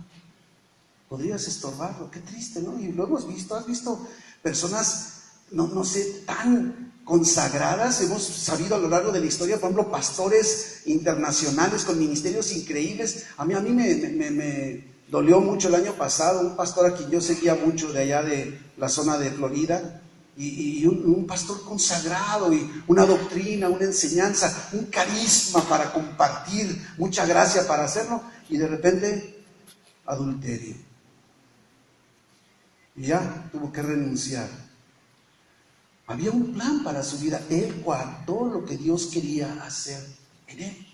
Podrías 1.09 1.49
estorbarlo, 1.49 2.11
qué 2.11 2.21
triste, 2.21 2.61
¿no? 2.61 2.79
Y 2.79 2.93
lo 2.93 3.05
hemos 3.07 3.27
visto, 3.27 3.57
has 3.57 3.67
visto 3.67 4.07
personas, 4.43 5.23
no, 5.51 5.67
no 5.67 5.83
sé, 5.83 6.25
tan 6.27 6.90
consagradas, 7.11 8.01
hemos 8.03 8.23
sabido 8.23 8.77
a 8.77 8.79
lo 8.79 8.89
largo 8.89 9.11
de 9.11 9.19
la 9.19 9.27
historia, 9.27 9.57
por 9.57 9.73
ejemplo, 9.73 9.91
pastores 9.91 10.83
internacionales 10.85 11.85
con 11.85 11.99
ministerios 11.99 12.53
increíbles. 12.53 13.27
A 13.37 13.45
mí, 13.45 13.53
a 13.53 13.59
mí 13.59 13.71
me, 13.71 13.97
me, 14.31 14.85
dolió 15.09 15.41
mucho 15.41 15.67
el 15.67 15.75
año 15.75 15.95
pasado, 15.95 16.41
un 16.41 16.55
pastor 16.55 16.87
a 16.87 16.95
quien 16.95 17.11
yo 17.11 17.21
seguía 17.21 17.57
mucho 17.57 17.93
de 17.93 18.03
allá 18.03 18.23
de 18.23 18.61
la 18.77 18.89
zona 18.89 19.19
de 19.19 19.29
Florida, 19.33 20.03
y, 20.37 20.87
un, 20.87 21.27
pastor 21.27 21.65
consagrado 21.65 22.53
y 22.53 22.71
una 22.87 23.05
doctrina, 23.05 23.69
una 23.69 23.87
enseñanza, 23.87 24.69
un 24.73 24.85
carisma 24.85 25.63
para 25.63 25.93
compartir, 25.93 26.81
mucha 26.97 27.27
gracia 27.27 27.67
para 27.67 27.87
hacerlo 27.87 28.23
y 28.49 28.57
de 28.57 28.69
repente 28.69 29.45
adulterio. 30.07 30.77
Y 32.95 33.07
ya 33.09 33.49
tuvo 33.51 33.73
que 33.73 33.83
renunciar. 33.83 34.70
Había 36.11 36.33
un 36.33 36.53
plan 36.53 36.83
para 36.83 37.05
su 37.05 37.19
vida. 37.19 37.41
Él 37.49 37.83
guardó 37.85 38.47
lo 38.47 38.65
que 38.65 38.77
Dios 38.77 39.07
quería 39.13 39.63
hacer 39.63 40.05
en 40.49 40.61
él. 40.61 40.87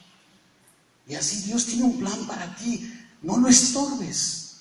Y 1.09 1.15
así 1.15 1.41
Dios 1.45 1.65
tiene 1.65 1.85
un 1.85 1.99
plan 1.99 2.27
para 2.27 2.55
ti. 2.57 2.93
No 3.23 3.39
lo 3.39 3.49
estorbes. 3.49 4.57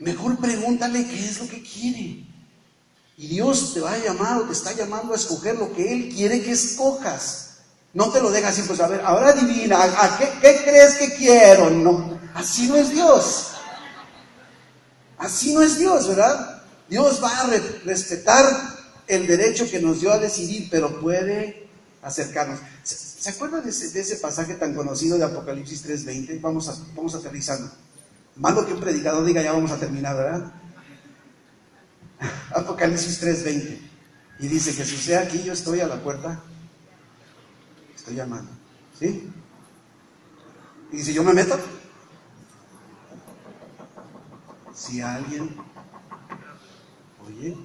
Mejor 0.00 0.36
pregúntale 0.38 1.06
qué 1.06 1.24
es 1.24 1.38
lo 1.38 1.48
que 1.48 1.62
quiere. 1.62 2.26
Y 3.16 3.28
Dios 3.28 3.72
te 3.72 3.78
va 3.78 3.92
a 3.92 3.98
llamar 3.98 4.38
o 4.38 4.46
te 4.46 4.52
está 4.52 4.72
llamando 4.72 5.12
a 5.12 5.16
escoger 5.16 5.56
lo 5.56 5.72
que 5.72 5.92
Él 5.92 6.12
quiere 6.12 6.42
que 6.42 6.50
escojas. 6.50 7.58
No 7.94 8.10
te 8.10 8.20
lo 8.20 8.32
deja 8.32 8.48
así, 8.48 8.62
pues 8.62 8.80
a 8.80 8.88
ver, 8.88 9.00
ahora 9.04 9.28
adivina, 9.28 9.80
¿a 9.80 10.18
qué, 10.18 10.28
qué 10.40 10.64
crees 10.64 10.96
que 10.96 11.14
quiero? 11.14 11.70
No, 11.70 12.18
así 12.34 12.66
no 12.66 12.74
es 12.74 12.90
Dios. 12.90 13.52
Así 15.16 15.54
no 15.54 15.62
es 15.62 15.78
Dios, 15.78 16.08
¿verdad? 16.08 16.64
Dios 16.88 17.22
va 17.22 17.42
a 17.42 17.46
respetar 17.84 18.75
el 19.08 19.26
derecho 19.26 19.68
que 19.70 19.80
nos 19.80 20.00
dio 20.00 20.12
a 20.12 20.18
decidir, 20.18 20.68
pero 20.70 21.00
puede 21.00 21.68
acercarnos. 22.02 22.60
¿Se, 22.82 23.30
acuerdan 23.30 23.64
de 23.64 23.70
ese, 23.70 24.16
pasaje 24.16 24.54
tan 24.54 24.74
conocido 24.74 25.18
de 25.18 25.24
Apocalipsis 25.24 25.84
3:20? 25.84 26.40
Vamos, 26.40 26.68
a, 26.68 26.76
vamos 26.94 27.14
aterrizando. 27.14 27.70
Malo 28.36 28.66
que 28.66 28.72
un 28.72 28.80
predicador 28.80 29.24
diga, 29.24 29.42
ya 29.42 29.52
vamos 29.52 29.70
a 29.70 29.78
terminar, 29.78 30.16
¿verdad? 30.16 30.52
Apocalipsis 32.54 33.22
3:20. 33.22 33.78
Y 34.38 34.48
dice, 34.48 34.72
Jesús, 34.72 35.00
sea 35.00 35.20
aquí, 35.20 35.42
yo 35.42 35.52
estoy 35.52 35.80
a 35.80 35.86
la 35.86 36.02
puerta. 36.02 36.42
Estoy 37.94 38.16
llamando. 38.16 38.50
¿Sí? 38.98 39.30
Y 40.92 41.02
si 41.02 41.12
yo 41.12 41.24
me 41.24 41.32
meto, 41.32 41.58
si 44.74 45.00
alguien 45.00 45.56
oye, 47.26 47.56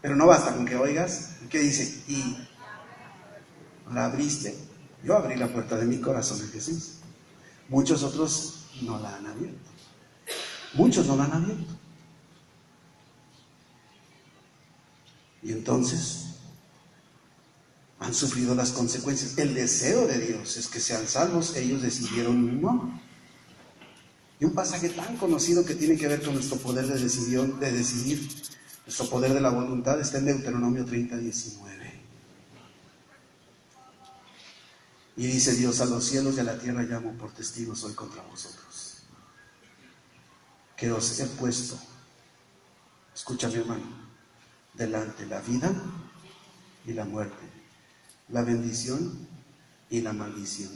pero 0.00 0.16
no 0.16 0.26
basta 0.26 0.54
con 0.54 0.64
que 0.64 0.76
oigas, 0.76 1.36
¿qué 1.50 1.58
dice? 1.60 2.02
Y 2.08 2.36
la 3.92 4.06
abriste. 4.06 4.56
Yo 5.02 5.16
abrí 5.16 5.36
la 5.36 5.48
puerta 5.48 5.76
de 5.76 5.86
mi 5.86 5.98
corazón 5.98 6.40
a 6.42 6.52
Jesús. 6.52 6.94
Muchos 7.68 8.02
otros 8.02 8.66
no 8.82 8.98
la 8.98 9.16
han 9.16 9.26
abierto. 9.26 9.70
Muchos 10.74 11.06
no 11.06 11.16
la 11.16 11.24
han 11.24 11.32
abierto. 11.32 11.74
Y 15.42 15.52
entonces, 15.52 16.28
han 18.00 18.14
sufrido 18.14 18.54
las 18.54 18.72
consecuencias. 18.72 19.36
El 19.38 19.54
deseo 19.54 20.06
de 20.06 20.18
Dios 20.18 20.56
es 20.56 20.68
que 20.68 20.80
sean 20.80 21.06
salvos, 21.06 21.56
ellos 21.56 21.82
decidieron 21.82 22.60
no. 22.60 23.00
Y 24.40 24.44
un 24.44 24.52
pasaje 24.52 24.88
tan 24.90 25.16
conocido 25.16 25.64
que 25.64 25.74
tiene 25.74 25.96
que 25.96 26.06
ver 26.06 26.22
con 26.22 26.34
nuestro 26.34 26.58
poder 26.58 26.86
de, 26.86 26.98
decisión, 26.98 27.58
de 27.58 27.72
decidir, 27.72 28.28
nuestro 28.88 29.10
poder 29.10 29.34
de 29.34 29.40
la 29.42 29.50
voluntad, 29.50 30.00
está 30.00 30.16
en 30.16 30.24
Deuteronomio 30.24 30.82
30, 30.82 31.18
19. 31.18 32.00
Y 35.18 35.26
dice 35.26 35.52
Dios, 35.52 35.82
a 35.82 35.84
los 35.84 36.06
cielos 36.06 36.36
y 36.36 36.40
a 36.40 36.44
la 36.44 36.58
tierra 36.58 36.82
llamo 36.84 37.12
por 37.12 37.30
testigos 37.32 37.84
hoy 37.84 37.92
contra 37.92 38.22
vosotros. 38.22 39.02
Que 40.74 40.90
os 40.90 41.20
he 41.20 41.26
puesto, 41.26 41.78
escucha 43.14 43.48
mi 43.48 43.56
hermano, 43.56 43.84
delante 44.72 45.26
la 45.26 45.42
vida 45.42 45.70
y 46.86 46.94
la 46.94 47.04
muerte, 47.04 47.44
la 48.30 48.40
bendición 48.40 49.28
y 49.90 50.00
la 50.00 50.14
maldición. 50.14 50.72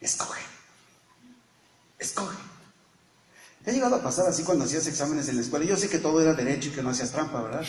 Escoge, 0.00 0.40
escoge. 1.98 2.51
¿Te 3.64 3.70
ha 3.70 3.74
llegado 3.74 3.94
a 3.94 4.02
pasar 4.02 4.26
así 4.26 4.42
cuando 4.42 4.64
hacías 4.64 4.86
exámenes 4.88 5.28
en 5.28 5.36
la 5.36 5.42
escuela? 5.42 5.64
Yo 5.64 5.76
sé 5.76 5.88
que 5.88 5.98
todo 5.98 6.20
era 6.20 6.34
derecho 6.34 6.68
y 6.68 6.72
que 6.72 6.82
no 6.82 6.90
hacías 6.90 7.12
trampa, 7.12 7.42
¿verdad? 7.42 7.62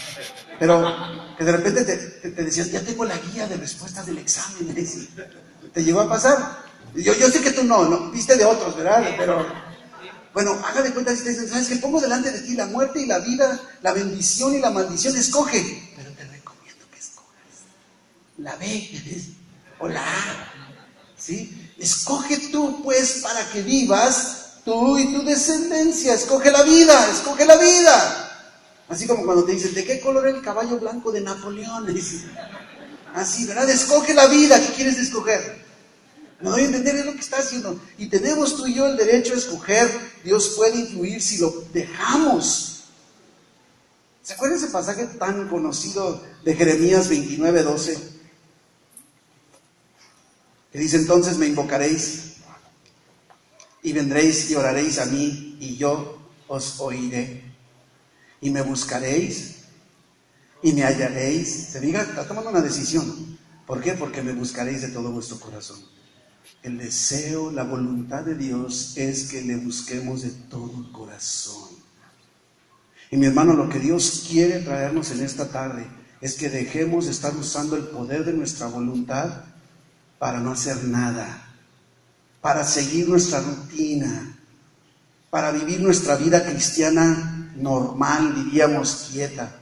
Pero 0.57 0.83
que 1.37 1.43
de 1.43 1.51
repente 1.51 1.83
te, 1.83 2.31
decías, 2.31 2.71
ya 2.71 2.81
tengo 2.81 3.05
la 3.05 3.15
guía 3.17 3.47
de 3.47 3.57
respuestas 3.57 4.07
del 4.07 4.17
examen. 4.17 4.73
¿Te 5.73 5.83
llegó 5.83 6.01
a 6.01 6.09
pasar? 6.09 6.63
Yo, 6.95 7.13
yo 7.13 7.29
sé 7.29 7.41
que 7.41 7.51
tú 7.51 7.63
no, 7.63 7.87
no, 7.87 8.09
viste 8.09 8.35
de 8.35 8.45
otros, 8.45 8.75
¿verdad? 8.75 9.03
Pero, 9.17 9.45
bueno, 10.33 10.59
haga 10.65 10.81
de 10.81 10.93
cuenta 10.93 11.15
si 11.15 11.23
te 11.23 11.29
dicen, 11.29 11.47
¿sabes 11.47 11.67
que 11.67 11.75
Pongo 11.75 12.01
delante 12.01 12.31
de 12.31 12.41
ti 12.41 12.55
la 12.55 12.65
muerte 12.65 12.99
y 12.99 13.05
la 13.05 13.19
vida, 13.19 13.59
la 13.83 13.93
bendición 13.93 14.55
y 14.55 14.59
la 14.59 14.71
maldición, 14.71 15.15
escoge. 15.15 15.93
Pero 15.95 16.09
te 16.13 16.23
recomiendo 16.23 16.85
que 16.91 16.99
escojas 16.99 17.67
la 18.37 18.55
B 18.55 18.89
o 19.79 19.87
la 19.87 20.01
A. 20.01 20.51
¿Sí? 21.15 21.71
Escoge 21.77 22.49
tú, 22.51 22.81
pues, 22.83 23.19
para 23.21 23.47
que 23.51 23.61
vivas 23.61 24.42
tú 24.65 24.97
y 24.97 25.13
tu 25.13 25.23
descendencia. 25.23 26.13
Escoge 26.13 26.51
la 26.51 26.63
vida, 26.63 27.09
escoge 27.09 27.45
la 27.45 27.57
vida. 27.57 28.29
Así 28.89 29.07
como 29.07 29.25
cuando 29.25 29.43
te 29.43 29.53
dicen, 29.53 29.73
¿de 29.73 29.85
qué 29.85 29.99
color 29.99 30.27
es 30.27 30.35
el 30.35 30.41
caballo 30.41 30.79
blanco 30.79 31.11
de 31.11 31.21
Napoleón? 31.21 31.87
Así, 33.13 33.45
¿verdad? 33.45 33.69
Escoge 33.69 34.13
la 34.13 34.27
vida 34.27 34.59
que 34.59 34.73
quieres 34.73 34.97
escoger. 34.97 35.63
Me 36.41 36.49
doy 36.49 36.63
a 36.63 36.65
entender, 36.65 37.05
lo 37.05 37.13
que 37.13 37.19
está 37.19 37.37
haciendo. 37.37 37.79
Y 37.97 38.07
tenemos 38.07 38.57
tú 38.57 38.67
y 38.67 38.73
yo 38.73 38.85
el 38.87 38.97
derecho 38.97 39.33
a 39.33 39.37
escoger. 39.37 39.89
Dios 40.23 40.53
puede 40.57 40.77
influir 40.77 41.21
si 41.21 41.37
lo 41.37 41.63
dejamos. 41.71 42.83
¿Se 44.21 44.33
acuerdan 44.33 44.57
ese 44.57 44.67
pasaje 44.67 45.05
tan 45.05 45.47
conocido 45.47 46.21
de 46.43 46.55
Jeremías 46.55 47.07
29, 47.07 47.63
12? 47.63 47.97
Que 50.71 50.79
dice 50.79 50.97
entonces 50.97 51.37
me 51.37 51.45
invocaréis 51.47 52.32
y 53.83 53.91
vendréis 53.91 54.49
y 54.49 54.55
oraréis 54.55 54.97
a 54.97 55.05
mí 55.05 55.57
y 55.59 55.75
yo 55.75 56.17
os 56.47 56.79
oiré. 56.79 57.43
Y 58.41 58.49
me 58.49 58.61
buscaréis 58.61 59.65
y 60.61 60.71
me 60.71 60.83
hallaréis. 60.83 61.67
Se 61.71 61.81
diga, 61.81 62.01
está 62.01 62.25
tomando 62.25 62.49
una 62.49 62.61
decisión. 62.61 63.37
¿Por 63.67 63.81
qué? 63.81 63.93
Porque 63.93 64.21
me 64.21 64.33
buscaréis 64.33 64.81
de 64.81 64.89
todo 64.89 65.11
vuestro 65.11 65.39
corazón. 65.39 65.79
El 66.63 66.77
deseo, 66.77 67.51
la 67.51 67.63
voluntad 67.63 68.23
de 68.23 68.35
Dios 68.35 68.93
es 68.95 69.29
que 69.29 69.41
le 69.41 69.57
busquemos 69.57 70.21
de 70.21 70.31
todo 70.49 70.91
corazón. 70.93 71.69
Y 73.11 73.17
mi 73.17 73.25
hermano, 73.25 73.53
lo 73.53 73.69
que 73.69 73.79
Dios 73.79 74.25
quiere 74.29 74.59
traernos 74.59 75.11
en 75.11 75.21
esta 75.21 75.49
tarde 75.49 75.85
es 76.21 76.35
que 76.35 76.49
dejemos 76.49 77.05
de 77.05 77.11
estar 77.11 77.35
usando 77.35 77.75
el 77.75 77.83
poder 77.83 78.23
de 78.23 78.31
nuestra 78.31 78.67
voluntad 78.67 79.43
para 80.19 80.39
no 80.39 80.51
hacer 80.53 80.85
nada 80.85 81.52
para 82.43 82.65
seguir 82.65 83.07
nuestra 83.07 83.39
rutina, 83.39 84.37
para 85.29 85.51
vivir 85.51 85.79
nuestra 85.79 86.17
vida 86.17 86.43
cristiana 86.45 87.53
normal, 87.55 88.35
diríamos 88.35 89.07
quieta. 89.09 89.61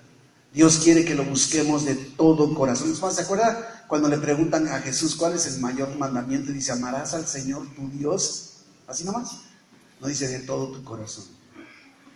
Dios 0.52 0.80
quiere 0.80 1.06
que 1.06 1.14
lo 1.14 1.24
busquemos 1.24 1.86
de 1.86 1.94
todo 1.94 2.56
corazón. 2.56 2.96
¿Se 2.96 3.22
acuerda 3.22 3.86
cuando 3.88 4.10
le 4.10 4.18
preguntan 4.18 4.68
a 4.68 4.80
Jesús 4.80 5.16
cuál 5.16 5.36
es 5.36 5.46
el 5.46 5.62
mayor 5.62 5.96
mandamiento? 5.96 6.52
Dice, 6.52 6.72
amarás 6.72 7.14
al 7.14 7.28
Señor 7.28 7.68
tu 7.76 7.88
Dios, 7.88 8.64
así 8.88 9.04
nomás. 9.04 9.42
No 10.00 10.08
dice 10.08 10.28
de 10.28 10.40
todo 10.40 10.72
tu 10.72 10.84
corazón, 10.84 11.26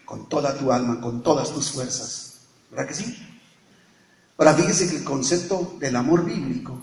con 0.03 0.27
toda 0.27 0.57
tu 0.57 0.71
alma, 0.71 0.99
con 0.99 1.21
todas 1.21 1.53
tus 1.53 1.69
fuerzas. 1.69 2.39
¿Verdad 2.71 2.87
que 2.87 2.95
sí? 2.95 3.15
Ahora 4.35 4.55
fíjese 4.55 4.89
que 4.89 4.97
el 4.97 5.03
concepto 5.03 5.77
del 5.79 5.95
amor 5.95 6.25
bíblico, 6.25 6.81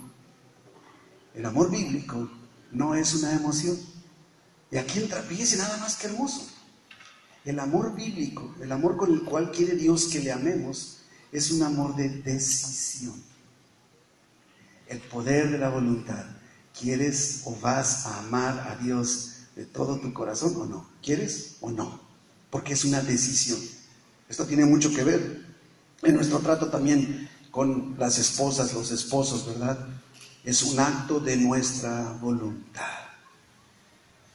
el 1.35 1.45
amor 1.45 1.69
bíblico 1.69 2.29
no 2.73 2.95
es 2.95 3.13
una 3.13 3.33
emoción. 3.33 3.77
Y 4.71 4.77
aquí 4.77 4.99
entra, 4.99 5.21
fíjese 5.21 5.57
nada 5.57 5.77
más 5.77 5.95
que 5.95 6.07
hermoso. 6.07 6.47
El 7.45 7.59
amor 7.59 7.95
bíblico, 7.95 8.55
el 8.61 8.71
amor 8.71 8.97
con 8.97 9.13
el 9.13 9.23
cual 9.23 9.51
quiere 9.51 9.75
Dios 9.75 10.05
que 10.05 10.19
le 10.19 10.31
amemos, 10.31 10.99
es 11.31 11.51
un 11.51 11.63
amor 11.63 11.95
de 11.95 12.09
decisión. 12.09 13.21
El 14.87 14.99
poder 14.99 15.51
de 15.51 15.57
la 15.57 15.69
voluntad. 15.69 16.25
¿Quieres 16.79 17.41
o 17.45 17.55
vas 17.59 18.07
a 18.07 18.19
amar 18.19 18.67
a 18.67 18.81
Dios 18.81 19.33
de 19.55 19.65
todo 19.65 19.99
tu 19.99 20.11
corazón 20.13 20.55
o 20.57 20.65
no? 20.65 20.89
¿Quieres 21.03 21.57
o 21.61 21.69
no? 21.69 21.99
Porque 22.49 22.73
es 22.73 22.85
una 22.85 23.01
decisión. 23.01 23.59
Esto 24.27 24.45
tiene 24.45 24.65
mucho 24.65 24.91
que 24.91 25.03
ver 25.03 25.45
en 26.01 26.15
nuestro 26.15 26.39
trato 26.39 26.69
también 26.69 27.29
con 27.51 27.95
las 27.99 28.17
esposas, 28.17 28.73
los 28.73 28.91
esposos, 28.91 29.45
¿verdad? 29.45 29.87
Es 30.43 30.61
un 30.63 30.79
acto 30.79 31.19
de 31.19 31.37
nuestra 31.37 32.17
voluntad. 32.21 33.03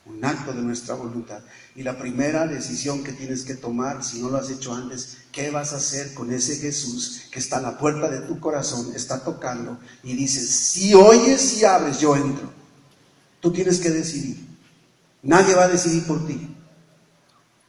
Un 0.07 0.25
acto 0.25 0.53
de 0.55 0.63
nuestra 0.63 0.95
voluntad. 0.95 1.41
Y 1.77 1.83
la 1.83 1.99
primera 1.99 2.47
decisión 2.47 3.05
que 3.05 3.13
tienes 3.13 3.43
que 3.43 3.55
tomar, 3.55 4.03
si 4.03 4.21
no 4.21 4.31
lo 4.31 4.39
has 4.39 4.49
hecho 4.49 4.75
antes, 4.75 5.19
¿qué 5.33 5.51
vas 5.51 5.75
a 5.75 5.77
hacer 5.77 6.15
con 6.15 6.33
ese 6.33 6.57
Jesús 6.57 7.23
que 7.31 7.39
está 7.39 7.59
a 7.59 7.63
la 7.63 7.79
puerta 7.79 8.09
de 8.09 8.21
tu 8.21 8.41
corazón, 8.41 8.93
está 8.95 9.23
tocando 9.23 9.79
y 10.03 10.15
dices, 10.15 10.49
si 10.49 10.95
oyes 10.95 11.61
y 11.61 11.67
abres, 11.67 12.01
yo 12.01 12.17
entro? 12.17 12.51
Tú 13.41 13.53
tienes 13.53 13.79
que 13.81 13.91
decidir. 13.91 14.49
Nadie 15.23 15.55
va 15.55 15.65
a 15.65 15.69
decidir 15.69 16.05
por 16.05 16.27
ti. 16.27 16.57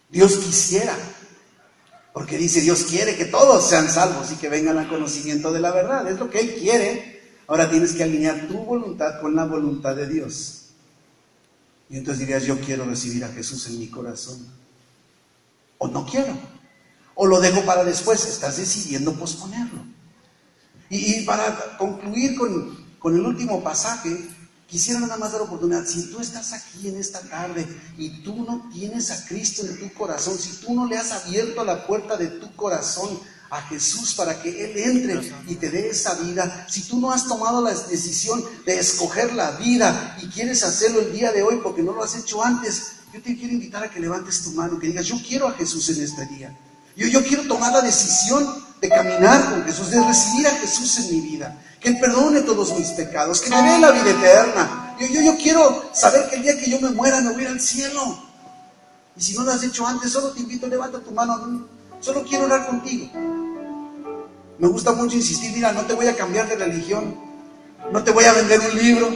Dios 0.09 0.37
quisiera, 0.37 0.95
porque 2.13 2.37
dice, 2.37 2.61
Dios 2.61 2.83
quiere 2.83 3.15
que 3.15 3.25
todos 3.25 3.69
sean 3.69 3.89
salvos 3.89 4.31
y 4.31 4.35
que 4.35 4.49
vengan 4.49 4.77
al 4.77 4.87
conocimiento 4.87 5.51
de 5.51 5.59
la 5.59 5.71
verdad. 5.71 6.09
Es 6.09 6.17
lo 6.17 6.29
que 6.29 6.39
Él 6.39 6.55
quiere. 6.55 7.08
Ahora 7.49 7.67
tienes 7.67 7.93
que 7.93 8.03
alinear 8.03 8.47
tu 8.47 8.59
voluntad 8.59 9.19
con 9.19 9.35
la 9.35 9.43
voluntad 9.43 9.95
de 9.95 10.07
Dios. 10.07 10.65
Y 11.89 11.97
entonces 11.97 12.19
dirías, 12.19 12.43
yo 12.43 12.59
quiero 12.61 12.85
recibir 12.85 13.25
a 13.25 13.29
Jesús 13.29 13.65
en 13.65 13.79
mi 13.79 13.87
corazón. 13.87 14.37
O 15.79 15.87
no 15.87 16.05
quiero. 16.05 16.37
O 17.15 17.25
lo 17.25 17.41
dejo 17.41 17.65
para 17.65 17.83
después. 17.83 18.23
Estás 18.27 18.57
decidiendo 18.57 19.15
posponerlo. 19.15 19.83
Y, 20.91 21.25
para 21.25 21.75
concluir 21.79 22.37
con, 22.37 22.85
con 22.99 23.15
el 23.15 23.25
último 23.25 23.63
pasaje, 23.63 24.15
quisiera 24.67 24.99
nada 24.99 25.17
más 25.17 25.31
dar 25.31 25.41
oportunidad. 25.41 25.87
Si 25.87 26.11
tú 26.11 26.19
estás 26.19 26.53
aquí 26.53 26.87
en 26.87 26.97
esta 26.97 27.19
tarde 27.21 27.65
y 27.97 28.21
tú 28.21 28.43
no 28.43 28.69
tienes 28.71 29.09
a 29.09 29.25
Cristo 29.25 29.65
en 29.65 29.79
tu 29.79 29.91
corazón, 29.95 30.37
si 30.37 30.63
tú 30.63 30.75
no 30.75 30.85
le 30.85 30.99
has 30.99 31.11
abierto 31.11 31.65
la 31.65 31.87
puerta 31.87 32.15
de 32.15 32.27
tu 32.27 32.55
corazón 32.55 33.19
a 33.49 33.61
Jesús 33.63 34.13
para 34.13 34.41
que 34.41 34.49
Él 34.49 34.77
entre 34.77 35.33
y 35.47 35.55
te 35.55 35.69
dé 35.69 35.89
esa 35.89 36.13
vida, 36.15 36.67
si 36.69 36.83
tú 36.83 36.99
no 36.99 37.11
has 37.11 37.27
tomado 37.27 37.61
la 37.61 37.73
decisión 37.73 38.43
de 38.65 38.79
escoger 38.79 39.33
la 39.33 39.51
vida 39.51 40.17
y 40.21 40.27
quieres 40.27 40.63
hacerlo 40.63 41.01
el 41.01 41.11
día 41.11 41.31
de 41.31 41.41
hoy 41.41 41.59
porque 41.63 41.81
no 41.81 41.93
lo 41.93 42.03
has 42.03 42.15
hecho 42.15 42.43
antes, 42.43 42.93
yo 43.11 43.21
te 43.21 43.35
quiero 43.35 43.53
invitar 43.53 43.83
a 43.83 43.89
que 43.89 43.99
levantes 43.99 44.43
tu 44.43 44.51
mano, 44.51 44.77
que 44.77 44.87
digas, 44.87 45.05
yo 45.05 45.15
quiero 45.27 45.47
a 45.47 45.53
Jesús 45.53 45.89
en 45.89 46.03
este 46.03 46.25
día. 46.27 46.55
Yo, 46.95 47.07
yo 47.07 47.23
quiero 47.23 47.43
tomar 47.47 47.73
la 47.73 47.81
decisión 47.81 48.47
de 48.79 48.89
caminar 48.89 49.49
con 49.49 49.63
Jesús, 49.63 49.89
de 49.89 50.03
recibir 50.03 50.47
a 50.47 50.51
Jesús 50.51 50.99
en 50.99 51.15
mi 51.15 51.21
vida, 51.21 51.59
que 51.79 51.89
Él 51.89 51.99
perdone 51.99 52.41
todos 52.41 52.77
mis 52.77 52.89
pecados, 52.89 53.41
que 53.41 53.49
me 53.49 53.61
dé 53.61 53.79
la 53.79 53.91
vida 53.91 54.11
eterna. 54.11 54.95
Yo, 54.99 55.07
yo, 55.07 55.21
yo 55.21 55.37
quiero 55.37 55.89
saber 55.93 56.29
que 56.29 56.35
el 56.35 56.43
día 56.43 56.57
que 56.57 56.69
yo 56.69 56.79
me 56.81 56.91
muera 56.91 57.19
me 57.21 57.33
voy 57.33 57.45
al 57.45 57.59
cielo. 57.59 58.29
Y 59.17 59.21
si 59.21 59.33
no 59.33 59.43
lo 59.43 59.51
has 59.51 59.63
hecho 59.63 59.87
antes, 59.87 60.11
solo 60.11 60.31
te 60.31 60.41
invito, 60.41 60.67
levanta 60.67 60.99
tu 60.99 61.11
mano, 61.11 61.33
solo 61.99 62.23
quiero 62.23 62.45
orar 62.45 62.67
contigo. 62.67 63.09
Me 64.57 64.67
gusta 64.67 64.91
mucho 64.91 65.15
insistir, 65.15 65.51
mira, 65.53 65.71
no 65.71 65.85
te 65.85 65.93
voy 65.93 66.07
a 66.07 66.15
cambiar 66.15 66.47
de 66.49 66.55
religión, 66.55 67.15
no 67.91 68.03
te 68.03 68.11
voy 68.11 68.25
a 68.25 68.33
vender 68.33 68.59
un 68.59 68.77
libro, 68.77 69.09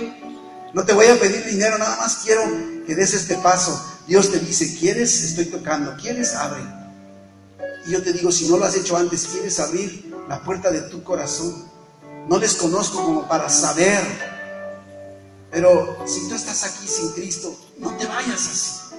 no 0.73 0.85
te 0.85 0.93
voy 0.93 1.07
a 1.07 1.19
pedir 1.19 1.43
dinero, 1.45 1.77
nada 1.77 1.97
más 1.97 2.21
quiero 2.23 2.43
que 2.85 2.95
des 2.95 3.13
este 3.13 3.35
paso. 3.35 3.79
Dios 4.07 4.31
te 4.31 4.39
dice, 4.39 4.75
¿quieres? 4.77 5.23
Estoy 5.23 5.45
tocando, 5.45 5.95
¿quieres? 5.97 6.33
Abre. 6.33 6.61
Y 7.85 7.91
yo 7.91 8.01
te 8.01 8.13
digo, 8.13 8.31
si 8.31 8.47
no 8.47 8.57
lo 8.57 8.65
has 8.65 8.75
hecho 8.75 8.95
antes, 8.95 9.27
¿quieres 9.27 9.59
abrir 9.59 10.13
la 10.29 10.41
puerta 10.41 10.71
de 10.71 10.81
tu 10.81 11.03
corazón? 11.03 11.65
No 12.29 12.37
les 12.37 12.55
conozco 12.55 13.03
como 13.03 13.27
para 13.27 13.49
saber, 13.49 14.01
pero 15.51 15.97
si 16.07 16.27
tú 16.29 16.35
estás 16.35 16.63
aquí 16.63 16.87
sin 16.87 17.11
Cristo, 17.11 17.53
no 17.77 17.95
te 17.97 18.05
vayas 18.05 18.47
así. 18.47 18.95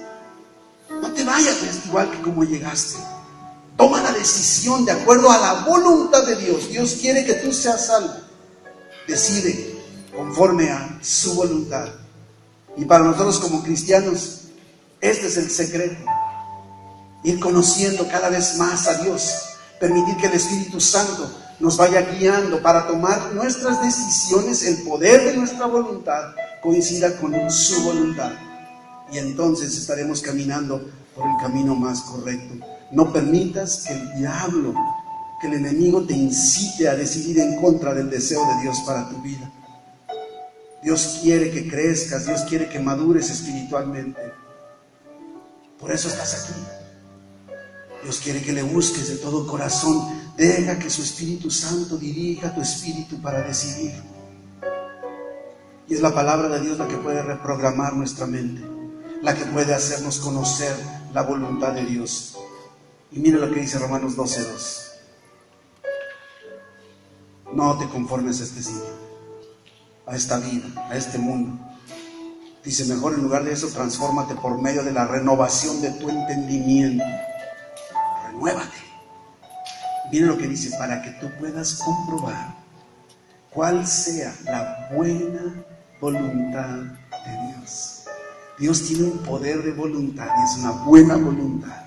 No 0.89 1.11
te 1.11 1.23
vayas 1.23 1.57
igual 1.85 2.11
que 2.11 2.21
como 2.21 2.43
llegaste. 2.43 2.97
Toma 3.77 4.01
la 4.01 4.11
decisión 4.11 4.85
de 4.85 4.93
acuerdo 4.93 5.29
a 5.29 5.37
la 5.37 5.53
voluntad 5.65 6.25
de 6.25 6.37
Dios. 6.37 6.69
Dios 6.69 6.97
quiere 7.01 7.25
que 7.25 7.33
tú 7.35 7.51
seas 7.51 7.87
salvo. 7.87 8.13
Decide. 9.07 9.75
conforme 10.15 10.69
a 10.69 10.97
su 11.01 11.35
voluntad. 11.35 11.89
Y 12.77 12.85
para 12.85 13.03
nosotros 13.03 13.37
como 13.39 13.61
cristianos, 13.61 14.43
este 15.01 15.27
es 15.27 15.35
el 15.35 15.51
secreto. 15.51 16.05
Ir 17.23 17.37
conociendo 17.39 18.07
cada 18.07 18.29
vez 18.29 18.55
más 18.57 18.87
a 18.87 18.93
Dios. 19.03 19.33
Permitir 19.77 20.15
que 20.15 20.27
el 20.27 20.33
Espíritu 20.33 20.79
Santo 20.79 21.29
nos 21.59 21.75
vaya 21.75 22.01
guiando 22.01 22.61
para 22.61 22.87
tomar 22.87 23.33
nuestras 23.33 23.81
decisiones, 23.81 24.63
el 24.63 24.83
poder 24.83 25.25
de 25.25 25.37
nuestra 25.37 25.65
voluntad 25.65 26.33
coincida 26.61 27.17
con 27.17 27.51
su 27.51 27.83
voluntad. 27.83 28.31
Y 29.11 29.17
entonces 29.17 29.77
estaremos 29.77 30.21
caminando 30.21 30.81
por 31.13 31.25
el 31.29 31.37
camino 31.41 31.75
más 31.75 32.01
correcto. 32.01 32.65
No 32.91 33.11
permitas 33.11 33.85
que 33.85 33.93
el 33.93 34.15
diablo, 34.15 34.73
que 35.41 35.47
el 35.47 35.53
enemigo 35.53 36.03
te 36.03 36.13
incite 36.13 36.87
a 36.87 36.95
decidir 36.95 37.39
en 37.39 37.59
contra 37.61 37.93
del 37.93 38.09
deseo 38.09 38.41
de 38.55 38.61
Dios 38.63 38.81
para 38.85 39.09
tu 39.09 39.21
vida. 39.21 39.51
Dios 40.83 41.19
quiere 41.21 41.49
que 41.49 41.67
crezcas, 41.67 42.27
Dios 42.27 42.41
quiere 42.41 42.69
que 42.69 42.79
madures 42.79 43.29
espiritualmente. 43.31 44.21
Por 45.79 45.91
eso 45.91 46.07
estás 46.07 46.43
aquí. 46.43 46.59
Dios 48.03 48.19
quiere 48.19 48.41
que 48.41 48.53
le 48.53 48.61
busques 48.61 49.07
de 49.07 49.15
todo 49.17 49.47
corazón. 49.47 50.07
Deja 50.37 50.77
que 50.77 50.91
su 50.91 51.01
Espíritu 51.01 51.49
Santo 51.49 51.97
dirija 51.97 52.53
tu 52.53 52.61
espíritu 52.61 53.19
para 53.21 53.41
decidir. 53.41 53.93
Y 55.87 55.93
es 55.95 56.01
la 56.01 56.13
palabra 56.13 56.49
de 56.49 56.61
Dios 56.61 56.77
la 56.77 56.87
que 56.87 56.97
puede 56.97 57.21
reprogramar 57.21 57.93
nuestra 57.93 58.27
mente, 58.27 58.61
la 59.21 59.35
que 59.35 59.45
puede 59.45 59.73
hacernos 59.73 60.19
conocer 60.19 60.75
la 61.13 61.23
voluntad 61.23 61.73
de 61.73 61.85
Dios. 61.85 62.35
Y 63.11 63.19
mira 63.19 63.37
lo 63.37 63.51
que 63.51 63.61
dice 63.61 63.79
Romanos 63.79 64.15
12:2. 64.15 64.91
No 67.53 67.77
te 67.77 67.87
conformes 67.87 68.41
a 68.41 68.43
este 68.43 68.61
siglo 68.61 69.05
a 70.07 70.15
esta 70.15 70.37
vida, 70.37 70.67
a 70.89 70.95
este 70.95 71.17
mundo. 71.17 71.57
Dice, 72.63 72.85
mejor 72.85 73.13
en 73.13 73.23
lugar 73.23 73.43
de 73.43 73.53
eso, 73.53 73.67
transfórmate 73.67 74.35
por 74.35 74.59
medio 74.61 74.83
de 74.83 74.91
la 74.91 75.05
renovación 75.05 75.81
de 75.81 75.91
tu 75.91 76.09
entendimiento. 76.09 77.03
Renuévate. 78.27 78.77
Mira 80.11 80.27
lo 80.27 80.37
que 80.37 80.47
dice, 80.47 80.75
para 80.77 81.01
que 81.01 81.11
tú 81.11 81.29
puedas 81.39 81.75
comprobar 81.75 82.55
cuál 83.51 83.85
sea 83.85 84.35
la 84.45 84.89
buena 84.93 85.63
voluntad 86.01 86.77
de 86.77 87.47
Dios. 87.47 88.03
Dios 88.59 88.87
tiene 88.87 89.03
un 89.05 89.17
poder 89.19 89.63
de 89.63 89.71
voluntad 89.71 90.27
y 90.27 90.43
es 90.43 90.57
una 90.59 90.71
buena 90.71 91.15
voluntad. 91.15 91.84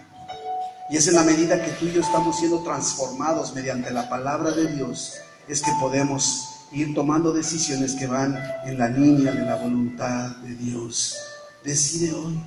Y 0.91 0.97
es 0.97 1.07
en 1.07 1.17
la 1.17 1.23
medida 1.23 1.63
que 1.63 1.71
tú 1.73 1.87
y 1.87 1.93
yo 1.93 2.01
estamos 2.01 2.39
siendo 2.39 2.63
transformados 2.63 3.55
mediante 3.55 3.91
la 3.91 4.09
palabra 4.09 4.53
de 4.53 4.75
Dios, 4.75 5.15
es 5.47 5.61
que 5.61 5.71
podemos 5.81 6.49
ir 6.73 6.95
tomando 6.95 7.33
decisiones 7.33 7.95
que 7.95 8.07
van 8.07 8.39
en 8.65 8.79
la 8.79 8.89
línea 8.89 9.33
de 9.33 9.45
la 9.45 9.57
voluntad 9.57 10.37
de 10.37 10.55
Dios. 10.55 11.17
Decide 11.63 12.15
hoy. 12.15 12.41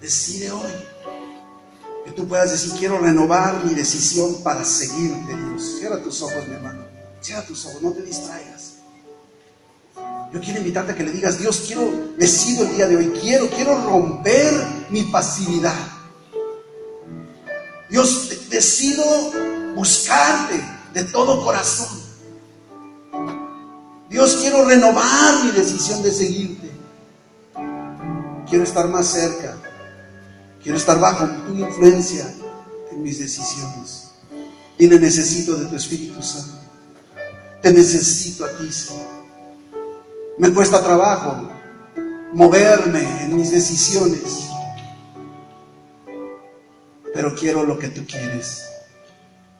Decide 0.00 0.52
hoy. 0.52 0.70
Que 2.04 2.12
tú 2.12 2.28
puedas 2.28 2.52
decir, 2.52 2.72
quiero 2.78 2.98
renovar 2.98 3.64
mi 3.64 3.74
decisión 3.74 4.42
para 4.44 4.64
seguirte, 4.64 5.36
Dios. 5.36 5.78
Cierra 5.80 6.00
tus 6.02 6.22
ojos, 6.22 6.46
mi 6.46 6.54
hermano. 6.54 6.84
Cierra 7.20 7.42
tus 7.42 7.66
ojos, 7.66 7.82
no 7.82 7.90
te 7.90 8.02
distraigas. 8.02 8.74
Yo 10.32 10.40
quiero 10.40 10.58
invitarte 10.58 10.92
a 10.92 10.94
que 10.94 11.02
le 11.02 11.10
digas, 11.10 11.38
Dios, 11.38 11.64
quiero, 11.66 11.90
decido 12.16 12.64
el 12.64 12.76
día 12.76 12.86
de 12.86 12.96
hoy, 12.96 13.12
quiero, 13.20 13.48
quiero 13.48 13.82
romper 13.82 14.52
mi 14.90 15.02
pasividad. 15.04 15.97
Dios, 17.90 18.48
decido 18.50 19.04
buscarte 19.74 20.62
de 20.92 21.04
todo 21.04 21.44
corazón. 21.44 22.00
Dios, 24.08 24.38
quiero 24.40 24.64
renovar 24.64 25.44
mi 25.44 25.52
decisión 25.52 26.02
de 26.02 26.12
seguirte. 26.12 26.70
Quiero 28.48 28.64
estar 28.64 28.88
más 28.88 29.06
cerca. 29.06 29.56
Quiero 30.62 30.78
estar 30.78 30.98
bajo 30.98 31.26
tu 31.46 31.54
influencia 31.54 32.34
en 32.90 33.02
mis 33.02 33.18
decisiones. 33.18 34.10
Y 34.78 34.86
le 34.86 34.98
necesito 34.98 35.56
de 35.56 35.66
tu 35.66 35.76
Espíritu 35.76 36.22
Santo. 36.22 36.58
Te 37.62 37.72
necesito 37.72 38.44
a 38.44 38.50
ti, 38.56 38.72
Señor. 38.72 39.06
Me 40.38 40.52
cuesta 40.52 40.82
trabajo 40.82 41.48
moverme 42.32 43.24
en 43.24 43.36
mis 43.36 43.50
decisiones. 43.50 44.47
Pero 47.18 47.34
quiero 47.34 47.64
lo 47.64 47.76
que 47.76 47.88
tú 47.88 48.06
quieres. 48.06 48.62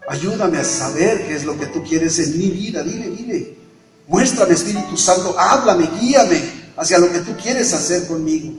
Ayúdame 0.09 0.59
a 0.59 0.65
saber 0.65 1.27
qué 1.27 1.35
es 1.35 1.45
lo 1.45 1.59
que 1.59 1.67
tú 1.67 1.83
quieres 1.83 2.17
en 2.21 2.39
mi 2.39 2.51
vida. 2.51 2.85
Dile, 2.85 3.11
dile. 3.11 3.59
Muéstrame, 4.07 4.55
Espíritu 4.55 4.97
Santo, 4.97 5.35
háblame, 5.37 5.91
guíame 6.01 6.41
hacia 6.77 7.01
lo 7.01 7.11
que 7.11 7.19
tú 7.19 7.37
quieres 7.37 7.73
hacer 7.73 8.07
conmigo. 8.07 8.53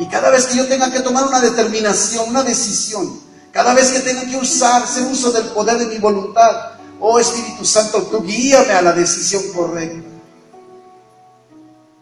Y 0.00 0.06
cada 0.06 0.30
vez 0.30 0.46
que 0.46 0.56
yo 0.56 0.66
tenga 0.66 0.90
que 0.90 0.98
tomar 0.98 1.28
una 1.28 1.40
determinación, 1.40 2.30
una 2.30 2.42
decisión, 2.42 3.20
cada 3.52 3.72
vez 3.72 3.90
que 3.90 4.00
tenga 4.00 4.26
que 4.26 4.36
usar, 4.36 4.82
hacer 4.82 5.04
uso 5.04 5.30
del 5.30 5.44
poder 5.50 5.78
de 5.78 5.86
mi 5.86 5.98
voluntad, 5.98 6.72
oh 6.98 7.20
Espíritu 7.20 7.64
Santo, 7.64 8.02
tú 8.02 8.24
guíame 8.24 8.72
a 8.72 8.82
la 8.82 8.94
decisión 8.94 9.44
correcta. 9.52 10.08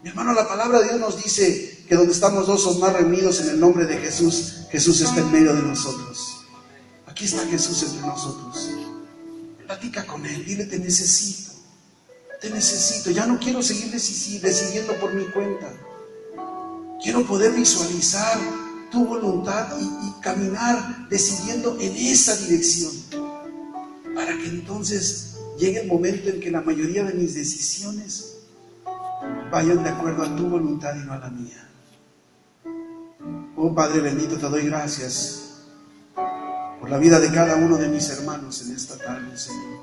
Mi 0.03 0.09
hermano, 0.09 0.33
la 0.33 0.49
palabra 0.49 0.79
de 0.79 0.89
Dios 0.89 0.99
nos 0.99 1.23
dice 1.23 1.76
que 1.87 1.95
donde 1.95 2.13
estamos 2.13 2.47
dos 2.47 2.67
o 2.67 2.79
más 2.79 2.93
reunidos 2.93 3.41
en 3.41 3.51
el 3.51 3.61
nombre 3.61 3.87
de 3.87 3.99
Jesús, 3.99 4.67
Jesús 4.71 5.01
está 5.01 5.21
en 5.21 5.33
medio 5.33 5.55
de 5.55 5.63
nosotros. 5.63 6.45
Aquí 7.07 7.25
está 7.25 7.47
Jesús 7.47 7.83
entre 7.85 8.07
nosotros. 8.07 8.71
Platica 9.65 10.07
con 10.07 10.27
Él, 10.27 10.45
dile 10.45 10.67
te 10.67 10.79
necesito. 10.79 11.53
Te 12.41 12.51
necesito, 12.51 13.11
ya 13.11 13.27
no 13.27 13.39
quiero 13.39 13.63
seguir 13.63 13.91
decidiendo 13.91 14.95
por 15.01 15.15
mi 15.15 15.25
cuenta. 15.27 15.73
Quiero 17.03 17.27
poder 17.27 17.53
visualizar 17.53 18.39
tu 18.91 19.07
voluntad 19.07 19.69
y, 19.81 20.21
caminar 20.21 21.09
decidiendo 21.09 21.79
en 21.81 21.97
esa 21.97 22.37
dirección. 22.37 22.93
Para 24.15 24.37
que 24.37 24.49
entonces 24.49 25.37
llegue 25.59 25.83
el 25.83 25.89
momento 25.89 26.31
en 26.31 26.41
que 26.41 26.51
la 26.51 26.61
mayoría 26.61 27.05
de 27.05 27.15
mis 27.15 27.35
decisiones 27.35 28.39
vayan 29.51 29.83
de 29.85 29.91
acuerdo 29.91 30.23
a 30.25 30.37
tu 30.37 30.49
voluntad 30.49 30.95
y 30.97 31.07
no 31.07 31.13
a 31.13 31.19
la 31.19 31.31
mía. 31.31 31.67
Oh 33.59 33.75
Padre 33.75 34.03
bendito, 34.03 34.37
te 34.37 34.51
doy 34.51 34.67
gracias 34.67 35.63
por 36.79 36.91
la 36.91 36.99
vida 36.99 37.19
de 37.19 37.33
cada 37.33 37.57
uno 37.57 37.79
de 37.79 37.89
mis 37.89 38.11
hermanos 38.11 38.61
en 38.61 38.77
esta 38.77 38.99
tarde, 38.99 39.35
Señor. 39.35 39.81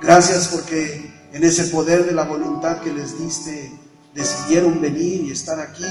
Gracias 0.00 0.46
porque 0.46 1.12
en 1.32 1.42
ese 1.42 1.64
poder 1.64 2.06
de 2.06 2.12
la 2.12 2.22
voluntad 2.22 2.78
que 2.78 2.92
les 2.92 3.18
diste, 3.18 3.76
decidieron 4.14 4.80
venir 4.80 5.22
y 5.22 5.32
estar 5.32 5.58
aquí, 5.58 5.82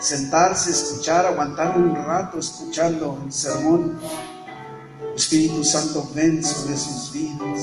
sentarse, 0.00 0.72
escuchar, 0.72 1.26
aguantar 1.26 1.78
un 1.78 1.94
rato 1.94 2.40
escuchando 2.40 3.22
el 3.24 3.32
sermón. 3.32 4.00
Espíritu 5.14 5.62
Santo, 5.62 6.10
ven 6.12 6.42
sobre 6.42 6.76
sus 6.76 7.12
vidas. 7.12 7.62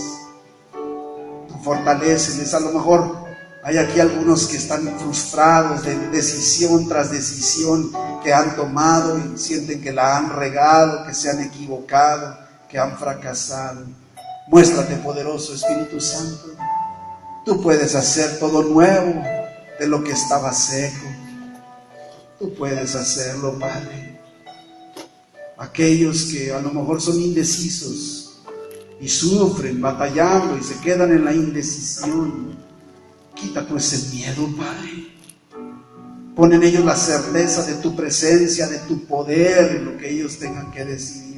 Fortaleceles. 1.66 2.54
A 2.54 2.62
lo 2.62 2.72
mejor 2.72 3.29
hay 3.70 3.78
aquí 3.78 4.00
algunos 4.00 4.48
que 4.48 4.58
están 4.58 4.98
frustrados 4.98 5.84
de 5.84 5.96
decisión 6.10 6.88
tras 6.88 7.12
decisión 7.12 7.92
que 8.24 8.34
han 8.34 8.56
tomado 8.56 9.20
y 9.20 9.38
sienten 9.38 9.80
que 9.80 9.94
la 9.94 10.18
han 10.18 10.36
regado, 10.36 11.06
que 11.06 11.14
se 11.14 11.30
han 11.30 11.40
equivocado, 11.40 12.36
que 12.68 12.80
han 12.80 12.98
fracasado. 12.98 13.86
Muéstrate 14.48 14.96
poderoso 14.96 15.54
Espíritu 15.54 16.02
Santo. 16.02 16.48
Tú 17.46 17.62
puedes 17.62 17.94
hacer 17.94 18.40
todo 18.40 18.64
nuevo 18.64 19.22
de 19.80 19.88
lo 19.88 20.04
que 20.04 20.14
estaba 20.14 20.52
seco. 20.52 21.06
Tú 22.40 22.52
puedes 22.56 22.96
hacerlo, 22.96 23.60
Padre. 23.60 24.20
Aquellos 25.60 26.24
que 26.24 26.52
a 26.52 26.60
lo 26.60 26.72
mejor 26.72 27.00
son 27.00 27.22
indecisos 27.22 28.42
y 29.00 29.08
sufren 29.08 29.80
batallando 29.80 30.58
y 30.58 30.64
se 30.64 30.74
quedan 30.80 31.12
en 31.12 31.24
la 31.24 31.34
indecisión, 31.34 32.69
quita 33.40 33.66
tú 33.66 33.78
ese 33.78 34.16
miedo, 34.16 34.48
Padre. 34.58 35.08
Pon 36.36 36.54
en 36.54 36.64
ellos 36.64 36.86
la 36.86 36.96
certeza 36.96 37.66
de 37.66 37.76
tu 37.76 37.96
presencia, 37.96 38.68
de 38.68 38.80
tu 38.80 39.06
poder 39.06 39.78
en 39.78 39.86
lo 39.86 39.98
que 39.98 40.10
ellos 40.10 40.38
tengan 40.38 40.72
que 40.72 40.86
decidir 40.86 41.30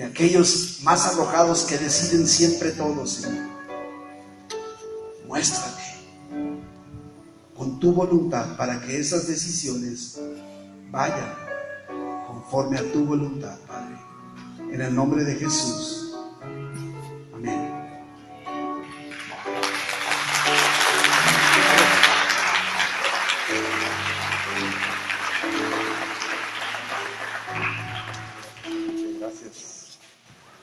y 0.00 0.02
aquellos 0.02 0.80
más 0.82 1.06
arrojados 1.06 1.64
que 1.64 1.76
deciden 1.76 2.26
siempre 2.26 2.70
todo, 2.70 3.06
Señor. 3.06 3.48
Muéstrate 5.26 5.82
con 7.54 7.78
tu 7.78 7.92
voluntad 7.92 8.56
para 8.56 8.80
que 8.80 8.98
esas 8.98 9.26
decisiones 9.26 10.18
vayan 10.90 11.34
conforme 12.26 12.78
a 12.78 12.92
tu 12.92 13.04
voluntad, 13.04 13.58
Padre. 13.66 13.96
En 14.72 14.80
el 14.80 14.94
nombre 14.94 15.24
de 15.24 15.34
Jesús. 15.34 15.99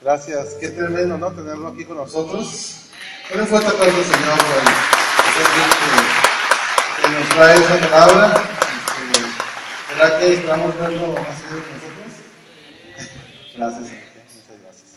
Gracias. 0.08 0.54
Qué 0.58 0.70
tremendo, 0.70 1.18
¿no? 1.18 1.30
Tenerlo 1.32 1.68
aquí 1.68 1.84
con 1.84 1.98
nosotros. 1.98 2.76
Un 3.34 3.46
fuerte 3.46 3.68
aplauso, 3.68 4.02
Señor, 4.04 4.38
por 4.38 4.64
que, 5.34 7.02
que 7.02 7.08
nos 7.12 7.28
trae 7.28 7.58
esa 7.58 7.90
palabra. 7.90 8.42
Este, 9.04 9.20
¿Verdad 9.92 10.18
que 10.18 10.32
esperamos 10.32 10.78
verlo 10.78 11.08
más 11.08 11.38
seguido 11.38 11.60
nosotros? 11.74 12.10
Gracias, 13.54 13.86
Señor. 13.86 14.04
Muchas 14.34 14.56
gracias. 14.62 14.88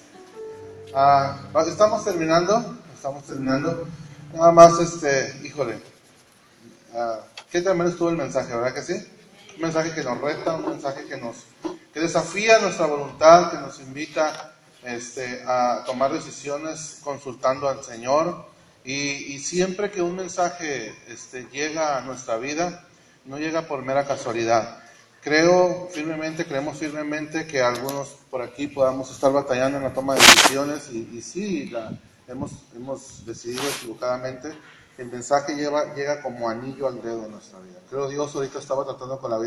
Ah, 0.96 1.40
estamos 1.68 2.06
terminando, 2.06 2.78
estamos 2.96 3.24
terminando. 3.26 3.88
Nada 4.34 4.54
más, 4.54 4.80
este, 4.80 5.42
híjole, 5.44 5.78
ah, 6.96 7.20
qué 7.52 7.62
también 7.62 7.90
estuvo 7.90 8.12
el 8.12 8.16
mensaje, 8.16 8.56
¿verdad 8.56 8.74
que 8.74 8.82
sí? 8.82 9.06
Un 9.58 9.62
mensaje 9.62 9.94
que 9.94 10.06
nos 10.06 10.22
reta, 10.22 10.54
un 10.54 10.70
mensaje 10.70 11.04
que 11.04 11.18
nos 11.18 11.36
que 11.94 12.00
desafía 12.00 12.60
nuestra 12.60 12.86
voluntad, 12.86 13.52
que 13.52 13.58
nos 13.58 13.78
invita 13.82 14.51
este, 14.84 15.44
a 15.46 15.84
tomar 15.86 16.12
decisiones 16.12 17.00
consultando 17.04 17.70
al 17.70 17.84
Señor. 17.84 18.46
Y, 18.84 19.38
siempre 19.40 19.92
que 19.92 20.02
un 20.02 20.16
mensaje 20.16 20.96
este, 21.08 21.48
llega 21.52 21.98
a 21.98 22.02
nuestra 22.02 22.38
vida, 22.38 22.88
no 23.26 23.38
llega 23.38 23.68
por 23.68 23.84
mera 23.84 24.08
casualidad. 24.08 24.80
Creo 25.22 25.88
firmemente, 25.92 26.46
creemos 26.46 26.78
firmemente 26.78 27.46
que 27.46 27.62
algunos 27.62 28.08
por 28.32 28.42
aquí 28.42 28.68
podamos 28.68 29.12
estar 29.12 29.32
batallando 29.32 29.78
en 29.78 29.84
la 29.84 29.94
toma 29.94 30.16
de 30.16 30.22
decisiones 30.22 30.90
y, 30.92 31.10
y 31.14 31.22
sí, 31.22 31.70
la, 31.70 31.92
hemos, 32.28 32.52
hemos 32.76 33.26
decidido 33.26 33.64
equivocadamente. 33.78 34.52
El 34.98 35.12
mensaje 35.12 35.56
lleva, 35.56 35.94
llega 35.94 36.22
como 36.22 36.50
anillo 36.50 36.88
al 36.88 37.02
dedo 37.02 37.22
de 37.22 37.30
nuestra 37.30 37.60
vida. 37.60 37.80
Creo 37.90 38.10
Dios 38.10 38.34
ahorita 38.36 38.60
estaba 38.60 38.84
tratando 38.84 39.20
con 39.20 39.32
la 39.32 39.38
vida. 39.38 39.40